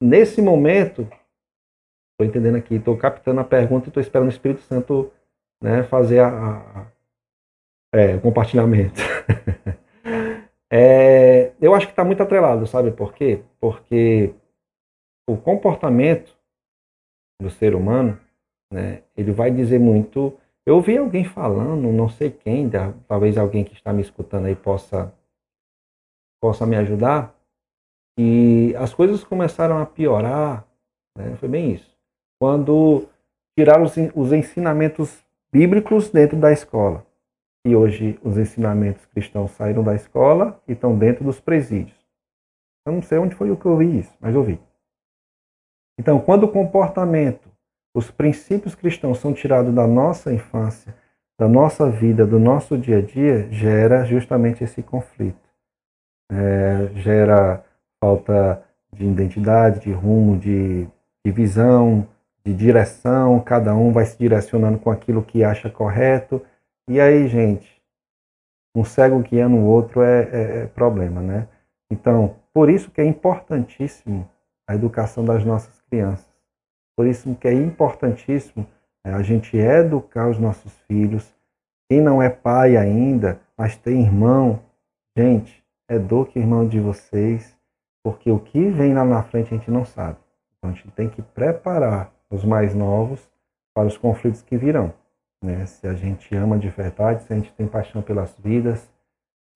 nesse 0.00 0.40
momento, 0.42 1.02
estou 2.12 2.26
entendendo 2.26 2.56
aqui, 2.56 2.76
estou 2.76 2.96
captando 2.96 3.40
a 3.40 3.44
pergunta 3.44 3.86
e 3.86 3.88
estou 3.88 4.00
esperando 4.00 4.26
o 4.26 4.32
Espírito 4.32 4.60
Santo 4.62 5.12
né, 5.62 5.82
fazer 5.84 6.20
a, 6.20 6.28
a, 6.28 6.86
é, 7.94 8.16
o 8.16 8.20
compartilhamento. 8.20 9.00
é, 10.70 11.52
eu 11.60 11.74
acho 11.74 11.86
que 11.86 11.92
está 11.92 12.04
muito 12.04 12.22
atrelado, 12.22 12.66
sabe 12.66 12.90
por 12.90 13.14
quê? 13.14 13.42
Porque 13.60 14.34
o 15.28 15.36
comportamento 15.36 16.36
do 17.40 17.50
ser 17.50 17.74
humano, 17.74 18.18
né, 18.72 19.02
ele 19.16 19.32
vai 19.32 19.50
dizer 19.50 19.78
muito. 19.78 20.38
Eu 20.66 20.76
ouvi 20.76 20.96
alguém 20.96 21.24
falando, 21.24 21.92
não 21.92 22.08
sei 22.08 22.30
quem, 22.30 22.70
talvez 23.06 23.36
alguém 23.36 23.64
que 23.64 23.74
está 23.74 23.92
me 23.92 24.02
escutando 24.02 24.46
aí 24.46 24.56
possa 24.56 25.12
possa 26.40 26.66
me 26.66 26.76
ajudar. 26.76 27.34
E 28.18 28.74
as 28.76 28.94
coisas 28.94 29.24
começaram 29.24 29.78
a 29.78 29.86
piorar, 29.86 30.66
né? 31.16 31.36
foi 31.36 31.48
bem 31.48 31.72
isso. 31.72 31.96
Quando 32.40 33.08
tiraram 33.58 33.84
os, 33.84 33.94
os 34.14 34.32
ensinamentos 34.32 35.24
bíblicos 35.52 36.10
dentro 36.10 36.36
da 36.36 36.52
escola. 36.52 37.04
E 37.66 37.74
hoje 37.74 38.18
os 38.22 38.36
ensinamentos 38.36 39.04
cristãos 39.06 39.52
saíram 39.52 39.82
da 39.82 39.94
escola 39.94 40.60
e 40.68 40.72
estão 40.72 40.96
dentro 40.98 41.24
dos 41.24 41.40
presídios. 41.40 41.96
Eu 42.86 42.92
não 42.92 43.02
sei 43.02 43.18
onde 43.18 43.34
foi 43.34 43.50
o 43.50 43.56
que 43.56 43.64
eu 43.64 43.72
ouvi 43.72 44.00
isso, 44.00 44.14
mas 44.20 44.34
eu 44.34 44.42
vi. 44.42 44.60
Então, 45.98 46.20
quando 46.20 46.44
o 46.44 46.52
comportamento, 46.52 47.48
os 47.94 48.10
princípios 48.10 48.74
cristãos 48.74 49.18
são 49.18 49.32
tirados 49.32 49.72
da 49.72 49.86
nossa 49.86 50.32
infância, 50.32 50.94
da 51.38 51.48
nossa 51.48 51.88
vida, 51.88 52.26
do 52.26 52.38
nosso 52.38 52.76
dia 52.76 52.98
a 52.98 53.02
dia, 53.02 53.50
gera 53.50 54.04
justamente 54.04 54.62
esse 54.62 54.82
conflito 54.82 55.44
é, 56.30 56.88
gera 56.96 57.64
falta 58.04 58.62
de 58.92 59.06
identidade, 59.06 59.80
de 59.80 59.90
rumo, 59.90 60.36
de, 60.36 60.86
de 61.24 61.32
visão, 61.32 62.06
de 62.44 62.52
direção, 62.52 63.40
cada 63.40 63.74
um 63.74 63.92
vai 63.92 64.04
se 64.04 64.18
direcionando 64.18 64.78
com 64.78 64.90
aquilo 64.90 65.22
que 65.22 65.42
acha 65.42 65.70
correto. 65.70 66.42
E 66.86 67.00
aí, 67.00 67.26
gente, 67.28 67.82
um 68.76 68.84
cego 68.84 69.20
guiando 69.20 69.56
o 69.56 69.64
outro 69.64 70.02
é, 70.02 70.22
é, 70.22 70.58
é, 70.58 70.66
problema, 70.66 71.22
né? 71.22 71.48
Então, 71.90 72.36
por 72.52 72.68
isso 72.68 72.90
que 72.90 73.00
é 73.00 73.04
importantíssimo 73.06 74.28
a 74.68 74.74
educação 74.74 75.24
das 75.24 75.42
nossas 75.44 75.80
crianças. 75.88 76.28
Por 76.94 77.06
isso 77.06 77.34
que 77.36 77.48
é 77.48 77.54
importantíssimo 77.54 78.66
é, 79.02 79.12
a 79.12 79.22
gente 79.22 79.56
educar 79.56 80.28
os 80.28 80.38
nossos 80.38 80.72
filhos. 80.86 81.34
Quem 81.88 82.02
não 82.02 82.22
é 82.22 82.28
pai 82.28 82.76
ainda, 82.76 83.40
mas 83.56 83.78
tem 83.78 84.02
irmão, 84.02 84.60
gente, 85.16 85.64
eduque 85.88 86.38
irmão 86.38 86.68
de 86.68 86.80
vocês, 86.80 87.53
porque 88.04 88.30
o 88.30 88.38
que 88.38 88.68
vem 88.68 88.92
lá 88.92 89.02
na 89.02 89.22
frente 89.22 89.54
a 89.54 89.56
gente 89.56 89.70
não 89.70 89.84
sabe. 89.84 90.18
Então 90.58 90.70
a 90.70 90.74
gente 90.74 90.90
tem 90.90 91.08
que 91.08 91.22
preparar 91.22 92.12
os 92.30 92.44
mais 92.44 92.74
novos 92.74 93.26
para 93.74 93.88
os 93.88 93.96
conflitos 93.96 94.42
que 94.42 94.58
virão. 94.58 94.92
Né? 95.42 95.64
Se 95.64 95.86
a 95.86 95.94
gente 95.94 96.34
ama 96.36 96.58
de 96.58 96.68
verdade, 96.68 97.22
se 97.22 97.32
a 97.32 97.36
gente 97.36 97.50
tem 97.54 97.66
paixão 97.66 98.02
pelas 98.02 98.36
vidas, 98.38 98.88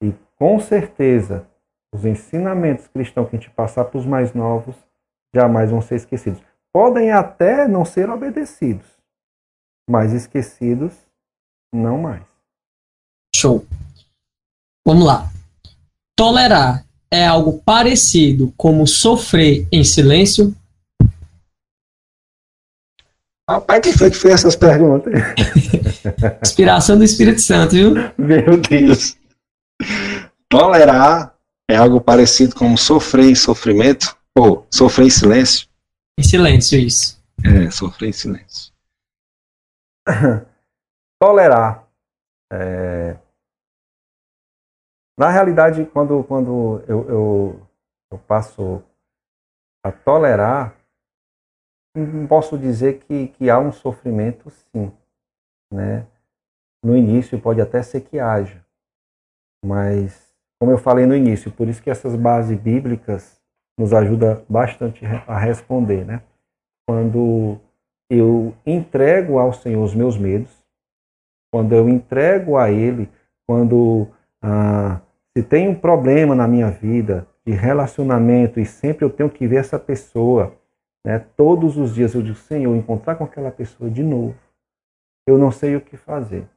e 0.02 0.14
com 0.36 0.58
certeza 0.58 1.46
os 1.92 2.06
ensinamentos 2.06 2.88
cristãos 2.88 3.28
que 3.28 3.36
a 3.36 3.38
gente 3.38 3.50
passar 3.50 3.84
para 3.84 3.98
os 3.98 4.06
mais 4.06 4.32
novos 4.32 4.76
jamais 5.34 5.70
vão 5.70 5.82
ser 5.82 5.96
esquecidos. 5.96 6.42
Podem 6.72 7.12
até 7.12 7.68
não 7.68 7.84
ser 7.84 8.08
obedecidos, 8.08 8.86
mas 9.88 10.12
esquecidos 10.12 10.94
não 11.72 11.98
mais. 11.98 12.24
Show. 13.34 13.66
Vamos 14.86 15.04
lá. 15.04 15.28
Tolerar 16.16 16.87
é 17.10 17.26
algo 17.26 17.62
parecido 17.64 18.52
como 18.56 18.86
sofrer 18.86 19.66
em 19.72 19.82
silêncio? 19.82 20.54
Rapaz, 23.48 23.80
quem 23.80 23.96
foi 23.96 24.10
que 24.10 24.16
fez 24.16 24.34
essas 24.34 24.56
perguntas? 24.56 25.12
Inspiração 26.42 26.98
do 26.98 27.04
Espírito 27.04 27.40
Santo, 27.40 27.74
viu? 27.74 27.94
Meu 28.18 28.60
Deus. 28.60 29.16
Tolerar 30.50 31.34
é 31.70 31.76
algo 31.76 32.00
parecido 32.00 32.54
como 32.54 32.76
sofrer 32.76 33.30
em 33.30 33.34
sofrimento? 33.34 34.16
Ou 34.36 34.66
sofrer 34.70 35.06
em 35.06 35.10
silêncio? 35.10 35.66
Em 36.18 36.22
silêncio, 36.22 36.78
isso. 36.78 37.18
É, 37.42 37.70
sofrer 37.70 38.10
em 38.10 38.12
silêncio. 38.12 38.72
Tolerar. 41.20 41.88
É, 42.52 43.16
na 45.18 45.30
realidade, 45.30 45.84
quando, 45.86 46.22
quando 46.22 46.84
eu, 46.86 47.08
eu, 47.08 47.66
eu 48.12 48.18
passo 48.20 48.80
a 49.84 49.90
tolerar, 49.90 50.76
não 51.96 52.26
posso 52.28 52.56
dizer 52.56 53.00
que, 53.00 53.26
que 53.28 53.50
há 53.50 53.58
um 53.58 53.72
sofrimento, 53.72 54.48
sim. 54.48 54.92
Né? 55.72 56.06
No 56.84 56.96
início 56.96 57.40
pode 57.40 57.60
até 57.60 57.82
ser 57.82 58.02
que 58.02 58.20
haja, 58.20 58.64
mas 59.64 60.32
como 60.60 60.70
eu 60.70 60.78
falei 60.78 61.04
no 61.04 61.16
início, 61.16 61.50
por 61.50 61.66
isso 61.66 61.82
que 61.82 61.90
essas 61.90 62.14
bases 62.14 62.56
bíblicas 62.56 63.40
nos 63.78 63.92
ajudam 63.92 64.44
bastante 64.48 65.04
a 65.26 65.36
responder, 65.36 66.04
né? 66.04 66.22
Quando 66.88 67.58
eu 68.08 68.54
entrego 68.64 69.38
ao 69.38 69.52
Senhor 69.52 69.82
os 69.82 69.94
meus 69.94 70.16
medos, 70.16 70.64
quando 71.52 71.74
eu 71.74 71.88
entrego 71.88 72.56
a 72.56 72.70
Ele, 72.70 73.10
quando 73.46 74.08
ah, 74.42 75.00
se 75.36 75.42
tem 75.42 75.68
um 75.68 75.74
problema 75.74 76.34
na 76.34 76.48
minha 76.48 76.70
vida 76.70 77.26
de 77.46 77.52
relacionamento 77.52 78.60
e 78.60 78.66
sempre 78.66 79.04
eu 79.04 79.10
tenho 79.10 79.30
que 79.30 79.46
ver 79.46 79.56
essa 79.56 79.78
pessoa, 79.78 80.56
né, 81.04 81.18
todos 81.36 81.76
os 81.76 81.94
dias 81.94 82.14
eu 82.14 82.22
digo, 82.22 82.36
Senhor, 82.36 82.74
encontrar 82.74 83.16
com 83.16 83.24
aquela 83.24 83.50
pessoa 83.50 83.90
de 83.90 84.02
novo, 84.02 84.36
eu 85.26 85.38
não 85.38 85.50
sei 85.50 85.76
o 85.76 85.80
que 85.80 85.96
fazer. 85.96 86.48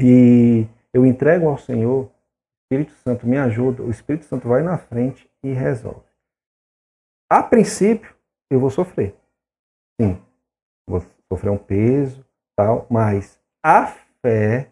E 0.00 0.66
eu 0.92 1.06
entrego 1.06 1.48
ao 1.48 1.56
Senhor, 1.56 2.10
Espírito 2.64 2.92
Santo 3.02 3.26
me 3.26 3.38
ajuda, 3.38 3.82
o 3.82 3.90
Espírito 3.90 4.24
Santo 4.24 4.48
vai 4.48 4.62
na 4.62 4.78
frente 4.78 5.30
e 5.42 5.52
resolve. 5.52 6.06
A 7.30 7.42
princípio, 7.42 8.14
eu 8.50 8.58
vou 8.58 8.70
sofrer. 8.70 9.14
Sim, 10.00 10.20
vou 10.88 11.02
sofrer 11.32 11.50
um 11.50 11.58
peso, 11.58 12.24
tal, 12.56 12.86
mas 12.90 13.38
a 13.62 13.86
fé 14.20 14.70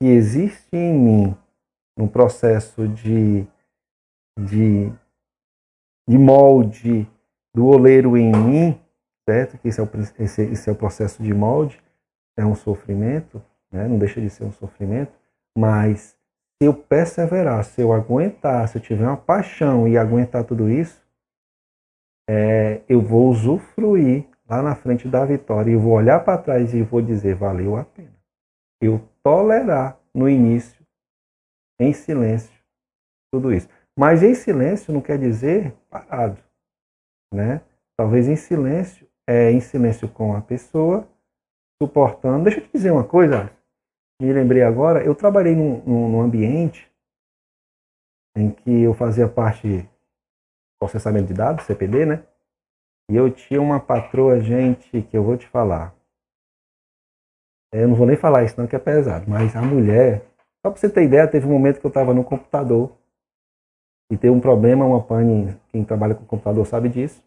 que 0.00 0.08
existe 0.08 0.76
em 0.76 0.92
mim 0.92 1.36
num 1.96 2.06
processo 2.06 2.86
de, 2.88 3.46
de, 4.38 4.92
de 6.08 6.18
molde 6.18 7.08
do 7.54 7.66
oleiro 7.66 8.16
em 8.16 8.30
mim, 8.30 8.80
certo? 9.28 9.56
Que 9.58 9.68
esse 9.68 9.80
é 9.80 9.82
o, 9.82 9.88
esse, 10.18 10.42
esse 10.42 10.68
é 10.68 10.72
o 10.72 10.76
processo 10.76 11.22
de 11.22 11.32
molde, 11.32 11.80
é 12.36 12.44
um 12.44 12.54
sofrimento, 12.54 13.42
né? 13.72 13.88
não 13.88 13.98
deixa 13.98 14.20
de 14.20 14.28
ser 14.28 14.44
um 14.44 14.52
sofrimento, 14.52 15.12
mas 15.56 16.16
se 16.60 16.66
eu 16.66 16.74
perseverar, 16.74 17.64
se 17.64 17.80
eu 17.80 17.92
aguentar, 17.92 18.68
se 18.68 18.78
eu 18.78 18.82
tiver 18.82 19.06
uma 19.06 19.16
paixão 19.16 19.88
e 19.88 19.96
aguentar 19.96 20.44
tudo 20.44 20.70
isso, 20.70 21.02
é, 22.28 22.82
eu 22.88 23.00
vou 23.00 23.28
usufruir 23.30 24.26
lá 24.48 24.62
na 24.62 24.74
frente 24.74 25.08
da 25.08 25.24
vitória 25.24 25.70
e 25.70 25.76
vou 25.76 25.92
olhar 25.92 26.20
para 26.24 26.38
trás 26.38 26.74
e 26.74 26.82
vou 26.82 27.00
dizer 27.00 27.34
valeu 27.34 27.76
a 27.76 27.84
pena. 27.84 28.14
Eu 28.80 29.00
tolerar 29.22 29.98
no 30.14 30.28
início 30.28 30.75
em 31.78 31.92
silêncio 31.92 32.56
tudo 33.32 33.52
isso. 33.52 33.68
Mas 33.98 34.22
em 34.22 34.34
silêncio 34.34 34.92
não 34.92 35.00
quer 35.00 35.18
dizer 35.18 35.72
parado, 35.88 36.42
né? 37.32 37.62
Talvez 37.98 38.28
em 38.28 38.36
silêncio 38.36 39.08
é 39.28 39.50
em 39.50 39.60
silêncio 39.60 40.08
com 40.08 40.34
a 40.34 40.40
pessoa, 40.40 41.08
suportando. 41.82 42.44
Deixa 42.44 42.60
eu 42.60 42.64
te 42.64 42.72
dizer 42.72 42.90
uma 42.90 43.04
coisa, 43.04 43.50
me 44.20 44.32
lembrei 44.32 44.62
agora, 44.62 45.04
eu 45.04 45.14
trabalhei 45.14 45.54
num, 45.54 45.82
num 45.84 46.20
ambiente 46.20 46.90
em 48.36 48.50
que 48.50 48.82
eu 48.82 48.92
fazia 48.92 49.26
parte 49.26 49.82
do 49.82 49.88
processamento 50.78 51.28
de 51.28 51.34
dados, 51.34 51.64
CPD, 51.64 52.04
né? 52.04 52.26
E 53.10 53.16
eu 53.16 53.30
tinha 53.30 53.62
uma 53.62 53.80
patroa, 53.80 54.40
gente, 54.40 55.02
que 55.02 55.16
eu 55.16 55.24
vou 55.24 55.36
te 55.36 55.46
falar. 55.46 55.94
Eu 57.72 57.88
não 57.88 57.94
vou 57.94 58.06
nem 58.06 58.16
falar 58.16 58.44
isso 58.44 58.60
não, 58.60 58.66
que 58.66 58.76
é 58.76 58.78
pesado, 58.78 59.28
mas 59.28 59.56
a 59.56 59.62
mulher 59.62 60.22
só 60.66 60.70
para 60.70 60.80
você 60.80 60.90
ter 60.90 61.04
ideia, 61.04 61.28
teve 61.28 61.46
um 61.46 61.50
momento 61.50 61.78
que 61.78 61.86
eu 61.86 61.90
estava 61.90 62.12
no 62.12 62.24
computador 62.24 62.90
e 64.10 64.16
teve 64.16 64.34
um 64.34 64.40
problema, 64.40 64.84
uma 64.84 65.00
pane, 65.00 65.56
quem 65.68 65.84
trabalha 65.84 66.14
com 66.14 66.24
computador 66.24 66.66
sabe 66.66 66.88
disso. 66.88 67.22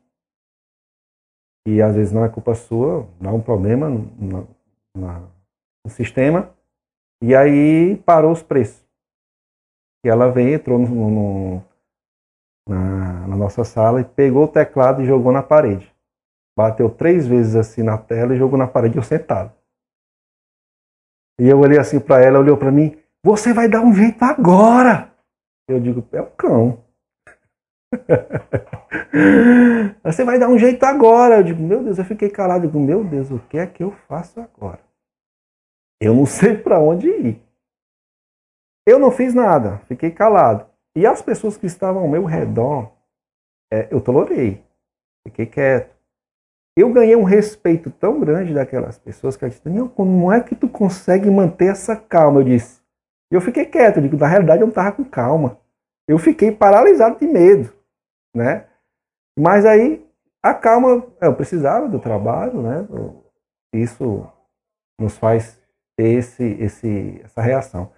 E 1.66 1.82
às 1.82 1.96
vezes 1.96 2.12
não 2.12 2.26
é 2.26 2.30
culpa 2.30 2.54
sua, 2.54 3.08
dá 3.20 3.32
um 3.32 3.42
problema 3.42 3.90
no, 3.90 4.48
no, 4.94 5.32
no 5.86 5.90
sistema. 5.90 6.54
E 7.22 7.34
aí 7.34 7.96
parou 8.06 8.32
os 8.32 8.44
preços. 8.44 8.86
E 10.06 10.10
ela 10.10 10.30
veio, 10.30 10.56
entrou 10.56 10.80
no, 10.80 11.64
na, 12.68 13.28
na 13.28 13.36
nossa 13.38 13.64
sala 13.64 14.02
e 14.02 14.06
pegou 14.06 14.46
o 14.46 14.48
teclado 14.48 15.02
e 15.02 15.06
jogou 15.06 15.32
na 15.32 15.44
parede. 15.44 15.94
Bateu 16.58 16.90
três 16.90 17.26
vezes 17.26 17.56
assim 17.56 17.84
na 17.84 17.98
tela 17.98 18.34
e 18.36 18.38
jogou 18.38 18.58
na 18.58 18.68
parede 18.68 18.98
eu 18.98 19.04
sentado. 19.04 19.54
E 21.40 21.48
eu 21.48 21.60
olhei 21.60 21.78
assim 21.78 22.02
para 22.02 22.22
ela, 22.22 22.40
olhou 22.40 22.58
para 22.58 22.72
mim, 22.72 22.98
você 23.24 23.54
vai 23.54 23.68
dar 23.68 23.82
um 23.82 23.94
jeito 23.94 24.24
agora. 24.24 25.14
Eu 25.68 25.80
digo, 25.80 26.08
é 26.12 26.22
o 26.22 26.32
cão. 26.32 26.84
você 30.04 30.24
vai 30.24 30.40
dar 30.40 30.50
um 30.50 30.58
jeito 30.58 30.84
agora. 30.84 31.38
Eu 31.38 31.44
digo, 31.44 31.62
meu 31.62 31.84
Deus, 31.84 31.98
eu 31.98 32.06
fiquei 32.06 32.30
calado. 32.30 32.66
Eu 32.66 32.70
digo, 32.70 32.80
meu 32.80 33.04
Deus, 33.04 33.30
o 33.30 33.40
que 33.40 33.58
é 33.58 33.68
que 33.68 33.84
eu 33.84 33.92
faço 33.92 34.40
agora? 34.40 34.80
Eu 36.02 36.16
não 36.16 36.26
sei 36.26 36.58
para 36.58 36.80
onde 36.80 37.10
ir. 37.10 37.42
Eu 38.88 38.98
não 38.98 39.12
fiz 39.12 39.34
nada, 39.34 39.80
fiquei 39.88 40.10
calado. 40.10 40.66
E 40.96 41.06
as 41.06 41.22
pessoas 41.22 41.58
que 41.58 41.68
estavam 41.68 42.02
ao 42.02 42.08
meu 42.08 42.26
redor, 42.26 42.92
é, 43.72 43.88
eu 43.92 44.02
tolerei, 44.02 44.64
fiquei 45.28 45.46
quieto. 45.46 45.96
Eu 46.76 46.92
ganhei 46.92 47.16
um 47.16 47.24
respeito 47.24 47.92
tão 47.92 48.20
grande 48.20 48.54
daquelas 48.54 48.98
pessoas 48.98 49.36
que 49.36 49.46
eu 49.46 49.50
disse, 49.50 49.62
como 49.96 50.32
é 50.32 50.42
que 50.42 50.56
tu 50.56 50.68
consegue 50.68 51.30
manter 51.30 51.72
essa 51.72 51.96
calma? 51.96 52.40
Eu 52.40 52.46
disse. 52.46 52.79
E 53.32 53.36
eu 53.36 53.42
fiquei 53.42 53.66
quieto, 53.66 53.98
eu 53.98 54.04
digo, 54.04 54.18
na 54.18 54.28
realidade 54.28 54.62
eu 54.62 54.68
não 54.68 54.72
estava 54.72 54.92
com 54.92 55.04
calma. 55.04 55.58
Eu 56.08 56.18
fiquei 56.18 56.52
paralisado 56.52 57.20
de 57.20 57.28
medo, 57.28 57.72
né? 58.36 58.66
Mas 59.38 59.66
aí 59.66 60.06
a 60.42 60.54
calma, 60.54 61.06
eu 61.22 61.36
precisava 61.36 61.88
do 61.88 62.00
trabalho, 62.00 62.62
né? 62.62 62.88
Isso 63.74 64.26
nos 65.00 65.18
faz 65.18 65.60
ter 65.98 66.18
esse, 66.18 66.44
esse, 66.44 67.22
essa 67.24 67.42
reação. 67.42 67.92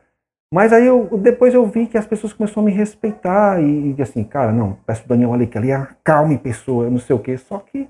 Mas 0.54 0.74
aí 0.74 0.86
eu, 0.86 1.18
depois 1.18 1.54
eu 1.54 1.66
vi 1.66 1.88
que 1.88 1.98
as 1.98 2.06
pessoas 2.06 2.34
começaram 2.34 2.64
a 2.64 2.66
me 2.66 2.72
respeitar 2.72 3.62
e, 3.62 3.96
e 3.98 4.02
assim, 4.02 4.24
cara, 4.24 4.52
não, 4.52 4.74
peço 4.86 5.06
o 5.06 5.08
Daniel, 5.08 5.30
olha 5.30 5.48
que 5.48 5.58
ali 5.58 5.72
é 5.72 5.88
calme 6.04 6.38
pessoa, 6.38 6.90
não 6.90 7.00
sei 7.00 7.16
o 7.16 7.20
quê. 7.20 7.38
Só 7.38 7.60
que 7.60 7.88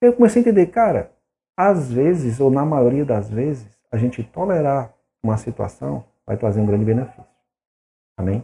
eu 0.00 0.12
comecei 0.12 0.40
a 0.40 0.42
entender, 0.42 0.66
cara, 0.66 1.12
às 1.56 1.92
vezes, 1.92 2.40
ou 2.40 2.50
na 2.50 2.64
maioria 2.64 3.04
das 3.04 3.30
vezes, 3.30 3.68
a 3.90 3.96
gente 3.96 4.24
tolerar 4.24 4.92
uma 5.22 5.36
situação 5.36 6.04
vai 6.32 6.36
trazer 6.36 6.60
um 6.60 6.66
grande 6.66 6.84
benefício. 6.84 7.24
Amém? 8.18 8.42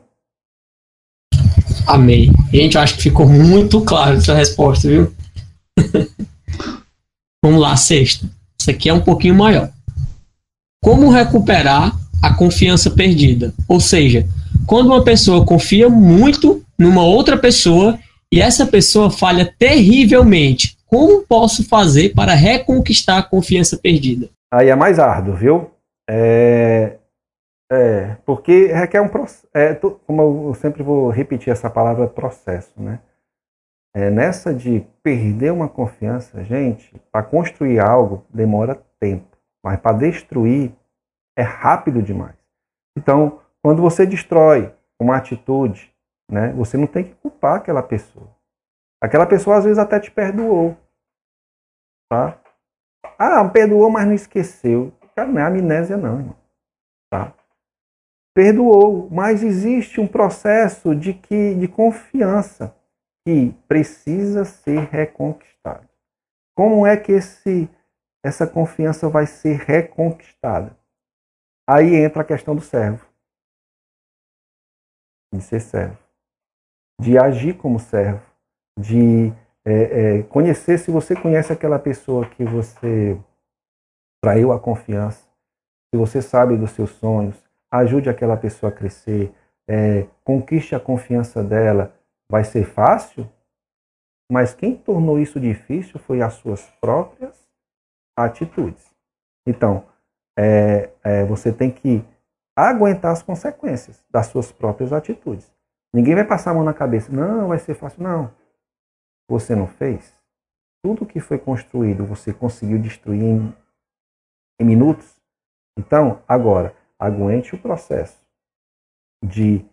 Amém. 1.86 2.30
Gente, 2.52 2.76
eu 2.76 2.82
acho 2.82 2.96
que 2.96 3.02
ficou 3.02 3.26
muito 3.26 3.80
claro 3.82 4.16
essa 4.16 4.34
resposta, 4.34 4.88
viu? 4.88 5.12
Vamos 7.42 7.60
lá, 7.60 7.76
sexta. 7.76 8.28
Isso 8.60 8.70
aqui 8.70 8.88
é 8.90 8.94
um 8.94 9.00
pouquinho 9.00 9.34
maior. 9.34 9.70
Como 10.82 11.10
recuperar 11.10 11.96
a 12.22 12.34
confiança 12.34 12.90
perdida? 12.90 13.54
Ou 13.66 13.80
seja, 13.80 14.28
quando 14.66 14.88
uma 14.88 15.02
pessoa 15.02 15.46
confia 15.46 15.88
muito 15.88 16.62
numa 16.78 17.02
outra 17.02 17.38
pessoa 17.38 17.98
e 18.30 18.40
essa 18.40 18.66
pessoa 18.66 19.10
falha 19.10 19.50
terrivelmente, 19.58 20.76
como 20.86 21.22
posso 21.22 21.64
fazer 21.64 22.10
para 22.14 22.34
reconquistar 22.34 23.18
a 23.18 23.22
confiança 23.22 23.78
perdida? 23.78 24.28
Aí 24.52 24.68
é 24.68 24.76
mais 24.76 24.98
árduo, 24.98 25.34
viu? 25.34 25.70
É, 26.08 26.97
é 27.70 28.14
porque 28.24 28.66
requer 28.66 29.00
um 29.00 29.08
processo. 29.08 29.46
É, 29.54 29.74
como 29.74 30.48
eu 30.48 30.54
sempre 30.54 30.82
vou 30.82 31.10
repetir 31.10 31.52
essa 31.52 31.68
palavra 31.68 32.08
processo, 32.08 32.80
né? 32.80 33.00
É, 33.94 34.10
nessa 34.10 34.54
de 34.54 34.86
perder 35.02 35.52
uma 35.52 35.68
confiança, 35.68 36.44
gente, 36.44 36.98
para 37.10 37.24
construir 37.24 37.80
algo 37.80 38.24
demora 38.32 38.74
tempo, 39.00 39.36
mas 39.64 39.80
para 39.80 39.96
destruir 39.96 40.72
é 41.36 41.42
rápido 41.42 42.02
demais. 42.02 42.36
Então, 42.96 43.40
quando 43.62 43.80
você 43.82 44.06
destrói 44.06 44.74
uma 45.00 45.16
atitude, 45.16 45.92
né, 46.30 46.52
você 46.52 46.76
não 46.76 46.86
tem 46.86 47.04
que 47.04 47.14
culpar 47.14 47.56
aquela 47.56 47.82
pessoa. 47.82 48.28
Aquela 49.02 49.26
pessoa 49.26 49.56
às 49.56 49.64
vezes 49.64 49.78
até 49.78 49.98
te 50.00 50.10
perdoou. 50.10 50.76
Tá? 52.10 52.38
Ah, 53.18 53.48
perdoou, 53.48 53.90
mas 53.90 54.06
não 54.06 54.14
esqueceu. 54.14 54.92
Cara, 55.14 55.28
não 55.28 55.40
é 55.40 55.44
amnésia, 55.44 55.96
não, 55.96 56.18
irmão. 56.18 56.36
Tá? 57.10 57.32
Perdoou, 58.38 59.10
mas 59.10 59.42
existe 59.42 60.00
um 60.00 60.06
processo 60.06 60.94
de, 60.94 61.12
que, 61.12 61.56
de 61.56 61.66
confiança 61.66 62.72
que 63.26 63.52
precisa 63.66 64.44
ser 64.44 64.78
reconquistado. 64.90 65.88
Como 66.56 66.86
é 66.86 66.96
que 66.96 67.10
esse, 67.10 67.68
essa 68.24 68.46
confiança 68.46 69.08
vai 69.08 69.26
ser 69.26 69.56
reconquistada? 69.56 70.78
Aí 71.68 71.96
entra 71.96 72.22
a 72.22 72.24
questão 72.24 72.54
do 72.54 72.62
servo. 72.62 73.04
De 75.34 75.42
ser 75.42 75.58
servo. 75.58 75.98
De 77.00 77.18
agir 77.18 77.56
como 77.56 77.80
servo 77.80 78.24
de 78.78 79.32
é, 79.64 79.72
é, 80.18 80.22
conhecer 80.22 80.78
se 80.78 80.92
você 80.92 81.20
conhece 81.20 81.52
aquela 81.52 81.80
pessoa 81.80 82.30
que 82.30 82.44
você 82.44 83.20
traiu 84.22 84.52
a 84.52 84.60
confiança, 84.60 85.26
se 85.92 85.98
você 85.98 86.22
sabe 86.22 86.56
dos 86.56 86.70
seus 86.70 86.90
sonhos, 86.90 87.47
ajude 87.70 88.08
aquela 88.08 88.36
pessoa 88.36 88.70
a 88.70 88.74
crescer, 88.74 89.32
é, 89.68 90.06
conquiste 90.24 90.74
a 90.74 90.80
confiança 90.80 91.42
dela. 91.42 91.94
Vai 92.30 92.44
ser 92.44 92.64
fácil? 92.64 93.28
Mas 94.30 94.54
quem 94.54 94.76
tornou 94.76 95.18
isso 95.18 95.40
difícil 95.40 95.98
foi 95.98 96.20
as 96.20 96.34
suas 96.34 96.66
próprias 96.80 97.48
atitudes. 98.16 98.94
Então, 99.46 99.86
é, 100.38 100.90
é, 101.02 101.24
você 101.24 101.52
tem 101.52 101.70
que 101.70 102.04
aguentar 102.56 103.12
as 103.12 103.22
consequências 103.22 104.04
das 104.10 104.26
suas 104.26 104.52
próprias 104.52 104.92
atitudes. 104.92 105.50
Ninguém 105.94 106.14
vai 106.14 106.24
passar 106.24 106.50
a 106.50 106.54
mão 106.54 106.64
na 106.64 106.74
cabeça. 106.74 107.10
Não, 107.10 107.48
vai 107.48 107.58
ser 107.58 107.74
fácil. 107.74 108.02
Não 108.02 108.30
você 109.28 109.54
não 109.54 109.66
fez? 109.66 110.16
Tudo 110.82 111.06
que 111.06 111.20
foi 111.20 111.38
construído 111.38 112.06
você 112.06 112.32
conseguiu 112.32 112.78
destruir 112.78 113.22
em, 113.22 113.54
em 114.60 114.64
minutos? 114.64 115.20
Então, 115.78 116.22
agora, 116.26 116.74
aguente 116.98 117.54
o 117.54 117.58
processo 117.60 118.20
de 119.24 119.64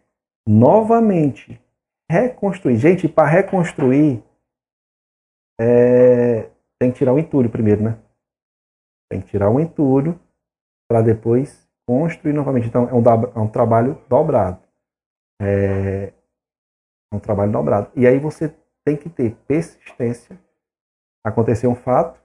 novamente 0.48 1.60
reconstruir. 2.10 2.78
Gente, 2.78 3.08
para 3.08 3.28
reconstruir, 3.28 4.24
é, 5.60 6.50
tem 6.80 6.92
que 6.92 6.98
tirar 6.98 7.14
o 7.14 7.20
entulho 7.20 7.50
primeiro, 7.50 7.84
né? 7.84 8.00
Tem 9.10 9.22
que 9.22 9.28
tirar 9.28 9.50
o 9.50 9.60
entulho 9.60 10.20
para 10.90 11.02
depois 11.02 11.68
construir 11.88 12.34
novamente. 12.34 12.68
Então, 12.68 12.88
é 12.90 12.94
um, 12.94 13.04
é 13.36 13.40
um 13.40 13.48
trabalho 13.48 14.02
dobrado. 14.08 14.62
É, 15.42 16.14
é 17.12 17.16
um 17.16 17.20
trabalho 17.20 17.52
dobrado. 17.52 17.92
E 17.96 18.06
aí 18.06 18.20
você 18.20 18.56
tem 18.86 18.98
que 18.98 19.10
ter 19.10 19.36
persistência. 19.48 20.40
Aconteceu 21.24 21.72
um 21.72 21.76
fato 21.76 22.22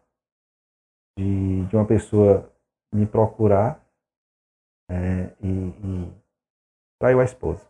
de, 1.19 1.65
de 1.67 1.77
uma 1.77 1.87
pessoa 1.87 2.53
me 2.93 3.07
procurar 3.07 3.80
é, 4.91 5.32
e, 5.41 5.49
e 5.49 6.12
traiu 6.99 7.20
a 7.20 7.24
esposa. 7.24 7.64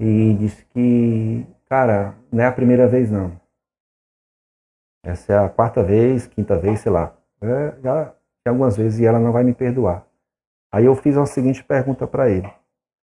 E 0.00 0.34
disse 0.34 0.64
que, 0.66 1.44
cara, 1.68 2.16
não 2.30 2.44
é 2.44 2.46
a 2.46 2.52
primeira 2.52 2.86
vez 2.86 3.10
não. 3.10 3.38
Essa 5.04 5.32
é 5.32 5.38
a 5.38 5.48
quarta 5.48 5.82
vez, 5.82 6.26
quinta 6.28 6.56
vez, 6.56 6.80
sei 6.80 6.92
lá. 6.92 7.16
É, 7.40 7.80
já 7.80 8.14
algumas 8.46 8.76
vezes 8.76 9.00
e 9.00 9.06
ela 9.06 9.18
não 9.18 9.32
vai 9.32 9.44
me 9.44 9.54
perdoar. 9.54 10.06
Aí 10.72 10.84
eu 10.84 10.94
fiz 10.94 11.16
a 11.16 11.26
seguinte 11.26 11.64
pergunta 11.64 12.06
para 12.06 12.30
ele: 12.30 12.52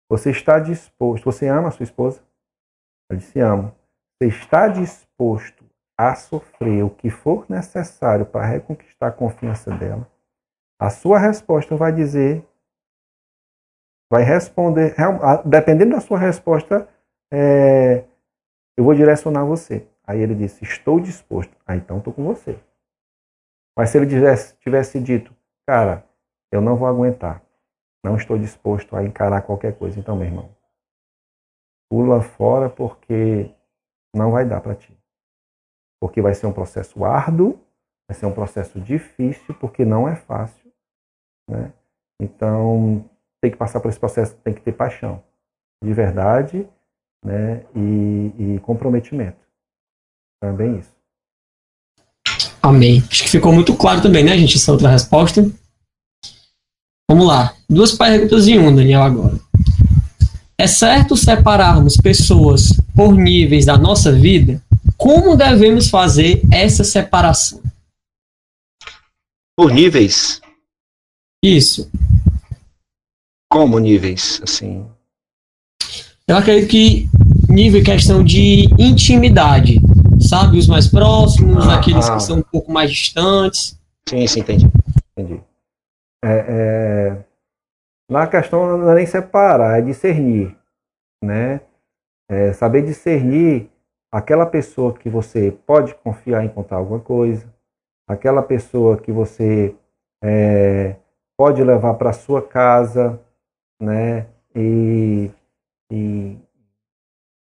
Você 0.10 0.32
está 0.32 0.60
disposto? 0.60 1.26
Você 1.26 1.48
ama 1.48 1.68
a 1.68 1.72
sua 1.72 1.84
esposa? 1.84 2.22
Eu 3.10 3.18
disse: 3.18 3.40
amo. 3.40 3.74
Você 4.20 4.30
está 4.30 4.68
disposto 4.68 5.66
a 5.98 6.16
sofrer 6.16 6.84
o 6.84 6.90
que 6.90 7.10
for 7.10 7.46
necessário 7.50 8.26
para 8.26 8.46
reconquistar 8.46 9.08
a 9.08 9.12
confiança 9.12 9.72
dela? 9.76 10.10
A 10.80 10.90
sua 10.90 11.18
resposta 11.18 11.76
vai 11.76 11.92
dizer, 11.92 12.46
vai 14.12 14.24
responder, 14.24 14.96
dependendo 15.46 15.96
da 15.96 16.02
sua 16.02 16.20
resposta, 16.20 16.88
é, 17.32 18.06
eu 18.78 18.84
vou 18.84 18.94
direcionar 18.94 19.44
você. 19.44 19.88
Aí 20.06 20.22
ele 20.22 20.36
disse: 20.36 20.64
Estou 20.64 21.00
disposto. 21.00 21.56
Ah, 21.66 21.76
então 21.76 21.98
estou 21.98 22.14
com 22.14 22.24
você. 22.24 22.58
Mas 23.78 23.90
se 23.90 23.98
ele 23.98 24.08
tivesse, 24.08 24.56
tivesse 24.58 25.00
dito: 25.00 25.36
Cara, 25.68 26.08
eu 26.52 26.62
não 26.62 26.78
vou 26.78 26.88
aguentar, 26.88 27.44
não 28.04 28.16
estou 28.16 28.38
disposto 28.38 28.96
a 28.96 29.04
encarar 29.04 29.42
qualquer 29.42 29.78
coisa, 29.78 30.00
então, 30.00 30.16
meu 30.16 30.26
irmão, 30.26 30.50
pula 31.90 32.22
fora 32.22 32.70
porque 32.70 33.54
não 34.16 34.32
vai 34.32 34.46
dar 34.46 34.62
para 34.62 34.76
ti. 34.76 34.98
Porque 36.00 36.22
vai 36.22 36.34
ser 36.34 36.46
um 36.46 36.54
processo 36.54 37.04
árduo, 37.04 37.60
vai 38.08 38.18
ser 38.18 38.26
um 38.28 38.34
processo 38.34 38.80
difícil, 38.80 39.56
porque 39.56 39.84
não 39.84 40.08
é 40.08 40.16
fácil. 40.16 40.67
Né? 41.50 41.72
Então, 42.22 43.06
tem 43.42 43.52
que 43.52 43.58
passar 43.58 43.80
por 43.80 43.90
esse 43.90 44.00
processo, 44.00 44.36
tem 44.44 44.54
que 44.54 44.62
ter 44.62 44.74
paixão 44.74 45.24
de 45.84 45.94
verdade 45.94 46.68
né? 47.24 47.66
e, 47.76 48.56
e 48.56 48.60
comprometimento. 48.60 49.38
Também 50.42 50.80
isso. 50.80 50.96
Amém. 52.62 53.04
Acho 53.10 53.24
que 53.24 53.30
ficou 53.30 53.54
muito 53.54 53.76
claro 53.76 54.02
também, 54.02 54.24
né, 54.24 54.38
gente, 54.38 54.58
essa 54.58 54.72
outra 54.72 54.90
resposta. 54.90 55.50
Vamos 57.10 57.26
lá. 57.26 57.56
Duas 57.70 57.94
perguntas 57.94 58.48
em 58.48 58.60
um, 58.60 58.76
Daniel, 58.76 59.04
agora. 59.04 59.40
É 60.58 60.68
certo 60.68 61.16
separarmos 61.16 61.96
pessoas 61.98 62.74
por 62.96 63.14
níveis 63.16 63.66
da 63.66 63.78
nossa 63.78 64.12
vida? 64.12 64.62
Como 64.98 65.38
devemos 65.38 65.90
fazer 65.90 66.42
essa 66.52 66.84
separação? 66.84 67.62
Por 69.56 69.72
níveis? 69.72 70.42
Isso. 71.44 71.90
Como 73.52 73.80
níveis, 73.80 74.42
assim? 74.44 74.86
Eu 76.28 76.36
acredito 76.36 76.70
que 76.70 77.10
nível 77.50 77.84
questão 77.84 78.24
de 78.24 78.66
intimidade, 78.78 79.78
sabe? 80.20 80.58
Os 80.58 80.68
mais 80.68 80.88
próximos, 80.88 81.66
ah, 81.68 81.80
aqueles 81.80 82.10
ah. 82.10 82.18
que 82.18 82.24
são 82.24 82.40
um 82.40 82.44
pouco 82.44 82.72
mais 82.72 82.92
distantes. 82.92 83.80
Sim, 84.10 84.28
sim, 84.28 84.42
entendi. 84.42 84.68
entendi. 85.18 85.42
É, 86.24 86.46
é... 86.50 87.26
Na 88.10 88.28
questão 88.28 88.78
não 88.78 88.92
é 88.92 88.96
nem 88.96 89.06
separar, 89.06 89.80
é 89.80 89.82
discernir, 89.82 90.56
né? 91.24 91.62
É 92.30 92.52
saber 92.54 92.82
discernir 92.82 93.70
aquela 94.12 94.46
pessoa 94.46 94.94
que 94.94 95.10
você 95.10 95.52
pode 95.66 95.94
confiar 95.96 96.44
em 96.44 96.50
contar 96.50 96.78
alguma 96.78 97.00
coisa, 97.00 97.48
aquela 98.08 98.42
pessoa 98.42 98.98
que 98.98 99.12
você 99.12 99.76
é, 100.24 100.96
pode 101.38 101.64
levar 101.64 101.94
para 101.94 102.12
sua 102.12 102.46
casa, 102.46 103.22
né? 103.80 104.28
E, 104.56 105.32
e 105.92 106.38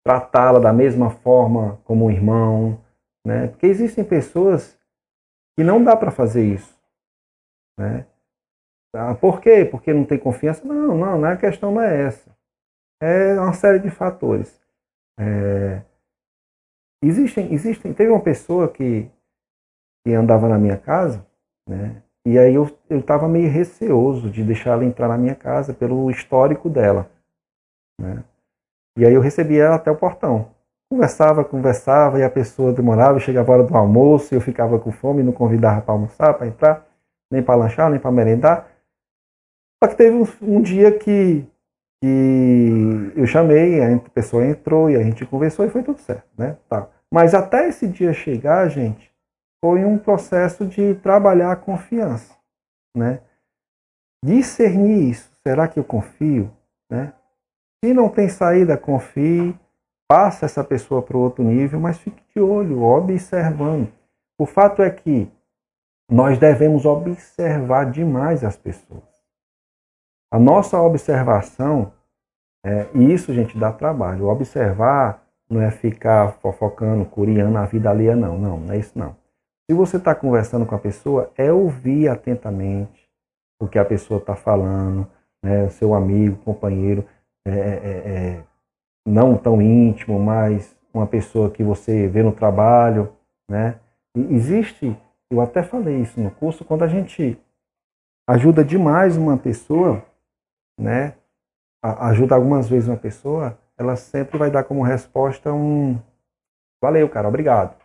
tratá-la 0.06 0.60
da 0.60 0.72
mesma 0.72 1.10
forma 1.10 1.80
como 1.84 2.06
um 2.06 2.12
irmão, 2.12 2.82
né? 3.26 3.48
Porque 3.48 3.68
existem 3.68 4.04
pessoas 4.04 4.80
que 5.58 5.64
não 5.64 5.84
dá 5.84 5.96
para 5.96 6.10
fazer 6.10 6.44
isso, 6.46 6.80
né? 7.78 8.08
Ah, 8.96 9.16
por 9.16 9.40
quê? 9.40 9.66
Porque 9.66 9.94
não 9.94 10.06
tem 10.06 10.18
confiança? 10.20 10.66
Não, 10.66 10.98
não, 10.98 11.18
não, 11.20 11.30
a 11.30 11.38
questão 11.38 11.72
não 11.72 11.82
é 11.82 12.04
essa. 12.04 12.30
É 13.02 13.40
uma 13.40 13.54
série 13.54 13.80
de 13.80 13.90
fatores. 13.90 14.62
É... 15.20 15.82
Existem, 17.04 17.54
existem. 17.54 17.94
Teve 17.94 18.12
uma 18.12 18.22
pessoa 18.22 18.72
que, 18.72 19.10
que 20.06 20.14
andava 20.14 20.48
na 20.48 20.58
minha 20.58 20.78
casa, 20.78 21.26
né? 21.68 22.04
E 22.26 22.38
aí 22.38 22.54
eu 22.54 22.70
estava 22.90 23.28
meio 23.28 23.50
receoso 23.50 24.30
de 24.30 24.44
deixar 24.44 24.72
ela 24.72 24.86
entrar 24.86 25.08
na 25.08 25.18
minha 25.18 25.36
casa 25.36 25.74
pelo 25.74 26.10
histórico 26.12 26.70
dela, 26.70 27.10
né? 28.00 28.24
E 28.98 29.06
aí 29.06 29.14
eu 29.14 29.22
recebia 29.22 29.64
ela 29.64 29.76
até 29.76 29.90
o 29.90 29.96
portão. 29.96 30.50
Conversava, 30.90 31.44
conversava, 31.46 32.20
e 32.20 32.24
a 32.24 32.30
pessoa 32.30 32.74
demorava, 32.74 33.20
chegava 33.20 33.52
a 33.52 33.56
hora 33.56 33.64
do 33.64 33.76
almoço, 33.76 34.34
e 34.34 34.38
eu 34.38 34.42
ficava 34.42 34.78
com 34.78 34.92
fome, 34.92 35.24
não 35.24 35.32
convidava 35.32 35.82
para 35.82 35.94
almoçar, 35.94 36.34
para 36.34 36.48
entrar, 36.48 36.86
nem 37.32 37.42
para 37.42 37.56
lanchar, 37.56 37.90
nem 37.90 38.00
para 38.00 38.12
merendar. 38.12 38.68
Só 39.82 39.90
que 39.90 39.96
teve 39.96 40.16
um, 40.16 40.28
um 40.42 40.62
dia 40.62 40.92
que, 40.92 41.48
que 42.04 43.14
eu 43.16 43.26
chamei, 43.26 43.82
a 43.82 43.98
pessoa 44.14 44.46
entrou 44.46 44.90
e 44.90 44.96
a 44.96 45.02
gente 45.02 45.26
conversou 45.26 45.66
e 45.66 45.70
foi 45.70 45.82
tudo 45.82 46.00
certo, 46.00 46.28
né? 46.38 46.58
Tá. 46.70 46.88
Mas 47.12 47.34
até 47.34 47.68
esse 47.68 47.88
dia 47.88 48.14
chegar, 48.14 48.68
gente, 48.70 49.11
foi 49.64 49.86
um 49.86 49.98
processo 49.98 50.66
de 50.66 50.96
trabalhar 50.96 51.52
a 51.52 51.56
confiança, 51.56 52.36
né? 52.96 53.22
Discernir 54.24 55.10
isso. 55.10 55.32
Será 55.46 55.68
que 55.68 55.80
eu 55.80 55.84
confio, 55.84 56.52
né? 56.90 57.14
Se 57.84 57.94
não 57.94 58.10
tem 58.10 58.28
saída, 58.28 58.78
confie, 58.78 59.58
passe 60.08 60.46
essa 60.46 60.64
pessoa 60.64 61.02
para 61.02 61.18
outro 61.18 61.44
nível, 61.44 61.80
mas 61.80 61.98
fique 61.98 62.24
de 62.34 62.42
olho, 62.42 62.82
observando. 62.82 63.92
O 64.40 64.46
fato 64.46 64.82
é 64.82 64.90
que 64.90 65.32
nós 66.10 66.38
devemos 66.38 66.86
observar 66.86 67.90
demais 67.90 68.44
as 68.44 68.58
pessoas. 68.58 69.04
A 70.32 70.40
nossa 70.40 70.80
observação, 70.82 71.94
é, 72.66 72.88
e 72.94 73.14
isso, 73.14 73.34
gente, 73.34 73.58
dá 73.58 73.72
trabalho. 73.72 74.28
Observar 74.28 75.26
não 75.50 75.62
é 75.62 75.72
ficar 75.72 76.34
fofocando, 76.34 77.06
curiando 77.06 77.58
a 77.58 77.66
vida 77.66 77.90
alheia, 77.90 78.16
não. 78.16 78.38
Não, 78.38 78.58
não 78.58 78.74
é 78.74 78.78
isso 78.78 78.98
não. 78.98 79.16
Se 79.70 79.76
você 79.76 79.98
está 79.98 80.14
conversando 80.14 80.66
com 80.66 80.76
a 80.76 80.80
pessoa, 80.80 81.32
é 81.38 81.52
ouvir 81.52 82.10
atentamente 82.10 83.10
o 83.62 83.68
que 83.68 83.80
a 83.80 83.86
pessoa 83.86 84.20
está 84.20 84.36
falando, 84.36 85.08
né, 85.44 85.70
seu 85.70 85.94
amigo, 85.94 86.38
companheiro. 86.44 87.06
É, 87.46 87.52
é, 87.52 87.56
é, 87.58 88.44
não 89.08 89.38
tão 89.38 89.62
íntimo, 89.62 90.20
mas 90.20 90.78
uma 90.94 91.08
pessoa 91.08 91.50
que 91.50 91.64
você 91.64 92.08
vê 92.08 92.22
no 92.22 92.32
trabalho, 92.32 93.12
né? 93.50 93.80
E 94.16 94.36
existe, 94.36 94.96
eu 95.32 95.42
até 95.42 95.64
falei 95.64 96.02
isso 96.02 96.20
no 96.20 96.30
curso, 96.32 96.66
quando 96.66 96.84
a 96.84 96.88
gente 96.88 97.40
ajuda 98.30 98.64
demais 98.64 99.18
uma 99.18 99.38
pessoa, 99.38 100.04
né? 100.80 101.16
Ajuda 101.84 102.36
algumas 102.36 102.70
vezes 102.70 102.88
uma 102.88 102.98
pessoa, 102.98 103.58
ela 103.78 103.96
sempre 103.96 104.38
vai 104.38 104.52
dar 104.52 104.64
como 104.64 104.84
resposta 104.84 105.52
um 105.52 106.00
valeu, 106.84 107.10
cara, 107.10 107.28
obrigado. 107.28 107.81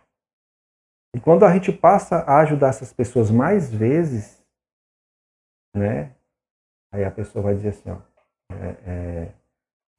E 1.17 1.19
quando 1.19 1.45
a 1.45 1.51
gente 1.51 1.71
passa 1.71 2.17
a 2.17 2.41
ajudar 2.41 2.67
essas 2.67 2.93
pessoas 2.93 3.31
mais 3.31 3.73
vezes, 3.73 4.39
né? 5.75 6.15
Aí 6.93 7.03
a 7.03 7.09
pessoa 7.09 7.41
vai 7.41 7.55
dizer 7.55 7.69
assim, 7.69 7.89
ó, 7.89 7.97
é, 8.51 8.69
é, 8.85 9.33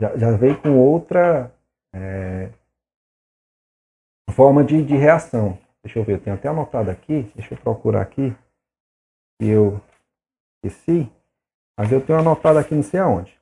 já, 0.01 0.17
já 0.17 0.37
veio 0.37 0.63
com 0.63 0.79
outra 0.79 1.53
é, 1.93 2.53
forma 4.31 4.63
de, 4.63 4.81
de 4.81 4.95
reação. 4.95 5.59
Deixa 5.83 5.99
eu 5.99 6.05
ver, 6.05 6.13
eu 6.13 6.23
tenho 6.23 6.37
até 6.37 6.47
anotado 6.47 6.89
aqui, 6.89 7.25
deixa 7.35 7.55
eu 7.55 7.59
procurar 7.59 8.03
aqui, 8.03 8.31
que 9.41 9.49
eu 9.49 9.81
esqueci, 10.65 11.13
mas 11.77 11.91
eu 11.91 12.01
tenho 12.01 12.21
anotado 12.21 12.61
aqui 12.61 12.77
não 12.77 12.83
sei 12.85 13.01
aonde. 13.01 13.37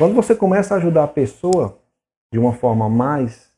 Quando 0.00 0.14
você 0.14 0.34
começa 0.34 0.72
a 0.72 0.78
ajudar 0.78 1.04
a 1.04 1.08
pessoa 1.08 1.78
de 2.32 2.38
uma 2.38 2.54
forma 2.54 2.88
mais, 2.88 3.54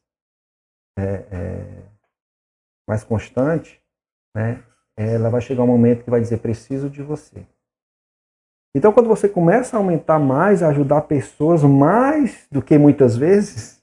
é, 0.98 1.04
é, 1.30 1.93
mais 2.86 3.04
constante, 3.04 3.80
né, 4.34 4.62
ela 4.96 5.30
vai 5.30 5.40
chegar 5.40 5.62
um 5.62 5.66
momento 5.66 6.04
que 6.04 6.10
vai 6.10 6.20
dizer, 6.20 6.38
preciso 6.38 6.88
de 6.88 7.02
você. 7.02 7.46
Então, 8.76 8.92
quando 8.92 9.08
você 9.08 9.28
começa 9.28 9.76
a 9.76 9.78
aumentar 9.78 10.18
mais, 10.18 10.62
a 10.62 10.68
ajudar 10.68 11.02
pessoas 11.02 11.62
mais 11.62 12.46
do 12.50 12.60
que 12.60 12.76
muitas 12.76 13.16
vezes, 13.16 13.82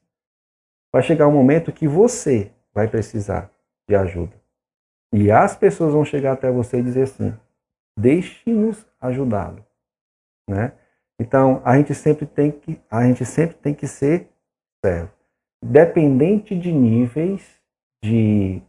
vai 0.93 1.01
chegar 1.01 1.27
um 1.27 1.31
momento 1.31 1.71
que 1.71 1.87
você 1.87 2.51
vai 2.73 2.87
precisar 2.87 3.49
de 3.87 3.95
ajuda. 3.95 4.33
E 5.13 5.31
as 5.31 5.55
pessoas 5.55 5.93
vão 5.93 6.03
chegar 6.03 6.33
até 6.33 6.51
você 6.51 6.79
e 6.79 6.83
dizer 6.83 7.03
assim: 7.03 7.33
deixe-nos 7.97 8.85
ajudá-lo, 8.99 9.65
né? 10.49 10.73
Então, 11.19 11.61
a 11.63 11.77
gente 11.77 11.93
sempre 11.93 12.25
tem 12.25 12.51
que 12.51 12.81
a 12.89 13.03
gente 13.05 13.25
sempre 13.25 13.55
tem 13.57 13.73
que 13.73 13.87
ser 13.87 14.29
servo. 14.83 15.11
Dependente 15.63 16.57
de 16.57 16.71
níveis 16.71 17.61
de, 18.03 18.61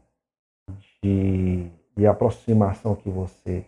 de, 1.03 1.71
de 1.97 2.07
aproximação 2.07 2.95
que 2.95 3.11
você 3.11 3.65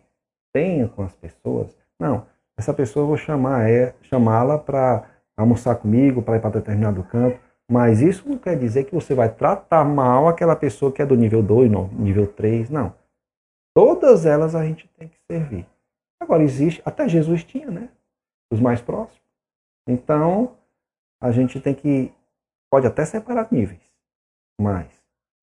tenha 0.52 0.88
com 0.88 1.02
as 1.02 1.14
pessoas, 1.14 1.76
não, 1.98 2.26
essa 2.56 2.72
pessoa 2.72 3.02
eu 3.02 3.08
vou 3.08 3.16
chamar 3.16 3.68
é 3.68 3.94
chamá-la 4.02 4.58
para 4.58 5.08
almoçar 5.36 5.74
comigo, 5.76 6.22
para 6.22 6.36
ir 6.36 6.40
para 6.40 6.50
determinado 6.50 7.02
canto, 7.04 7.38
mas 7.70 8.00
isso 8.00 8.28
não 8.28 8.38
quer 8.38 8.58
dizer 8.58 8.84
que 8.84 8.94
você 8.94 9.14
vai 9.14 9.28
tratar 9.28 9.84
mal 9.84 10.28
aquela 10.28 10.54
pessoa 10.54 10.92
que 10.92 11.02
é 11.02 11.06
do 11.06 11.16
nível 11.16 11.42
2, 11.42 11.70
não, 11.70 11.88
nível 11.88 12.26
3, 12.26 12.70
não. 12.70 12.94
Todas 13.74 14.26
elas 14.26 14.54
a 14.54 14.64
gente 14.64 14.86
tem 14.96 15.08
que 15.08 15.18
servir. 15.30 15.66
Agora 16.20 16.42
existe, 16.42 16.80
até 16.84 17.08
Jesus 17.08 17.42
tinha, 17.42 17.70
né? 17.70 17.88
Os 18.52 18.60
mais 18.60 18.80
próximos. 18.80 19.20
Então, 19.88 20.56
a 21.20 21.32
gente 21.32 21.60
tem 21.60 21.74
que 21.74 22.12
pode 22.70 22.86
até 22.86 23.04
separar 23.04 23.48
níveis, 23.50 23.80
mas 24.60 24.86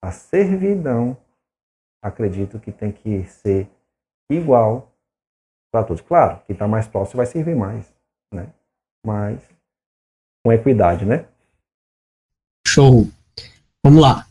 a 0.02 0.12
servidão 0.12 1.16
acredito 2.02 2.60
que 2.60 2.72
tem 2.72 2.92
que 2.92 3.24
ser 3.26 3.70
igual 4.30 4.92
para 5.72 5.84
todos. 5.84 6.02
Claro, 6.02 6.42
quem 6.46 6.54
está 6.54 6.68
mais 6.68 6.88
próximo 6.88 7.18
vai 7.18 7.26
servir 7.26 7.56
mais, 7.56 7.94
né? 8.34 8.48
Mas 9.06 9.40
com 10.44 10.52
equidade, 10.52 11.06
né? 11.06 11.26
Show. 12.68 13.08
Vamos 13.84 14.02
lá. 14.02 14.28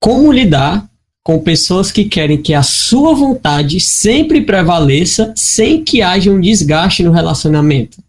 Como 0.00 0.32
lidar 0.32 0.88
com 1.24 1.42
pessoas 1.42 1.92
que 1.92 2.08
querem 2.08 2.40
que 2.40 2.54
a 2.54 2.62
sua 2.62 3.14
vontade 3.14 3.80
sempre 3.80 4.44
prevaleça 4.44 5.34
sem 5.36 5.84
que 5.84 6.00
haja 6.00 6.30
um 6.30 6.40
desgaste 6.40 7.02
no 7.02 7.12
relacionamento? 7.12 8.02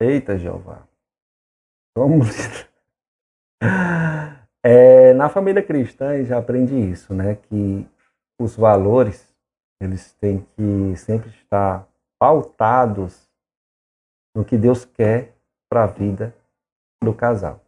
Eita, 0.00 0.38
Jeová. 0.38 0.86
Vamos. 1.96 2.28
É, 4.68 5.14
na 5.14 5.28
família 5.28 5.62
cristã 5.62 6.24
já 6.24 6.38
aprendi 6.38 6.74
isso, 6.74 7.14
né? 7.14 7.36
Que 7.36 7.86
os 8.38 8.56
valores 8.56 9.26
eles 9.80 10.12
têm 10.14 10.46
que 10.56 10.96
sempre 10.96 11.28
estar 11.30 11.86
pautados 12.18 13.28
no 14.34 14.44
que 14.44 14.56
Deus 14.56 14.84
quer 14.84 15.34
para 15.68 15.84
a 15.84 15.86
vida 15.86 16.34
do 17.02 17.12
casal. 17.14 17.60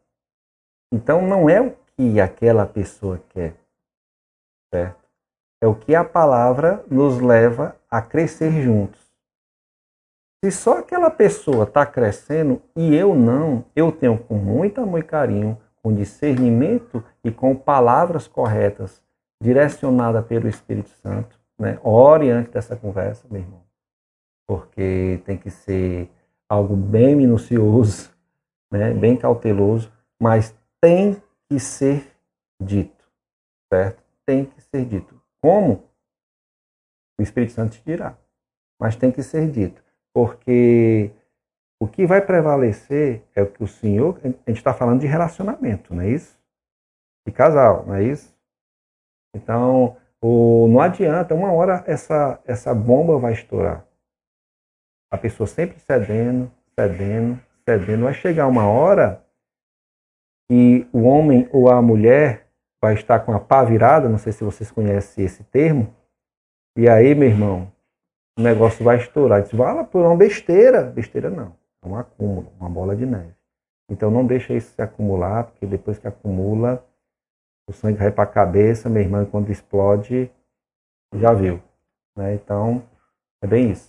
Então 0.93 1.21
não 1.23 1.49
é 1.49 1.61
o 1.61 1.77
que 1.97 2.21
aquela 2.21 2.67
pessoa 2.67 3.19
quer, 3.29 3.55
certo? 4.73 5.07
É 5.61 5.67
o 5.67 5.75
que 5.75 5.95
a 5.95 6.05
palavra 6.05 6.85
nos 6.91 7.21
leva 7.21 7.77
a 7.91 8.01
crescer 8.01 8.63
juntos. 8.63 9.09
Se 10.43 10.53
só 10.53 10.79
aquela 10.79 11.11
pessoa 11.11 11.65
está 11.65 11.85
crescendo 11.85 12.63
e 12.77 12.95
eu 12.95 13.15
não, 13.15 13.65
eu 13.75 13.91
tenho 13.91 14.17
com 14.17 14.37
muito 14.37 14.81
amor 14.81 15.01
e 15.01 15.03
carinho, 15.03 15.61
com 15.83 15.93
discernimento 15.93 17.05
e 17.25 17.31
com 17.31 17.57
palavras 17.57 18.29
corretas, 18.29 19.03
direcionada 19.43 20.23
pelo 20.23 20.49
Espírito 20.49 20.91
Santo, 21.03 21.39
né? 21.59 21.79
Ore 21.83 22.31
antes 22.31 22.53
dessa 22.53 22.77
conversa, 22.77 23.27
meu 23.31 23.43
irmão, 23.43 23.63
porque 24.47 25.23
tem 25.25 25.37
que 25.37 25.51
ser 25.51 26.11
algo 26.49 26.77
bem 26.77 27.15
minucioso, 27.15 28.11
né? 28.71 28.93
Bem 28.95 29.17
cauteloso, 29.17 29.93
mas 30.21 30.55
tem 30.81 31.23
que 31.49 31.59
ser 31.59 32.13
dito, 32.61 33.05
certo? 33.73 34.03
Tem 34.27 34.45
que 34.45 34.61
ser 34.61 34.85
dito. 34.85 35.21
Como? 35.41 35.89
O 37.19 37.23
Espírito 37.23 37.53
Santo 37.53 37.73
te 37.73 37.83
dirá, 37.85 38.17
mas 38.81 38.97
tem 38.97 39.11
que 39.11 39.23
ser 39.23 39.51
dito 39.51 39.83
porque 40.19 41.13
o 41.81 41.87
que 41.87 42.05
vai 42.05 42.21
prevalecer 42.21 43.23
é 43.37 43.43
o 43.43 43.51
que 43.51 43.63
o 43.63 43.69
Senhor. 43.69 44.19
A 44.25 44.29
gente 44.51 44.59
está 44.59 44.75
falando 44.75 45.01
de 45.01 45.07
relacionamento, 45.07 45.95
não 45.95 46.03
é 46.03 46.11
isso? 46.11 46.37
De 47.25 47.33
casal, 47.33 47.87
não 47.87 47.95
é 47.95 48.03
isso? 48.03 48.35
Então, 49.39 49.97
o, 50.21 50.67
não 50.69 50.81
adianta, 50.81 51.35
uma 51.35 51.53
hora 51.53 51.85
essa, 51.87 52.41
essa 52.45 52.75
bomba 52.75 53.19
vai 53.19 53.33
estourar. 53.33 53.85
A 55.11 55.17
pessoa 55.17 55.47
sempre 55.47 55.79
cedendo, 55.79 56.51
cedendo, 56.79 57.41
cedendo. 57.65 58.05
Vai 58.05 58.15
chegar 58.15 58.47
uma 58.49 58.69
hora 58.69 59.25
que 60.51 60.89
o 60.93 61.03
homem 61.03 61.49
ou 61.53 61.71
a 61.71 61.81
mulher 61.81 62.49
vai 62.83 62.95
estar 62.95 63.21
com 63.21 63.33
a 63.33 63.41
pá 63.41 63.65
virada, 63.65 64.09
não 64.09 64.19
sei 64.19 64.33
se 64.33 64.45
vocês 64.45 64.71
conhecem 64.71 65.25
esse 65.25 65.45
termo. 65.45 65.95
E 66.77 66.89
aí, 66.89 67.15
meu 67.15 67.29
irmão, 67.29 67.73
o 68.39 68.43
negócio 68.43 68.85
vai 68.85 68.97
estourar. 68.97 69.43
Diz, 69.43 69.53
fala 69.53 69.85
por 69.85 70.05
uma 70.05 70.17
besteira. 70.17 70.83
Besteira 70.83 71.31
não, 71.31 71.55
é 71.83 71.89
um 71.89 71.97
acúmulo, 71.97 72.53
uma 72.59 72.69
bola 72.69 72.95
de 72.95 73.07
neve. 73.07 73.35
Então 73.91 74.11
não 74.11 74.27
deixa 74.27 74.53
isso 74.53 74.75
se 74.75 74.83
acumular, 74.83 75.45
porque 75.45 75.65
depois 75.65 75.99
que 75.99 76.07
acumula, 76.07 76.85
o 77.69 77.73
sangue 77.73 77.99
vai 77.99 78.11
para 78.11 78.25
a 78.25 78.27
cabeça, 78.27 78.89
meu 78.89 79.03
irmão, 79.03 79.27
quando 79.27 79.51
explode, 79.51 80.31
já 81.15 81.35
viu. 81.35 81.61
Né? 82.17 82.35
Então, 82.35 82.83
é 83.45 83.47
bem 83.47 83.71
isso. 83.71 83.89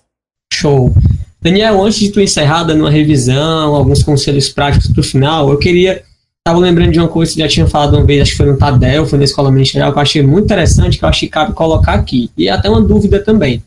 Show. 0.54 0.94
Daniel, 1.42 1.82
antes 1.82 2.00
de 2.00 2.12
tu 2.12 2.20
encerrar, 2.20 2.66
dando 2.66 2.82
uma 2.82 2.92
revisão, 2.92 3.74
alguns 3.74 4.04
conselhos 4.04 4.50
práticos 4.50 4.92
para 4.92 5.00
o 5.00 5.04
final, 5.04 5.50
eu 5.50 5.58
queria. 5.58 6.04
Estava 6.40 6.60
lembrando 6.60 6.92
de 6.92 7.00
uma 7.00 7.08
coisa 7.08 7.32
que 7.32 7.40
já 7.40 7.48
tinha 7.48 7.68
falado 7.68 7.96
uma 7.96 8.06
vez, 8.06 8.22
acho 8.22 8.32
que 8.32 8.38
foi 8.38 8.48
no 8.48 8.58
Tadel, 8.58 9.06
foi 9.06 9.20
na 9.20 9.26
Escola 9.26 9.52
Ministerial, 9.52 9.92
que 9.92 9.98
eu 9.98 10.02
achei 10.02 10.22
muito 10.24 10.46
interessante, 10.46 10.98
que 10.98 11.06
eu 11.06 11.10
acho 11.10 11.20
que 11.22 11.28
cabe 11.28 11.54
colocar 11.54 11.94
aqui. 11.94 12.32
E 12.38 12.50
até 12.50 12.70
uma 12.70 12.82
dúvida 12.82 13.24
também. 13.24 13.64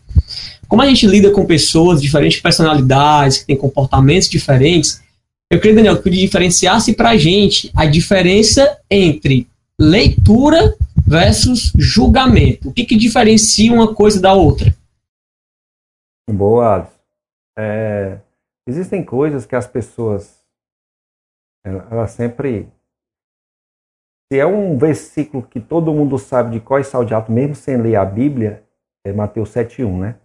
Como 0.68 0.82
a 0.82 0.86
gente 0.86 1.06
lida 1.06 1.30
com 1.30 1.46
pessoas, 1.46 2.02
diferentes 2.02 2.40
personalidades, 2.40 3.38
que 3.38 3.46
têm 3.46 3.56
comportamentos 3.56 4.28
diferentes, 4.28 5.00
eu 5.50 5.60
queria, 5.60 5.76
Daniel, 5.76 5.96
que 5.96 6.02
tu 6.02 6.10
diferenciasse 6.10 6.94
para 6.94 7.10
a 7.10 7.16
gente 7.16 7.70
a 7.74 7.86
diferença 7.86 8.78
entre 8.90 9.46
leitura 9.80 10.76
versus 11.06 11.72
julgamento. 11.76 12.68
O 12.68 12.72
que, 12.72 12.84
que 12.84 12.96
diferencia 12.96 13.72
uma 13.72 13.94
coisa 13.94 14.20
da 14.20 14.32
outra? 14.32 14.74
Boa, 16.30 16.88
é, 17.58 18.20
existem 18.66 19.04
coisas 19.04 19.44
que 19.44 19.56
as 19.56 19.66
pessoas 19.66 20.40
elas 21.64 22.10
sempre 22.10 22.68
se 24.32 24.38
é 24.38 24.46
um 24.46 24.78
versículo 24.78 25.42
que 25.42 25.60
todo 25.60 25.92
mundo 25.92 26.18
sabe 26.18 26.52
de 26.52 26.60
qual 26.60 26.80
é 26.80 26.82
salteado, 26.82 27.30
mesmo 27.30 27.54
sem 27.54 27.76
ler 27.76 27.96
a 27.96 28.04
Bíblia, 28.04 28.64
é 29.04 29.12
Mateus 29.12 29.50
7:1, 29.50 30.00
né? 30.00 30.18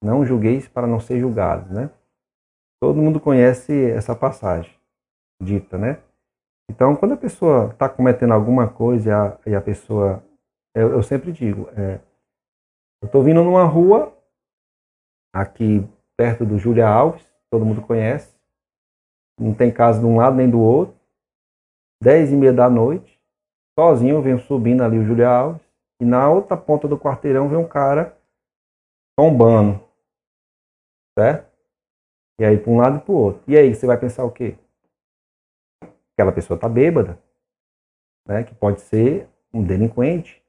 Não 0.00 0.24
julgueis 0.24 0.68
para 0.68 0.86
não 0.86 1.00
ser 1.00 1.18
julgados, 1.18 1.68
né? 1.70 1.90
Todo 2.80 3.02
mundo 3.02 3.18
conhece 3.18 3.90
essa 3.90 4.14
passagem 4.14 4.72
dita, 5.42 5.76
né? 5.76 5.98
Então, 6.70 6.96
quando 6.96 7.14
a 7.14 7.16
pessoa 7.16 7.70
está 7.70 7.88
cometendo 7.88 8.32
alguma 8.32 8.68
coisa 8.68 9.08
e 9.08 9.12
a, 9.12 9.38
e 9.46 9.54
a 9.54 9.60
pessoa, 9.60 10.24
eu, 10.74 10.92
eu, 10.92 11.02
sempre 11.02 11.32
digo, 11.32 11.68
é, 11.70 12.00
eu 13.02 13.06
estou 13.06 13.22
vindo 13.22 13.42
numa 13.42 13.64
rua 13.64 14.16
aqui 15.34 15.86
perto 16.16 16.44
do 16.44 16.58
Júlia 16.58 16.88
Alves, 16.88 17.26
todo 17.50 17.64
mundo 17.64 17.82
conhece, 17.82 18.34
não 19.38 19.54
tem 19.54 19.72
casa 19.72 20.00
de 20.00 20.06
um 20.06 20.16
lado 20.16 20.36
nem 20.36 20.48
do 20.48 20.60
outro, 20.60 20.94
dez 22.02 22.32
e 22.32 22.36
meia 22.36 22.52
da 22.52 22.70
noite, 22.70 23.20
sozinho 23.78 24.22
venho 24.22 24.38
subindo 24.40 24.82
ali 24.82 24.98
o 24.98 25.04
Júlia 25.04 25.28
Alves 25.28 25.62
e 26.00 26.04
na 26.04 26.28
outra 26.30 26.56
ponta 26.56 26.88
do 26.88 26.98
quarteirão 26.98 27.48
vem 27.48 27.58
um 27.58 27.68
cara 27.68 28.16
tombando 29.16 29.80
certo? 31.18 31.50
E 32.40 32.44
aí, 32.44 32.58
para 32.58 32.72
um 32.72 32.78
lado 32.78 32.98
e 32.98 33.00
para 33.00 33.12
o 33.12 33.16
outro. 33.16 33.42
E 33.46 33.56
aí, 33.56 33.74
você 33.74 33.86
vai 33.86 33.98
pensar 33.98 34.24
o 34.24 34.30
quê? 34.30 34.56
Aquela 36.22 36.32
pessoa 36.32 36.54
está 36.54 36.68
bêbada, 36.68 37.18
né? 38.28 38.44
que 38.44 38.54
pode 38.54 38.80
ser 38.82 39.28
um 39.52 39.60
delinquente. 39.60 40.40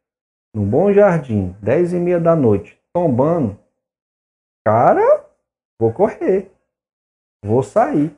No 0.55 0.63
Bom 0.63 0.93
Jardim, 0.93 1.57
10 1.63 1.93
e 1.93 1.95
meia 1.95 2.19
da 2.19 2.36
noite, 2.36 2.80
tombando. 2.93 3.59
Cara, 4.63 5.26
vou 5.82 5.91
correr. 5.91 6.51
Vou 7.43 7.63
sair. 7.63 8.15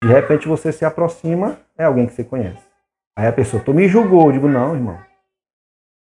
De 0.00 0.08
repente 0.08 0.46
você 0.46 0.72
se 0.72 0.84
aproxima, 0.84 1.58
é 1.76 1.82
alguém 1.86 2.06
que 2.06 2.12
você 2.12 2.22
conhece. 2.22 2.64
Aí 3.18 3.26
a 3.26 3.32
pessoa, 3.32 3.62
tu 3.64 3.74
me 3.74 3.88
julgou. 3.88 4.26
Eu 4.26 4.32
digo, 4.32 4.46
não, 4.46 4.76
irmão. 4.76 5.04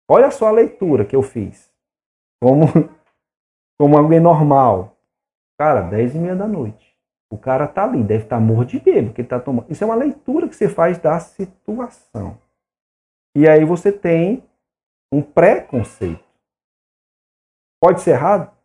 Olha 0.06 0.30
só 0.30 0.48
a 0.48 0.52
leitura 0.52 1.06
que 1.06 1.16
eu 1.16 1.22
fiz. 1.22 1.72
Como, 2.42 2.66
como 3.80 3.96
alguém 3.96 4.20
normal. 4.20 4.98
Cara, 5.58 5.80
10 5.80 6.14
e 6.14 6.18
meia 6.18 6.36
da 6.36 6.46
noite. 6.46 6.94
O 7.30 7.36
cara 7.36 7.66
tá 7.66 7.84
ali, 7.84 8.02
deve 8.02 8.24
estar 8.24 8.36
tá 8.36 8.42
morto 8.42 8.70
de 8.70 8.80
bêbado, 8.80 9.12
que 9.12 9.20
ele 9.20 9.28
tá 9.28 9.40
tomando. 9.40 9.70
Isso 9.70 9.82
é 9.82 9.86
uma 9.86 9.96
leitura 9.96 10.48
que 10.48 10.54
você 10.54 10.68
faz 10.68 10.98
da 10.98 11.18
situação. 11.18 12.38
E 13.36 13.48
aí 13.48 13.64
você 13.64 13.90
tem 13.90 14.44
um 15.12 15.20
preconceito. 15.22 16.24
Pode 17.82 18.00
ser 18.00 18.12
errado? 18.12 18.56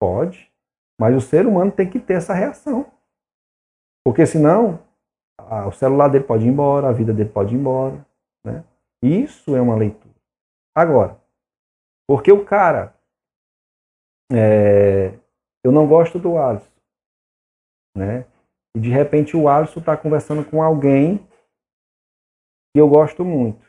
Pode. 0.00 0.52
Mas 1.00 1.16
o 1.16 1.20
ser 1.20 1.46
humano 1.46 1.72
tem 1.72 1.88
que 1.88 1.98
ter 1.98 2.14
essa 2.14 2.34
reação. 2.34 2.92
Porque 4.04 4.26
senão, 4.26 4.80
a, 5.38 5.66
o 5.66 5.72
celular 5.72 6.08
dele 6.08 6.24
pode 6.24 6.44
ir 6.44 6.48
embora, 6.48 6.88
a 6.88 6.92
vida 6.92 7.12
dele 7.12 7.30
pode 7.30 7.54
ir 7.54 7.58
embora. 7.58 8.06
Né? 8.44 8.64
Isso 9.02 9.56
é 9.56 9.60
uma 9.60 9.76
leitura. 9.76 10.14
Agora, 10.74 11.20
porque 12.08 12.30
o 12.30 12.44
cara 12.44 12.94
é, 14.32 15.18
eu 15.64 15.70
não 15.70 15.86
gosto 15.86 16.18
do 16.18 16.38
Alisson. 16.38 16.71
Né? 17.96 18.26
E 18.76 18.80
de 18.80 18.88
repente 18.88 19.36
o 19.36 19.48
Alisson 19.48 19.80
está 19.80 19.96
conversando 19.96 20.44
com 20.44 20.62
alguém 20.62 21.18
que 22.74 22.80
eu 22.80 22.88
gosto 22.88 23.24
muito. 23.24 23.62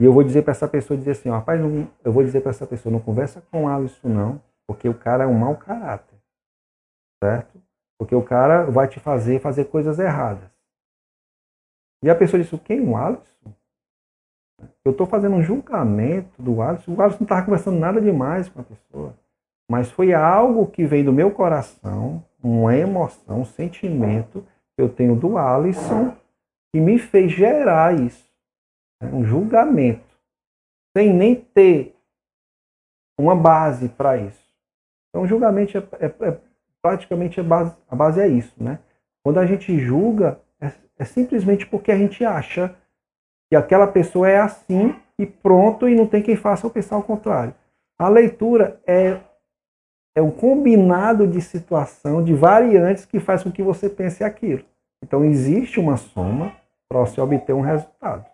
E 0.00 0.04
eu 0.04 0.12
vou 0.12 0.22
dizer 0.22 0.42
para 0.42 0.52
essa 0.52 0.68
pessoa 0.68 0.96
dizer 0.96 1.12
assim, 1.12 1.30
ó, 1.30 1.34
rapaz, 1.34 1.60
não, 1.60 1.90
eu 2.04 2.12
vou 2.12 2.22
dizer 2.24 2.40
para 2.40 2.50
essa 2.50 2.66
pessoa, 2.66 2.92
não 2.92 3.00
conversa 3.00 3.40
com 3.50 3.64
o 3.64 3.68
Alisson 3.68 4.08
não, 4.08 4.42
porque 4.66 4.88
o 4.88 4.98
cara 4.98 5.24
é 5.24 5.26
um 5.26 5.38
mau 5.38 5.56
caráter. 5.56 6.18
Certo? 7.22 7.60
Porque 7.98 8.14
o 8.14 8.22
cara 8.22 8.64
vai 8.70 8.88
te 8.88 8.98
fazer 8.98 9.40
fazer 9.40 9.66
coisas 9.66 9.98
erradas. 9.98 10.50
E 12.02 12.10
a 12.10 12.14
pessoa 12.14 12.42
disse, 12.42 12.56
quem? 12.58 12.80
O 12.80 12.96
Alisson? 12.96 13.24
Eu 14.84 14.92
estou 14.92 15.06
fazendo 15.06 15.36
um 15.36 15.42
julgamento 15.42 16.40
do 16.40 16.60
Alisson. 16.60 16.94
O 16.94 17.00
Alisson 17.00 17.18
não 17.20 17.24
estava 17.24 17.44
conversando 17.44 17.78
nada 17.78 18.00
demais 18.00 18.48
com 18.48 18.60
a 18.60 18.64
pessoa 18.64 19.14
mas 19.70 19.90
foi 19.90 20.12
algo 20.12 20.66
que 20.66 20.84
veio 20.84 21.06
do 21.06 21.12
meu 21.12 21.30
coração, 21.30 22.22
uma 22.48 22.76
emoção, 22.76 23.40
um 23.40 23.44
sentimento 23.44 24.46
que 24.76 24.82
eu 24.82 24.88
tenho 24.88 25.16
do 25.16 25.38
Alisson 25.38 26.14
que 26.72 26.80
me 26.80 26.98
fez 26.98 27.32
gerar 27.32 27.98
isso, 27.98 28.28
né? 29.00 29.10
um 29.12 29.24
julgamento, 29.24 30.18
sem 30.96 31.12
nem 31.12 31.36
ter 31.36 31.96
uma 33.18 33.34
base 33.34 33.88
para 33.88 34.16
isso. 34.18 34.44
Então, 35.08 35.26
julgamento 35.26 35.78
é, 35.78 35.80
é, 36.00 36.28
é 36.28 36.40
praticamente 36.82 37.40
a 37.40 37.42
base, 37.42 37.76
a 37.88 37.96
base 37.96 38.20
é 38.20 38.28
isso, 38.28 38.52
né? 38.62 38.80
Quando 39.24 39.38
a 39.38 39.46
gente 39.46 39.78
julga, 39.78 40.40
é, 40.60 40.72
é 40.98 41.04
simplesmente 41.04 41.66
porque 41.66 41.92
a 41.92 41.96
gente 41.96 42.24
acha 42.24 42.76
que 43.48 43.56
aquela 43.56 43.86
pessoa 43.86 44.28
é 44.28 44.38
assim 44.38 44.94
e 45.18 45.24
pronto, 45.24 45.88
e 45.88 45.94
não 45.94 46.06
tem 46.06 46.22
quem 46.22 46.36
faça 46.36 46.66
o 46.66 46.70
pensar 46.70 46.96
ao 46.96 47.02
contrário. 47.02 47.54
A 47.96 48.08
leitura 48.08 48.80
é 48.86 49.20
é 50.14 50.22
um 50.22 50.30
combinado 50.30 51.26
de 51.26 51.40
situação, 51.40 52.22
de 52.22 52.32
variantes 52.32 53.04
que 53.04 53.18
faz 53.18 53.42
com 53.42 53.50
que 53.50 53.62
você 53.62 53.88
pense 53.88 54.22
aquilo. 54.22 54.62
Então 55.02 55.24
existe 55.24 55.80
uma 55.80 55.96
soma 55.96 56.52
para 56.88 57.00
você 57.00 57.20
obter 57.20 57.52
um 57.52 57.60
resultado. 57.60 58.24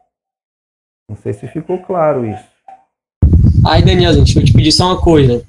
Não 1.08 1.16
sei 1.16 1.32
se 1.32 1.48
ficou 1.48 1.78
claro 1.78 2.26
isso. 2.26 2.44
Aí, 3.66 3.82
Daniel, 3.82 4.12
gente, 4.12 4.36
eu 4.36 4.44
te 4.44 4.52
pedir 4.52 4.72
só 4.72 4.86
uma 4.86 5.00
coisa. 5.00 5.44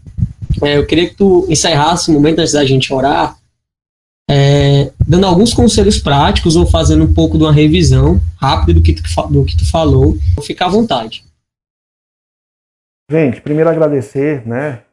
É, 0.63 0.77
eu 0.77 0.87
queria 0.87 1.09
que 1.09 1.15
tu 1.15 1.45
encerrasse 1.49 2.09
o 2.09 2.13
momento 2.13 2.39
antes 2.39 2.53
da 2.53 2.65
gente 2.65 2.93
orar, 2.93 3.37
é, 4.29 4.91
dando 5.07 5.25
alguns 5.25 5.53
conselhos 5.53 5.99
práticos 5.99 6.55
ou 6.55 6.65
fazendo 6.65 7.03
um 7.03 7.13
pouco 7.13 7.37
de 7.37 7.43
uma 7.43 7.53
revisão 7.53 8.19
rápida 8.37 8.73
do 8.73 8.81
que 8.81 8.93
tu, 8.93 9.03
do 9.29 9.45
que 9.45 9.57
tu 9.57 9.69
falou. 9.69 10.17
Fica 10.43 10.65
à 10.65 10.69
vontade. 10.69 11.23
Gente, 13.09 13.41
primeiro 13.41 13.69
agradecer, 13.69 14.47
né, 14.47 14.83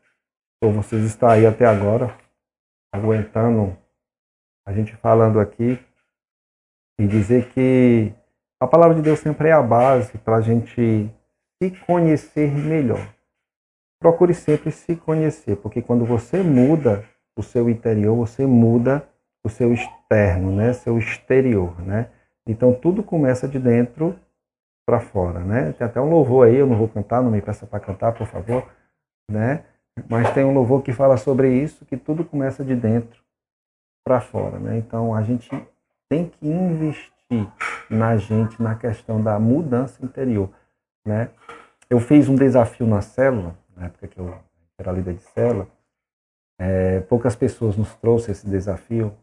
por 0.61 0.73
vocês 0.73 1.05
estar 1.05 1.33
aí 1.33 1.47
até 1.47 1.65
agora. 1.65 2.17
aguentando 2.93 3.77
a 4.67 4.73
gente 4.73 4.95
falando 4.97 5.41
aqui 5.41 5.79
e 6.99 7.07
dizer 7.07 7.51
que 7.51 8.13
a 8.61 8.67
palavra 8.67 8.97
de 8.97 9.03
Deus 9.03 9.19
sempre 9.21 9.49
é 9.49 9.53
a 9.53 9.63
base 9.63 10.19
para 10.19 10.37
a 10.37 10.41
gente 10.41 11.11
se 11.63 11.71
conhecer 11.87 12.51
melhor. 12.51 13.15
Procure 14.01 14.35
sempre 14.35 14.71
se 14.71 14.97
conhecer, 14.97 15.57
porque 15.57 15.83
quando 15.83 16.05
você 16.05 16.43
muda 16.43 17.05
o 17.37 17.43
seu 17.43 17.69
interior, 17.69 18.17
você 18.17 18.47
muda 18.47 19.09
o 19.45 19.49
seu 19.49 19.73
externo, 19.73 20.55
né? 20.55 20.73
Seu 20.73 20.99
exterior, 20.99 21.81
né? 21.81 22.11
Então 22.47 22.73
tudo 22.73 23.03
começa 23.03 23.47
de 23.47 23.59
dentro 23.59 24.19
para 24.87 25.01
fora, 25.01 25.41
né? 25.41 25.73
Tem 25.73 25.87
até 25.87 26.01
um 26.01 26.11
louvor 26.11 26.47
aí, 26.47 26.57
eu 26.57 26.67
não 26.67 26.77
vou 26.77 26.89
cantar, 26.89 27.23
não 27.23 27.31
me 27.31 27.43
peça 27.43 27.67
para 27.67 27.81
cantar, 27.81 28.13
por 28.13 28.27
favor, 28.27 28.71
né? 29.31 29.65
Mas 30.09 30.33
tem 30.35 30.45
um 30.45 30.53
louvor 30.53 30.83
que 30.83 30.93
fala 30.93 31.17
sobre 31.17 31.53
isso, 31.53 31.85
que 31.87 31.97
tudo 31.97 32.25
começa 32.25 32.65
de 32.65 32.75
dentro 32.75 33.23
para 34.05 34.21
fora, 34.21 34.59
né? 34.59 34.79
Então 34.79 35.15
a 35.15 35.23
gente 35.23 35.51
tem 36.09 36.29
que 36.29 36.47
investir 36.47 37.13
na 37.91 38.17
gente 38.17 38.63
na 38.63 38.75
questão 38.75 39.23
da 39.23 39.39
mudança 39.39 40.05
interior, 40.05 40.51
né? 41.07 41.31
Eu 41.91 42.01
fiz 42.01 42.29
um 42.29 42.35
desafio 42.35 42.87
na 42.87 43.01
célula, 43.01 43.57
na 43.77 43.87
época 43.87 44.09
que 44.09 44.19
eu 44.19 44.39
era 44.79 44.93
líder 44.93 45.15
de 45.15 45.23
célula, 45.23 45.69
é, 46.59 47.01
poucas 47.01 47.37
pessoas 47.37 47.77
nos 47.77 47.95
trouxe 47.97 48.31
esse 48.31 48.49
desafio. 48.49 49.15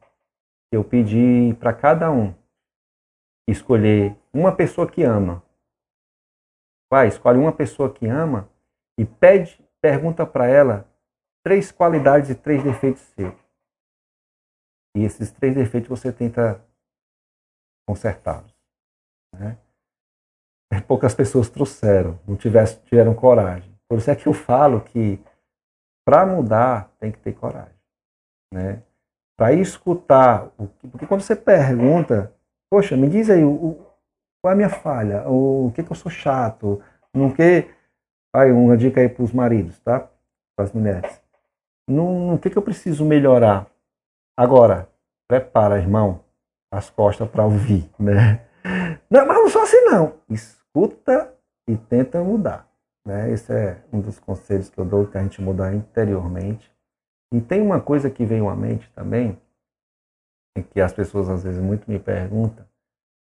Eu 0.71 0.83
pedi 0.83 1.53
para 1.59 1.73
cada 1.73 2.11
um 2.11 2.33
escolher 3.47 4.15
uma 4.33 4.51
pessoa 4.51 4.89
que 4.89 5.03
ama. 5.03 5.43
Vai, 6.91 7.07
escolhe 7.07 7.37
uma 7.37 7.51
pessoa 7.51 7.91
que 7.91 8.07
ama 8.07 8.49
e 8.97 9.05
pede, 9.05 9.64
pergunta 9.85 10.25
para 10.25 10.47
ela 10.47 10.89
três 11.43 11.71
qualidades 11.71 12.31
e 12.31 12.35
três 12.35 12.63
defeitos 12.63 13.03
seus. 13.15 13.35
E 14.97 15.03
esses 15.03 15.29
três 15.29 15.53
defeitos 15.53 15.87
você 15.87 16.11
tenta 16.11 16.59
consertá-los. 17.87 18.51
Né? 19.37 19.55
Poucas 20.87 21.13
pessoas 21.13 21.49
trouxeram, 21.49 22.19
não 22.27 22.35
tivesse, 22.35 22.79
tiveram 22.81 23.13
coragem. 23.13 23.71
Por 23.87 23.99
isso 23.99 24.09
é 24.09 24.15
que 24.15 24.25
eu 24.25 24.33
falo 24.33 24.81
que 24.81 25.23
para 26.03 26.25
mudar 26.25 26.91
tem 26.99 27.11
que 27.11 27.19
ter 27.19 27.33
coragem. 27.33 27.77
Né? 28.51 28.81
Para 29.37 29.53
escutar, 29.53 30.49
porque 30.91 31.05
quando 31.05 31.21
você 31.21 31.35
pergunta, 31.35 32.33
poxa, 32.71 32.97
me 32.97 33.07
diz 33.07 33.29
aí, 33.29 33.43
o, 33.43 33.85
qual 34.41 34.49
é 34.49 34.53
a 34.53 34.55
minha 34.55 34.69
falha? 34.69 35.29
O, 35.29 35.67
o 35.67 35.71
que, 35.73 35.83
que 35.83 35.91
eu 35.91 35.95
sou 35.95 36.11
chato? 36.11 36.81
Não 37.13 37.31
que. 37.31 37.69
Aí, 38.35 38.51
uma 38.51 38.75
dica 38.75 38.99
aí 38.99 39.07
para 39.07 39.23
os 39.23 39.31
maridos, 39.31 39.79
tá? 39.79 40.09
Para 40.57 40.65
as 40.65 40.73
mulheres. 40.73 41.21
No, 41.89 42.31
no 42.31 42.37
que, 42.37 42.49
que 42.49 42.57
eu 42.57 42.61
preciso 42.61 43.05
melhorar? 43.05 43.65
Agora, 44.37 44.89
prepara, 45.25 45.77
irmão, 45.77 46.21
as 46.69 46.89
costas 46.89 47.29
para 47.29 47.45
ouvir, 47.45 47.89
né? 47.97 48.45
Não, 49.09 49.25
mas 49.25 49.37
não 49.37 49.49
sou 49.49 49.61
assim 49.61 49.79
não. 49.85 50.19
Escuta 50.29 51.33
e 51.65 51.77
tenta 51.77 52.21
mudar. 52.21 52.69
Né? 53.07 53.31
Esse 53.31 53.53
é 53.53 53.81
um 53.93 54.01
dos 54.01 54.19
conselhos 54.19 54.69
que 54.69 54.77
eu 54.77 54.83
dou 54.83 55.07
que 55.07 55.17
a 55.17 55.21
gente 55.21 55.41
mudar 55.41 55.73
interiormente. 55.73 56.69
E 57.33 57.39
tem 57.39 57.61
uma 57.61 57.79
coisa 57.79 58.09
que 58.09 58.25
veio 58.25 58.49
à 58.49 58.55
mente 58.55 58.91
também, 58.91 59.39
que 60.71 60.81
as 60.81 60.91
pessoas 60.91 61.29
às 61.29 61.43
vezes 61.43 61.61
muito 61.61 61.89
me 61.89 61.99
perguntam, 61.99 62.65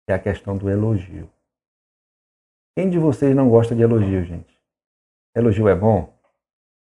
que 0.07 0.13
é 0.13 0.15
a 0.15 0.19
questão 0.19 0.57
do 0.57 0.69
elogio. 0.69 1.31
Quem 2.77 2.91
de 2.91 2.99
vocês 2.99 3.37
não 3.37 3.49
gosta 3.49 3.77
de 3.77 3.83
elogio, 3.83 4.25
gente? 4.25 4.54
Elogio 5.35 5.69
é 5.69 5.75
bom? 5.75 6.13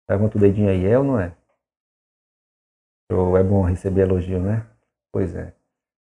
Levanta 0.08 0.38
o 0.38 0.40
dedinho 0.40 0.70
aí, 0.70 0.86
é 0.86 0.96
ou 0.96 1.04
não 1.04 1.18
é? 1.18 1.32
Ou 3.10 3.36
é 3.36 3.42
bom 3.42 3.62
receber 3.62 4.02
elogio, 4.02 4.40
né? 4.40 4.64
Pois 5.12 5.34
é. 5.34 5.52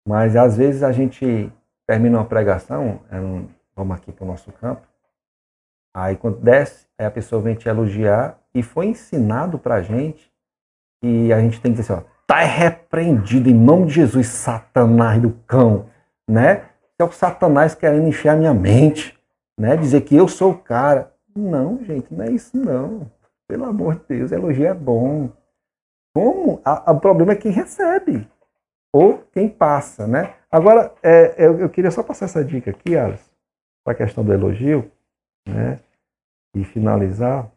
Mas 0.07 0.37
às 0.37 0.57
vezes 0.57 0.83
a 0.83 0.93
gente 0.93 1.53
termina 1.87 2.19
uma 2.19 2.25
pregação, 2.25 3.01
é 3.11 3.19
vamos 3.75 3.97
aqui 3.97 4.13
para 4.13 4.25
o 4.25 4.27
nosso 4.27 4.51
campo, 4.53 4.87
aí 5.95 6.17
quando 6.17 6.41
desce, 6.41 6.87
aí 6.99 7.07
a 7.07 7.11
pessoa 7.11 7.43
vem 7.43 7.55
te 7.55 7.69
elogiar 7.69 8.39
e 8.55 8.63
foi 8.63 8.87
ensinado 8.87 9.59
para 9.59 9.77
a 9.77 9.83
gente 9.83 10.33
e 11.03 11.33
a 11.33 11.41
gente 11.41 11.61
tem 11.61 11.73
que 11.73 11.81
dizer 11.81 11.93
assim, 11.93 12.03
ó, 12.03 12.11
tá 12.27 12.41
repreendido 12.41 13.51
em 13.51 13.55
nome 13.55 13.87
de 13.87 13.95
Jesus, 13.95 14.29
Satanás 14.29 15.21
do 15.21 15.33
cão, 15.47 15.91
né? 16.29 16.69
É 16.99 17.05
o 17.05 17.11
Satanás 17.11 17.75
querendo 17.75 18.07
encher 18.07 18.29
a 18.29 18.37
minha 18.37 18.55
mente, 18.55 19.19
né? 19.59 19.77
Dizer 19.77 20.03
que 20.03 20.15
eu 20.15 20.29
sou 20.29 20.53
o 20.53 20.59
cara. 20.59 21.13
Não, 21.35 21.83
gente, 21.85 22.13
não 22.13 22.25
é 22.25 22.31
isso 22.31 22.57
não. 22.57 23.11
Pelo 23.49 23.65
amor 23.65 23.97
de 23.97 24.07
Deus, 24.07 24.33
elogio 24.33 24.67
é 24.67 24.75
bom. 24.75 25.31
Como? 26.15 26.61
o 26.65 27.01
problema 27.01 27.33
é 27.33 27.37
quem 27.37 27.53
recebe 27.53 28.29
ou 28.93 29.19
quem 29.33 29.49
passa, 29.49 30.07
né? 30.07 30.37
Agora, 30.51 30.93
é, 31.03 31.35
eu, 31.39 31.61
eu, 31.61 31.71
queria 31.71 31.91
só 31.91 32.03
passar 32.03 32.25
essa 32.25 32.45
dica 32.45 32.71
aqui, 32.71 32.97
Alice, 32.97 33.31
para 33.85 33.93
a 33.93 33.97
questão 33.97 34.25
do 34.25 34.33
elogio, 34.33 34.91
né? 35.49 35.81
E 36.55 36.65
finalizar 36.65 37.51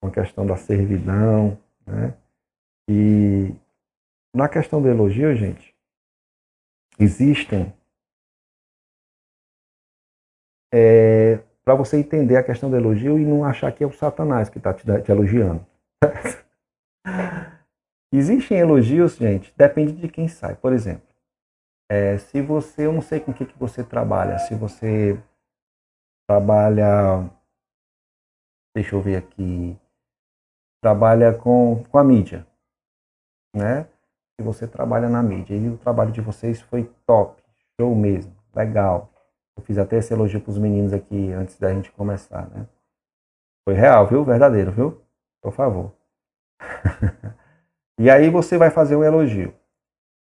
com 0.00 0.08
a 0.08 0.10
questão 0.10 0.46
da 0.46 0.56
servidão, 0.56 1.58
né? 1.86 2.16
E 2.88 3.54
na 4.34 4.48
questão 4.48 4.80
do 4.80 4.88
elogio, 4.88 5.34
gente, 5.36 5.74
existem 6.98 7.72
é, 10.72 11.42
para 11.70 11.76
você 11.76 11.98
entender 11.98 12.36
a 12.36 12.42
questão 12.42 12.68
do 12.68 12.76
elogio 12.76 13.16
e 13.16 13.24
não 13.24 13.44
achar 13.44 13.70
que 13.70 13.84
é 13.84 13.86
o 13.86 13.92
Satanás 13.92 14.48
que 14.48 14.58
está 14.58 14.74
te, 14.74 14.84
te 14.84 15.12
elogiando. 15.12 15.64
Existem 18.12 18.58
elogios, 18.58 19.14
gente, 19.14 19.54
depende 19.56 19.92
de 19.92 20.08
quem 20.08 20.26
sai. 20.26 20.56
Por 20.56 20.72
exemplo, 20.72 21.06
é, 21.88 22.18
se 22.18 22.42
você, 22.42 22.86
eu 22.86 22.92
não 22.92 23.00
sei 23.00 23.20
com 23.20 23.30
o 23.30 23.34
que, 23.34 23.46
que 23.46 23.56
você 23.56 23.84
trabalha, 23.84 24.36
se 24.40 24.52
você 24.52 25.16
trabalha, 26.28 27.30
deixa 28.74 28.96
eu 28.96 29.00
ver 29.00 29.18
aqui, 29.18 29.78
trabalha 30.82 31.32
com, 31.32 31.84
com 31.84 31.98
a 31.98 32.02
mídia, 32.02 32.44
né? 33.54 33.84
Se 34.36 34.44
você 34.44 34.66
trabalha 34.66 35.08
na 35.08 35.22
mídia 35.22 35.54
e 35.54 35.68
o 35.68 35.78
trabalho 35.78 36.10
de 36.10 36.20
vocês 36.20 36.60
foi 36.60 36.92
top, 37.06 37.40
show 37.80 37.94
mesmo, 37.94 38.34
legal. 38.52 39.09
Fiz 39.60 39.78
até 39.78 39.98
esse 39.98 40.12
elogio 40.12 40.40
para 40.40 40.50
os 40.50 40.58
meninos 40.58 40.92
aqui 40.92 41.32
antes 41.32 41.58
da 41.58 41.72
gente 41.72 41.90
começar, 41.92 42.48
né? 42.50 42.66
Foi 43.64 43.74
real, 43.74 44.06
viu? 44.06 44.24
Verdadeiro, 44.24 44.72
viu? 44.72 45.00
Por 45.42 45.52
favor. 45.52 45.92
E 48.02 48.08
aí 48.08 48.30
você 48.30 48.56
vai 48.56 48.70
fazer 48.70 48.96
um 48.96 49.04
elogio. 49.04 49.52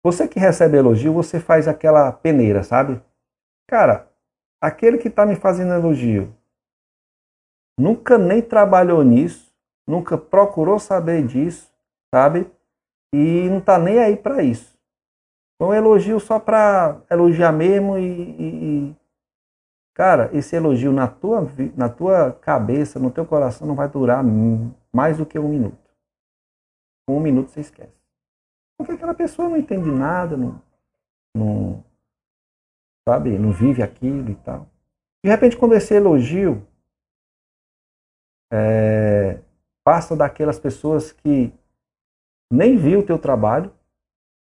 Você 0.01 0.29
que 0.29 0.39
recebe 0.39 0.77
elogio, 0.77 1.13
você 1.13 1.41
faz 1.41 1.67
aquela 1.67 2.13
peneira, 2.13 2.63
sabe? 2.63 3.03
Cara, 3.69 4.09
aquele 4.61 4.99
que 4.99 5.09
está 5.09 5.27
me 5.27 5.35
fazendo 5.35 5.73
elogio 5.73 6.33
nunca 7.77 8.17
nem 8.17 8.41
trabalhou 8.41 9.03
nisso, 9.03 9.53
nunca 9.85 10.17
procurou 10.17 10.79
saber 10.79 11.27
disso, 11.27 11.69
sabe? 12.15 12.49
E 13.13 13.49
não 13.51 13.59
está 13.59 13.81
nem 13.81 13.99
aí 13.99 14.17
para 14.17 14.45
isso. 14.45 14.79
Foi 15.61 15.67
um 15.71 15.75
elogio 15.75 16.21
só 16.21 16.39
para 16.39 17.01
elogiar 17.11 17.51
mesmo 17.51 17.99
e, 17.99 18.31
e, 18.39 18.97
cara, 19.97 20.29
esse 20.37 20.55
elogio 20.55 20.93
na 20.93 21.09
tua, 21.09 21.49
na 21.75 21.89
tua 21.89 22.31
cabeça, 22.31 23.01
no 23.01 23.11
teu 23.11 23.25
coração 23.25 23.67
não 23.67 23.75
vai 23.75 23.89
durar 23.89 24.23
mais 24.93 25.17
do 25.17 25.25
que 25.25 25.39
um 25.39 25.49
minuto. 25.49 25.91
Um 27.09 27.19
minuto 27.19 27.51
você 27.51 27.61
esquece. 27.61 27.97
Porque 28.77 28.93
aquela 28.93 29.15
pessoa 29.15 29.49
não 29.49 29.57
entende 29.57 29.91
nada, 29.91 30.37
não, 30.37 30.61
não 31.35 31.83
sabe, 33.09 33.39
não 33.39 33.53
vive 33.53 33.83
aquilo 33.83 34.29
e 34.29 34.35
tal. 34.35 34.67
De 35.25 35.31
repente, 35.31 35.57
quando 35.57 35.75
esse 35.75 35.95
elogio 35.95 36.69
é, 38.53 39.41
passa 39.83 40.15
daquelas 40.15 40.59
pessoas 40.59 41.11
que 41.11 41.55
nem 42.53 42.77
viu 42.77 43.01
o 43.01 43.07
teu 43.07 43.19
trabalho, 43.19 43.73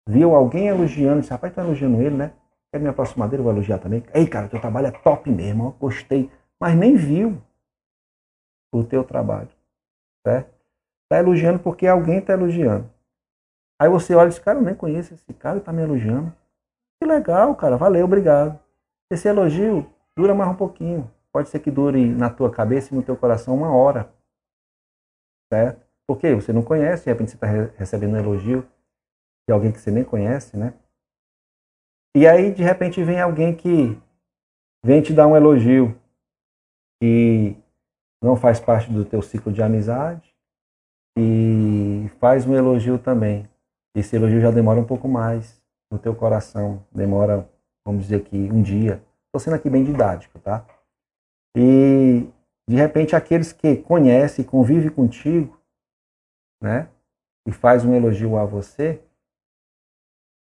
viu 0.10 0.34
alguém 0.34 0.68
elogiando, 0.68 1.20
disse, 1.20 1.32
rapaz, 1.32 1.54
tá 1.54 1.62
elogiando 1.62 2.02
ele, 2.02 2.16
né? 2.16 2.34
Quer 2.72 2.82
me 2.82 2.90
aproximar 2.90 3.30
dele, 3.30 3.44
vou 3.44 3.52
elogiar 3.52 3.80
também. 3.80 4.04
Ei, 4.14 4.28
cara, 4.28 4.50
teu 4.50 4.60
trabalho 4.60 4.88
é 4.88 4.92
top 4.92 5.30
mesmo, 5.32 5.72
gostei. 5.80 6.32
Mas 6.60 6.76
nem 6.76 6.96
viu 6.96 7.42
o 8.74 8.84
teu 8.84 9.04
trabalho, 9.04 9.50
certo? 10.26 10.54
Está 11.04 11.20
elogiando 11.20 11.60
porque 11.60 11.88
alguém 11.88 12.20
está 12.20 12.34
elogiando. 12.34 12.90
Aí 13.80 13.90
você 13.90 14.14
olha 14.16 14.28
e 14.28 14.30
diz, 14.30 14.40
cara, 14.40 14.60
eu 14.60 14.64
nem 14.64 14.76
conheço 14.76 15.14
esse 15.14 15.34
cara 15.34 15.60
está 15.60 15.72
me 15.72 15.82
elogiando. 15.82 16.36
Que 17.00 17.08
legal, 17.08 17.56
cara, 17.56 17.78
valeu, 17.78 18.06
obrigado. 18.06 18.60
Esse 19.12 19.28
elogio 19.28 19.90
dura 20.18 20.34
mais 20.34 20.50
um 20.52 20.56
pouquinho. 20.56 21.10
Pode 21.32 21.50
ser 21.50 21.60
que 21.60 21.70
dure 21.70 22.14
na 22.14 22.30
tua 22.30 22.52
cabeça 22.52 22.94
e 22.94 22.98
no 22.98 23.04
teu 23.04 23.16
coração 23.16 23.56
uma 23.56 23.74
hora. 23.74 24.12
Certo? 25.54 25.86
Porque 26.08 26.34
você 26.34 26.52
não 26.52 26.64
conhece, 26.64 27.04
de 27.04 27.12
repente 27.12 27.32
você 27.32 27.38
está 27.38 27.48
recebendo 27.78 28.16
um 28.16 28.18
elogio 28.18 28.68
de 29.48 29.54
alguém 29.54 29.72
que 29.72 29.80
você 29.80 29.92
nem 29.92 30.04
conhece, 30.04 30.58
né? 30.58 30.74
E 32.18 32.28
aí, 32.28 32.52
de 32.52 32.64
repente, 32.64 33.04
vem 33.04 33.22
alguém 33.22 33.56
que 33.56 33.96
vem 34.84 35.02
te 35.04 35.14
dar 35.14 35.28
um 35.28 35.36
elogio 35.36 35.96
que 37.00 37.56
não 38.20 38.36
faz 38.36 38.60
parte 38.60 38.92
do 38.92 39.06
teu 39.06 39.22
ciclo 39.22 39.54
de 39.54 39.62
amizade, 39.62 40.36
e 41.16 42.10
faz 42.20 42.48
um 42.48 42.56
elogio 42.56 42.98
também 42.98 43.48
esse 43.96 44.16
elogio 44.16 44.40
já 44.40 44.52
demora 44.52 44.80
um 44.80 44.86
pouco 44.86 45.08
mais 45.08 45.60
no 45.92 45.98
teu 45.98 46.16
coração, 46.16 46.86
demora, 46.92 47.50
vamos 47.86 48.04
dizer 48.04 48.18
aqui, 48.18 48.38
um 48.38 48.62
dia. 48.62 49.04
Estou 49.26 49.40
sendo 49.40 49.56
aqui 49.56 49.70
bem 49.70 49.84
didático, 49.84 50.38
tá? 50.40 50.66
E 51.56 52.28
de 52.70 52.76
repente 52.76 53.16
aqueles 53.16 53.52
que 53.52 53.78
conhecem 53.78 54.46
convivem 54.46 54.92
contigo, 54.92 55.60
né? 56.62 56.90
E 57.48 57.52
faz 57.52 57.84
um 57.84 57.96
elogio 57.96 58.38
a 58.38 58.46
você, 58.46 59.02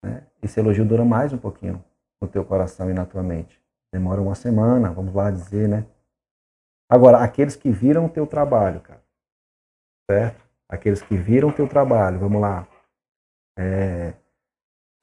né? 0.03 0.25
Esse 0.41 0.59
elogio 0.59 0.83
dura 0.83 1.05
mais 1.05 1.31
um 1.31 1.37
pouquinho 1.37 1.83
no 2.19 2.27
teu 2.27 2.43
coração 2.43 2.89
e 2.89 2.93
na 2.93 3.05
tua 3.05 3.21
mente. 3.21 3.61
Demora 3.93 4.21
uma 4.21 4.33
semana, 4.33 4.91
vamos 4.91 5.13
lá 5.13 5.29
dizer, 5.29 5.69
né? 5.69 5.85
Agora, 6.89 7.19
aqueles 7.19 7.55
que 7.55 7.69
viram 7.69 8.05
o 8.05 8.09
teu 8.09 8.25
trabalho, 8.25 8.81
cara, 8.81 9.01
certo? 10.09 10.43
Aqueles 10.67 11.01
que 11.01 11.15
viram 11.15 11.49
o 11.49 11.53
teu 11.53 11.67
trabalho, 11.67 12.19
vamos 12.19 12.41
lá. 12.41 12.67
É, 13.57 14.13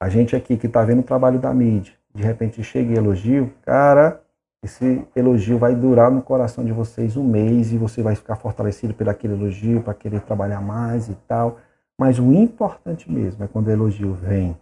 a 0.01 0.09
gente 0.09 0.35
aqui 0.35 0.57
que 0.57 0.67
está 0.67 0.83
vendo 0.83 0.99
o 0.99 1.03
trabalho 1.03 1.39
da 1.39 1.53
mídia, 1.53 1.93
de 2.13 2.23
repente 2.23 2.63
chega 2.63 2.91
e 2.91 2.97
elogio, 2.97 3.53
cara, 3.61 4.21
esse 4.61 5.07
elogio 5.15 5.57
vai 5.57 5.73
durar 5.73 6.11
no 6.11 6.21
coração 6.21 6.65
de 6.65 6.73
vocês 6.73 7.15
um 7.15 7.23
mês 7.23 7.71
e 7.71 7.77
você 7.77 8.01
vai 8.01 8.15
ficar 8.15 8.35
fortalecido 8.35 8.93
por 8.93 9.07
aquele 9.07 9.33
elogio, 9.33 9.81
para 9.81 9.93
querer 9.93 10.21
trabalhar 10.21 10.59
mais 10.59 11.07
e 11.07 11.15
tal. 11.27 11.59
Mas 11.97 12.19
o 12.19 12.33
importante 12.33 13.09
mesmo 13.09 13.43
é 13.43 13.47
quando 13.47 13.67
o 13.67 13.71
elogio 13.71 14.13
vem 14.13 14.57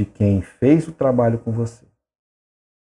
de 0.00 0.06
quem 0.06 0.40
fez 0.40 0.88
o 0.88 0.92
trabalho 0.92 1.38
com 1.38 1.52
você. 1.52 1.84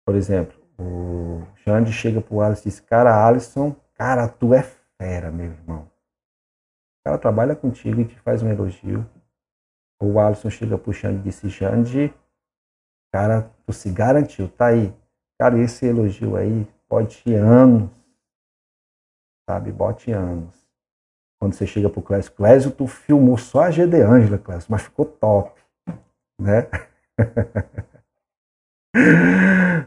Por 0.05 0.15
exemplo, 0.15 0.59
o 0.79 1.43
Xande 1.57 1.91
chega 1.91 2.21
pro 2.21 2.43
Alisson 2.43 2.69
e 2.69 2.71
diz, 2.71 2.81
cara, 2.81 3.27
Alisson, 3.27 3.75
cara, 3.95 4.29
tu 4.29 4.53
é 4.53 4.63
fera, 4.63 5.31
meu 5.31 5.47
irmão. 5.47 5.85
O 5.85 7.05
cara 7.05 7.19
trabalha 7.19 7.57
contigo 7.57 8.01
e 8.03 8.05
te 8.05 8.19
faz 8.21 8.43
um 8.43 8.51
elogio. 8.51 9.09
O 10.03 10.21
Alisson 10.21 10.51
chega 10.51 10.77
pro 10.77 10.93
Xande 10.93 11.21
e 11.21 11.23
diz, 11.23 11.41
Xande, 11.51 12.13
cara, 13.11 13.51
tu 13.65 13.73
se 13.73 13.91
garantiu, 13.91 14.47
tá 14.51 14.67
aí. 14.67 14.95
Cara, 15.41 15.59
esse 15.59 15.87
elogio 15.87 16.37
aí 16.37 16.67
pode 16.87 17.23
ir 17.25 17.37
anos, 17.37 17.91
sabe? 19.49 19.73
Bote 19.73 20.13
anos. 20.13 20.55
Quando 21.41 21.55
você 21.55 21.67
chega 21.67 21.89
pro 21.89 22.03
Clésio, 22.03 22.33
Clésio, 22.33 22.71
tu 22.71 22.87
filmou 22.87 23.39
só 23.39 23.63
a 23.63 23.71
GD 23.71 24.03
Ângela, 24.03 24.37
Clésio, 24.37 24.67
mas 24.71 24.83
ficou 24.83 25.07
top, 25.07 25.59
né? 26.41 26.69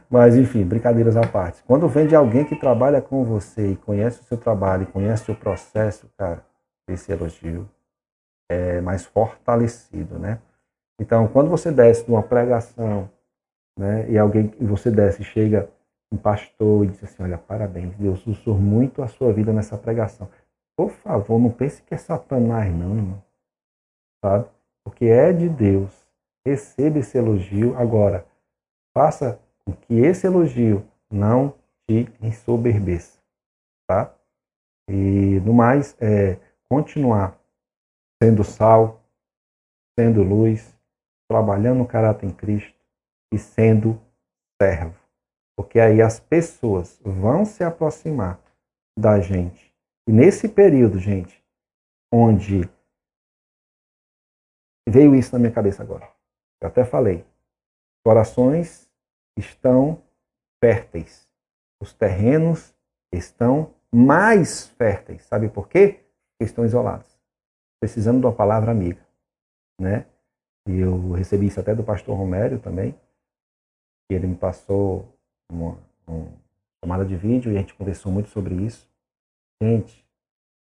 Mas 0.09 0.35
enfim, 0.35 0.65
brincadeiras 0.65 1.15
à 1.17 1.25
parte. 1.25 1.63
Quando 1.63 1.87
vem 1.87 2.07
de 2.07 2.15
alguém 2.15 2.45
que 2.45 2.55
trabalha 2.55 3.01
com 3.01 3.23
você 3.23 3.71
e 3.71 3.75
conhece 3.75 4.21
o 4.21 4.23
seu 4.23 4.37
trabalho, 4.37 4.87
conhece 4.87 5.23
o 5.23 5.25
seu 5.27 5.35
processo, 5.35 6.09
cara, 6.17 6.43
esse 6.87 7.11
elogio 7.11 7.69
é 8.49 8.81
mais 8.81 9.05
fortalecido, 9.05 10.19
né? 10.19 10.39
Então, 10.99 11.27
quando 11.27 11.49
você 11.49 11.71
desce 11.71 12.05
de 12.05 12.11
uma 12.11 12.21
pregação, 12.21 13.09
né, 13.77 14.09
e 14.09 14.17
alguém 14.17 14.53
e 14.59 14.65
você 14.65 14.91
desce 14.91 15.23
chega 15.23 15.69
um 16.11 16.17
pastor 16.17 16.85
e 16.85 16.89
diz 16.89 17.03
assim, 17.03 17.23
olha, 17.23 17.37
parabéns, 17.37 17.95
Deus 17.95 18.25
usou 18.27 18.57
muito 18.57 19.01
a 19.01 19.07
sua 19.07 19.31
vida 19.31 19.53
nessa 19.53 19.77
pregação. 19.77 20.29
Por 20.75 20.91
favor, 20.91 21.39
não 21.39 21.49
pense 21.49 21.81
que 21.81 21.93
é 21.93 21.97
Satanás, 21.97 22.73
não, 22.73 22.95
irmão. 22.95 23.23
Sabe? 24.23 24.45
Porque 24.83 25.05
é 25.05 25.31
de 25.31 25.47
Deus. 25.47 26.00
Receba 26.45 26.99
esse 26.99 27.17
elogio. 27.17 27.77
Agora, 27.77 28.25
faça 28.95 29.39
com 29.63 29.73
que 29.73 29.95
esse 29.95 30.25
elogio 30.25 30.85
não 31.11 31.55
te 31.87 32.07
ensoberbeça, 32.21 33.19
tá? 33.87 34.15
E 34.89 35.39
no 35.41 35.53
mais, 35.53 35.95
é 36.01 36.39
continuar 36.67 37.39
sendo 38.21 38.43
sal, 38.43 39.01
sendo 39.97 40.23
luz, 40.23 40.77
trabalhando 41.29 41.79
no 41.79 41.87
caráter 41.87 42.25
em 42.25 42.33
Cristo 42.33 42.77
e 43.33 43.37
sendo 43.37 43.99
servo. 44.61 44.99
Porque 45.55 45.79
aí 45.79 46.01
as 46.01 46.19
pessoas 46.19 46.99
vão 47.03 47.45
se 47.45 47.63
aproximar 47.63 48.39
da 48.97 49.19
gente. 49.19 49.73
E 50.07 50.11
nesse 50.11 50.49
período, 50.49 50.99
gente, 50.99 51.41
onde 52.11 52.69
veio 54.87 55.15
isso 55.15 55.31
na 55.33 55.39
minha 55.39 55.51
cabeça 55.51 55.81
agora. 55.81 56.10
Eu 56.61 56.67
até 56.67 56.85
falei. 56.85 57.25
Corações 58.05 58.87
estão 59.37 60.01
férteis. 60.63 61.27
Os 61.81 61.93
terrenos 61.93 62.73
estão 63.11 63.73
mais 63.91 64.67
férteis. 64.67 65.23
Sabe 65.23 65.49
por 65.49 65.67
quê? 65.67 65.99
Porque 66.31 66.45
estão 66.45 66.63
isolados. 66.63 67.19
Precisando 67.79 68.19
de 68.19 68.25
uma 68.27 68.33
palavra 68.33 68.71
amiga. 68.71 69.03
Né? 69.79 70.05
E 70.67 70.77
eu 70.79 71.11
recebi 71.13 71.47
isso 71.47 71.59
até 71.59 71.73
do 71.73 71.83
pastor 71.83 72.15
Romério 72.15 72.59
também. 72.59 72.93
Que 74.07 74.15
ele 74.15 74.27
me 74.27 74.35
passou 74.35 75.07
uma, 75.51 75.77
uma 76.05 76.31
tomada 76.79 77.03
de 77.03 77.15
vídeo 77.15 77.51
e 77.51 77.57
a 77.57 77.59
gente 77.59 77.73
conversou 77.73 78.11
muito 78.11 78.29
sobre 78.29 78.55
isso. 78.55 78.87
Gente, 79.61 80.05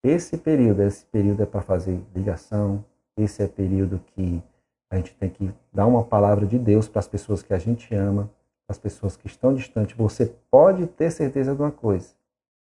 esse 0.04 0.36
período, 0.36 0.82
esse 0.82 1.04
período 1.06 1.42
é 1.42 1.46
para 1.46 1.62
fazer 1.62 2.00
ligação. 2.14 2.84
Esse 3.18 3.42
é 3.42 3.48
período 3.48 3.98
que 3.98 4.42
a 4.90 4.96
gente 4.96 5.14
tem 5.14 5.28
que 5.28 5.52
dar 5.72 5.86
uma 5.86 6.04
palavra 6.04 6.46
de 6.46 6.58
Deus 6.58 6.88
para 6.88 7.00
as 7.00 7.08
pessoas 7.08 7.42
que 7.42 7.52
a 7.52 7.58
gente 7.58 7.94
ama, 7.94 8.30
as 8.68 8.78
pessoas 8.78 9.16
que 9.16 9.26
estão 9.26 9.54
distantes. 9.54 9.96
Você 9.96 10.34
pode 10.50 10.86
ter 10.86 11.10
certeza 11.10 11.54
de 11.54 11.60
uma 11.60 11.72
coisa: 11.72 12.14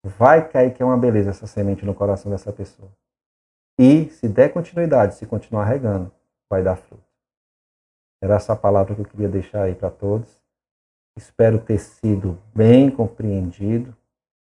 vai 0.05 0.49
cair 0.49 0.75
que 0.75 0.83
é 0.83 0.87
uma 0.87 0.97
beleza 0.97 1.31
essa 1.31 1.47
semente 1.47 1.85
no 1.85 1.95
coração 1.95 2.31
dessa 2.31 2.53
pessoa. 2.53 2.91
E 3.79 4.11
se 4.11 4.29
der 4.29 4.53
continuidade, 4.53 5.15
se 5.15 5.27
continuar 5.27 5.65
regando, 5.65 6.13
vai 6.51 6.63
dar 6.63 6.77
fruto. 6.77 7.03
Era 8.23 8.37
essa 8.37 8.55
palavra 8.55 8.95
que 8.95 9.01
eu 9.01 9.07
queria 9.07 9.29
deixar 9.29 9.65
aí 9.65 9.75
para 9.75 9.91
todos. 9.91 10.41
Espero 11.17 11.59
ter 11.59 11.79
sido 11.79 12.39
bem 12.55 12.91
compreendido. 12.91 13.97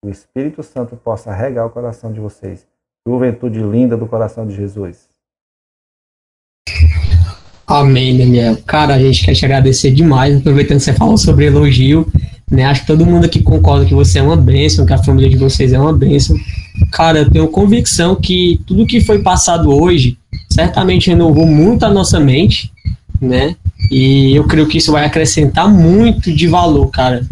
O 0.03 0.09
Espírito 0.09 0.61
Santo 0.61 0.95
possa 0.95 1.33
regar 1.33 1.65
o 1.65 1.71
coração 1.71 2.13
de 2.13 2.19
vocês. 2.19 2.67
Juventude 3.07 3.61
linda 3.61 3.97
do 3.97 4.07
coração 4.07 4.45
de 4.45 4.53
Jesus. 4.53 5.09
Amém, 7.67 8.17
Daniel. 8.17 8.57
Cara, 8.65 8.93
a 8.93 8.99
gente 8.99 9.25
quer 9.25 9.33
te 9.33 9.43
agradecer 9.43 9.91
demais, 9.91 10.37
aproveitando 10.37 10.77
que 10.77 10.83
você 10.83 10.93
falou 10.93 11.17
sobre 11.17 11.45
elogio. 11.45 12.07
Né? 12.49 12.63
Acho 12.63 12.81
que 12.81 12.87
todo 12.87 13.05
mundo 13.05 13.25
aqui 13.25 13.41
concorda 13.41 13.85
que 13.85 13.93
você 13.93 14.19
é 14.19 14.23
uma 14.23 14.37
bênção, 14.37 14.85
que 14.85 14.93
a 14.93 15.03
família 15.03 15.29
de 15.29 15.37
vocês 15.37 15.73
é 15.73 15.79
uma 15.79 15.93
bênção. 15.93 16.37
Cara, 16.91 17.19
eu 17.19 17.29
tenho 17.29 17.47
convicção 17.47 18.15
que 18.15 18.61
tudo 18.67 18.85
que 18.85 19.01
foi 19.01 19.19
passado 19.19 19.71
hoje 19.71 20.17
certamente 20.49 21.09
renovou 21.09 21.47
muito 21.47 21.83
a 21.85 21.89
nossa 21.89 22.19
mente, 22.19 22.71
né? 23.19 23.55
E 23.89 24.35
eu 24.35 24.43
creio 24.45 24.67
que 24.67 24.77
isso 24.77 24.91
vai 24.91 25.05
acrescentar 25.05 25.67
muito 25.67 26.31
de 26.33 26.47
valor, 26.47 26.87
cara, 26.89 27.25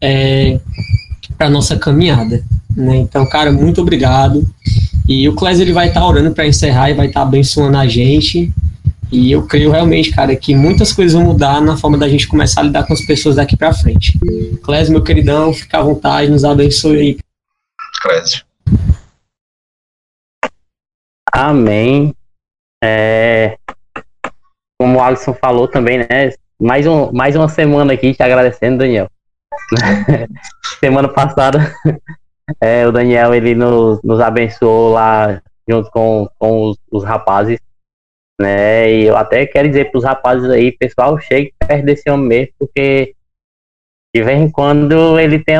é, 0.00 0.60
para 1.36 1.50
nossa 1.50 1.76
caminhada. 1.76 2.44
Né? 2.76 2.96
Então, 2.98 3.26
cara, 3.26 3.52
muito 3.52 3.80
obrigado. 3.80 4.48
E 5.06 5.28
o 5.28 5.34
Clésio 5.34 5.62
ele 5.62 5.72
vai 5.72 5.88
estar 5.88 6.00
tá 6.00 6.06
orando 6.06 6.30
para 6.30 6.46
encerrar 6.46 6.90
e 6.90 6.94
vai 6.94 7.06
estar 7.06 7.20
tá 7.20 7.26
abençoando 7.26 7.76
a 7.76 7.86
gente. 7.86 8.52
E 9.10 9.32
eu 9.32 9.46
creio 9.46 9.70
realmente, 9.70 10.10
cara, 10.10 10.34
que 10.34 10.54
muitas 10.54 10.92
coisas 10.92 11.14
vão 11.14 11.24
mudar 11.24 11.60
na 11.60 11.76
forma 11.76 11.96
da 11.96 12.08
gente 12.08 12.26
começar 12.26 12.60
a 12.60 12.64
lidar 12.64 12.86
com 12.86 12.92
as 12.92 13.04
pessoas 13.04 13.36
daqui 13.36 13.56
para 13.56 13.72
frente. 13.72 14.18
Clésio, 14.62 14.92
meu 14.92 15.02
queridão, 15.02 15.52
fica 15.52 15.78
à 15.78 15.82
vontade, 15.82 16.30
nos 16.30 16.44
abençoe 16.44 16.98
aí. 16.98 17.18
Clésio. 18.02 18.44
Amém. 21.32 22.14
É, 22.82 23.56
como 24.78 24.98
o 24.98 25.02
Alisson 25.02 25.34
falou 25.34 25.66
também, 25.68 25.98
né? 25.98 26.32
Mais, 26.60 26.86
um, 26.86 27.10
mais 27.12 27.34
uma 27.34 27.48
semana 27.48 27.92
aqui 27.92 28.14
te 28.14 28.22
agradecendo, 28.22 28.78
Daniel. 28.78 29.08
semana 30.80 31.08
passada, 31.08 31.74
é, 32.60 32.86
o 32.86 32.92
Daniel 32.92 33.34
ele 33.34 33.54
nos, 33.54 34.00
nos 34.02 34.20
abençoou 34.20 34.92
lá 34.92 35.40
junto 35.68 35.90
com, 35.90 36.28
com 36.38 36.70
os, 36.70 36.78
os 36.90 37.04
rapazes 37.04 37.58
né? 38.40 38.92
E 38.92 39.04
eu 39.04 39.16
até 39.16 39.46
quero 39.46 39.68
dizer 39.68 39.90
para 39.90 39.98
os 39.98 40.04
rapazes 40.04 40.50
aí, 40.50 40.72
pessoal, 40.72 41.18
chegue 41.18 41.54
perto 41.58 41.84
desse 41.84 42.10
homem 42.10 42.26
mesmo, 42.26 42.52
porque 42.58 43.14
de 44.14 44.22
vez 44.22 44.40
em 44.40 44.50
quando 44.50 45.18
ele 45.18 45.42
tem. 45.42 45.56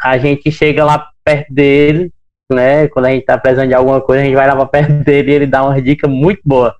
A 0.00 0.16
gente 0.16 0.50
chega 0.52 0.84
lá 0.84 1.10
perto 1.24 1.52
dele, 1.52 2.12
né? 2.50 2.88
Quando 2.88 3.06
a 3.06 3.10
gente 3.10 3.24
tá 3.24 3.36
precisando 3.36 3.68
de 3.68 3.74
alguma 3.74 4.00
coisa, 4.00 4.22
a 4.22 4.24
gente 4.24 4.36
vai 4.36 4.46
lá 4.46 4.54
para 4.54 4.66
perto 4.66 4.92
dele 5.04 5.32
e 5.32 5.34
ele 5.34 5.46
dá 5.46 5.64
uma 5.64 5.80
dica 5.82 6.06
muito 6.06 6.40
boa, 6.44 6.74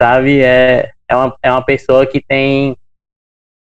sabe? 0.00 0.40
É, 0.40 0.92
é, 1.08 1.16
uma, 1.16 1.36
é 1.42 1.50
uma 1.50 1.64
pessoa 1.64 2.06
que 2.06 2.20
tem. 2.20 2.76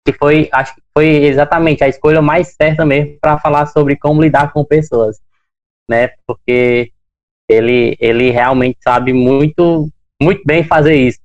Que 0.07 0.13
foi, 0.15 0.49
acho 0.53 0.75
que 0.75 0.83
foi 0.97 1.07
exatamente 1.07 1.85
a 1.85 1.89
escolha 1.89 2.23
mais 2.23 2.55
certa 2.55 2.87
mesmo 2.87 3.19
para 3.21 3.39
falar 3.39 3.67
sobre 3.67 3.97
como 3.97 4.23
lidar 4.23 4.53
com 4.53 4.65
pessoas, 4.65 5.21
né? 5.91 6.13
Porque 6.27 6.91
ele, 7.51 7.97
ele 8.01 8.31
realmente 8.31 8.79
sabe 8.83 9.13
muito 9.13 9.91
muito 10.21 10.43
bem 10.45 10.65
fazer 10.65 10.95
isso, 10.95 11.21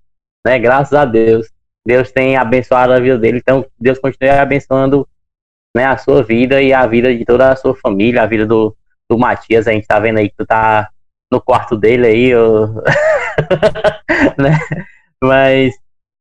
né? 0.46 0.60
Graças 0.60 0.94
a 0.94 1.06
Deus. 1.06 1.48
Deus 1.86 2.12
tem 2.12 2.38
abençoado 2.38 2.94
a 2.94 3.00
vida 3.00 3.18
dele, 3.18 3.40
então 3.40 3.66
Deus 3.78 4.00
continue 4.00 4.30
abençoando 4.30 5.08
né, 5.76 5.86
a 5.86 5.98
sua 5.98 6.24
vida 6.24 6.62
e 6.62 6.72
a 6.72 6.86
vida 6.88 7.14
de 7.14 7.26
toda 7.26 7.52
a 7.52 7.56
sua 7.56 7.76
família, 7.76 8.24
a 8.24 8.26
vida 8.26 8.46
do, 8.46 8.76
do 9.10 9.18
Matias. 9.18 9.68
A 9.68 9.74
gente 9.74 9.88
tá 9.88 10.00
vendo 10.00 10.20
aí 10.20 10.30
que 10.30 10.36
tu 10.38 10.46
tá 10.46 10.90
no 11.32 11.42
quarto 11.42 11.76
dele 11.76 12.08
aí, 12.08 12.30
eu... 12.30 12.68
né? 14.38 14.58
Mas 15.22 15.76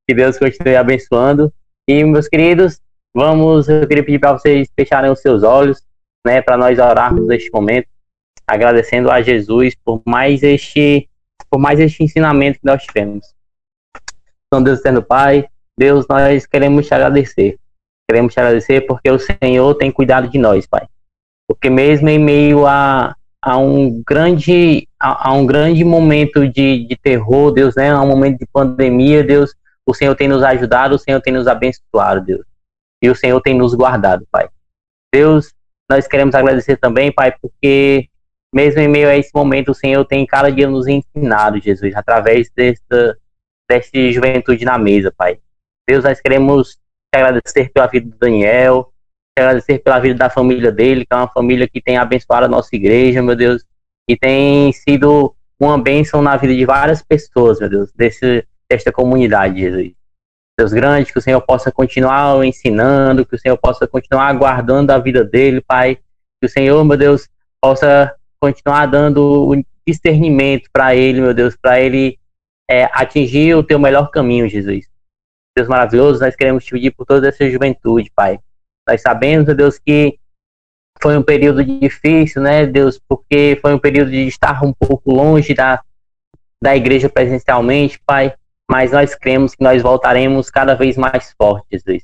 que 0.09 0.15
Deus 0.15 0.39
continue 0.39 0.74
abençoando. 0.74 1.53
E, 1.89 2.03
meus 2.03 2.28
queridos, 2.28 2.81
vamos, 3.15 3.69
eu 3.69 3.86
queria 3.86 4.05
pedir 4.05 4.19
para 4.19 4.32
vocês 4.32 4.69
fecharem 4.74 5.11
os 5.11 5.20
seus 5.20 5.43
olhos, 5.43 5.82
né, 6.27 6.40
para 6.40 6.57
nós 6.57 6.78
orarmos 6.78 7.27
neste 7.27 7.51
momento, 7.53 7.89
agradecendo 8.47 9.11
a 9.11 9.20
Jesus 9.20 9.74
por 9.85 10.03
mais 10.07 10.43
este, 10.43 11.09
por 11.51 11.59
mais 11.59 11.78
este 11.78 12.02
ensinamento 12.02 12.59
que 12.59 12.66
nós 12.66 12.82
tivemos. 12.82 13.27
Então, 14.47 14.62
Deus 14.62 14.81
eterno 14.81 15.02
Pai, 15.02 15.47
Deus, 15.78 16.06
nós 16.09 16.47
queremos 16.47 16.86
te 16.86 16.94
agradecer. 16.94 17.59
Queremos 18.09 18.35
te 18.35 18.40
agradecer 18.40 18.82
porque 18.82 19.10
o 19.10 19.19
Senhor 19.19 19.74
tem 19.74 19.90
cuidado 19.90 20.28
de 20.28 20.39
nós, 20.39 20.66
Pai. 20.66 20.86
Porque 21.48 21.70
mesmo 21.70 22.09
em 22.09 22.19
meio 22.19 22.66
a, 22.66 23.16
a 23.40 23.56
um 23.56 24.02
grande 24.06 24.86
a, 25.01 25.31
a 25.31 25.32
um 25.32 25.47
grande 25.47 25.82
momento 25.85 26.47
de, 26.48 26.86
de 26.86 26.97
terror, 26.97 27.51
Deus, 27.51 27.74
né, 27.74 27.90
a 27.90 28.01
um 28.01 28.06
momento 28.06 28.39
de 28.39 28.47
pandemia, 28.47 29.24
Deus, 29.24 29.55
o 29.86 29.94
Senhor 29.94 30.14
tem 30.14 30.28
nos 30.28 30.43
ajudado, 30.43 30.94
o 30.94 30.98
Senhor 30.98 31.20
tem 31.20 31.32
nos 31.32 31.47
abençoado, 31.47 32.24
Deus. 32.24 32.44
E 33.02 33.10
o 33.10 33.16
Senhor 33.16 33.40
tem 33.40 33.55
nos 33.55 33.74
guardado, 33.74 34.27
Pai. 34.31 34.48
Deus, 35.12 35.52
nós 35.90 36.06
queremos 36.06 36.35
agradecer 36.35 36.77
também, 36.77 37.10
Pai, 37.10 37.35
porque 37.40 38.09
mesmo 38.55 38.81
em 38.81 38.89
meio 38.89 39.09
a 39.09 39.16
esse 39.16 39.31
momento, 39.35 39.70
o 39.70 39.74
Senhor 39.74 40.05
tem 40.05 40.27
cada 40.27 40.51
dia 40.51 40.69
nos 40.69 40.87
ensinado, 40.87 41.61
Jesus, 41.61 41.95
através 41.95 42.51
desta, 42.55 43.19
desta 43.69 44.12
juventude 44.12 44.65
na 44.65 44.79
mesa, 44.79 45.12
Pai. 45.16 45.39
Deus, 45.89 46.05
nós 46.05 46.20
queremos 46.20 46.74
te 46.74 47.16
agradecer 47.16 47.70
pela 47.73 47.87
vida 47.87 48.11
do 48.11 48.19
Daniel, 48.19 48.93
te 49.37 49.43
agradecer 49.43 49.79
pela 49.79 49.99
vida 49.99 50.15
da 50.15 50.31
família 50.31 50.70
dele, 50.70 51.07
que 51.07 51.12
é 51.12 51.16
uma 51.16 51.29
família 51.29 51.69
que 51.69 51.81
tem 51.81 51.97
abençoado 51.97 52.45
a 52.45 52.49
nossa 52.49 52.74
igreja, 52.77 53.23
meu 53.23 53.35
Deus, 53.35 53.65
e 54.09 54.16
tem 54.16 54.73
sido 54.73 55.35
uma 55.59 55.79
bênção 55.79 56.20
na 56.20 56.37
vida 56.37 56.55
de 56.55 56.65
várias 56.66 57.03
pessoas, 57.03 57.59
meu 57.61 57.70
Deus, 57.70 57.93
desse, 57.95 58.47
desta 58.69 58.93
comunidade, 58.93 59.61
Jesus. 59.61 59.93
Deus 60.59 60.73
grande, 60.73 61.11
que 61.11 61.19
o 61.19 61.23
Senhor 61.23 61.41
possa 61.41 61.73
continuar 61.73 62.45
ensinando, 62.45 63.24
que 63.24 63.35
o 63.35 63.39
Senhor 63.39 63.57
possa 63.57 63.87
continuar 63.87 64.33
guardando 64.35 64.91
a 64.91 64.99
vida 64.99 65.24
dele, 65.24 65.62
Pai. 65.62 65.97
Que 66.41 66.47
o 66.47 66.49
Senhor, 66.49 66.85
meu 66.85 66.97
Deus, 66.97 67.29
possa 67.61 68.15
continuar 68.43 68.86
dando 68.86 69.48
o 69.48 69.64
discernimento 69.86 70.69
para 70.73 70.94
ele, 70.94 71.20
meu 71.20 71.32
Deus, 71.32 71.56
para 71.56 71.81
ele 71.81 72.19
é, 72.69 72.85
atingir 72.93 73.55
o 73.55 73.62
teu 73.62 73.78
melhor 73.78 74.10
caminho, 74.10 74.48
Jesus. 74.48 74.86
Deus 75.56 75.69
maravilhoso, 75.69 76.20
nós 76.20 76.35
queremos 76.35 76.64
te 76.64 76.73
pedir 76.73 76.90
por 76.90 77.06
toda 77.06 77.28
essa 77.28 77.48
juventude, 77.48 78.10
Pai. 78.14 78.39
Nós 78.89 79.01
sabemos, 79.01 79.47
meu 79.47 79.55
Deus, 79.55 79.78
que 79.78 80.19
foi 81.01 81.16
um 81.16 81.23
período 81.23 81.64
difícil, 81.64 82.43
né, 82.43 82.66
Deus, 82.66 83.01
porque 83.09 83.59
foi 83.60 83.74
um 83.74 83.78
período 83.78 84.10
de 84.10 84.27
estar 84.27 84.64
um 84.64 84.73
pouco 84.73 85.12
longe 85.12 85.55
da, 85.55 85.81
da 86.60 86.77
igreja 86.77 87.09
presencialmente, 87.09 88.01
Pai 88.05 88.35
mas 88.73 88.90
nós 88.90 89.14
cremos 89.14 89.55
que 89.55 89.62
nós 89.62 89.82
voltaremos 89.82 90.48
cada 90.48 90.74
vez 90.74 90.97
mais 90.97 91.35
fortes, 91.36 91.82
Deus. 91.82 92.02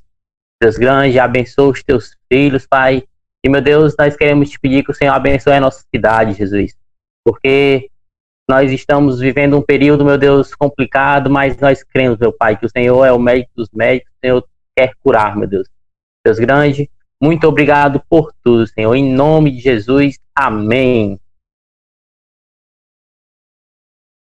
Deus 0.61 0.77
grande, 0.77 1.19
abençoa 1.19 1.71
os 1.71 1.83
teus 1.83 2.15
filhos, 2.31 2.67
Pai. 2.67 3.05
E, 3.45 3.49
meu 3.49 3.61
Deus, 3.61 3.95
nós 3.99 4.17
queremos 4.17 4.51
te 4.51 4.59
pedir 4.59 4.85
que 4.85 4.91
o 4.91 4.95
Senhor 4.95 5.13
abençoe 5.13 5.53
a 5.53 5.61
nossa 5.61 5.85
cidade, 5.95 6.35
Jesus. 6.35 6.75
Porque 7.25 7.91
nós 8.49 8.73
estamos 8.73 9.21
vivendo 9.21 9.57
um 9.57 9.63
período, 9.63 10.05
meu 10.05 10.17
Deus, 10.17 10.55
complicado, 10.55 11.31
mas 11.31 11.59
nós 11.59 11.83
cremos, 11.83 12.19
meu 12.19 12.33
Pai, 12.33 12.57
que 12.57 12.67
o 12.67 12.71
Senhor 12.71 13.05
é 13.05 13.13
o 13.13 13.19
médico 13.19 13.53
dos 13.57 13.69
médicos, 13.71 14.11
o 14.15 14.19
Senhor 14.25 14.49
quer 14.77 14.93
curar, 15.03 15.37
meu 15.37 15.47
Deus. 15.47 15.69
Deus 16.25 16.39
grande, 16.39 16.91
muito 17.23 17.47
obrigado 17.47 18.03
por 18.09 18.33
tudo, 18.43 18.67
Senhor. 18.67 18.95
Em 18.95 19.13
nome 19.13 19.51
de 19.51 19.61
Jesus, 19.61 20.19
amém. 20.35 21.19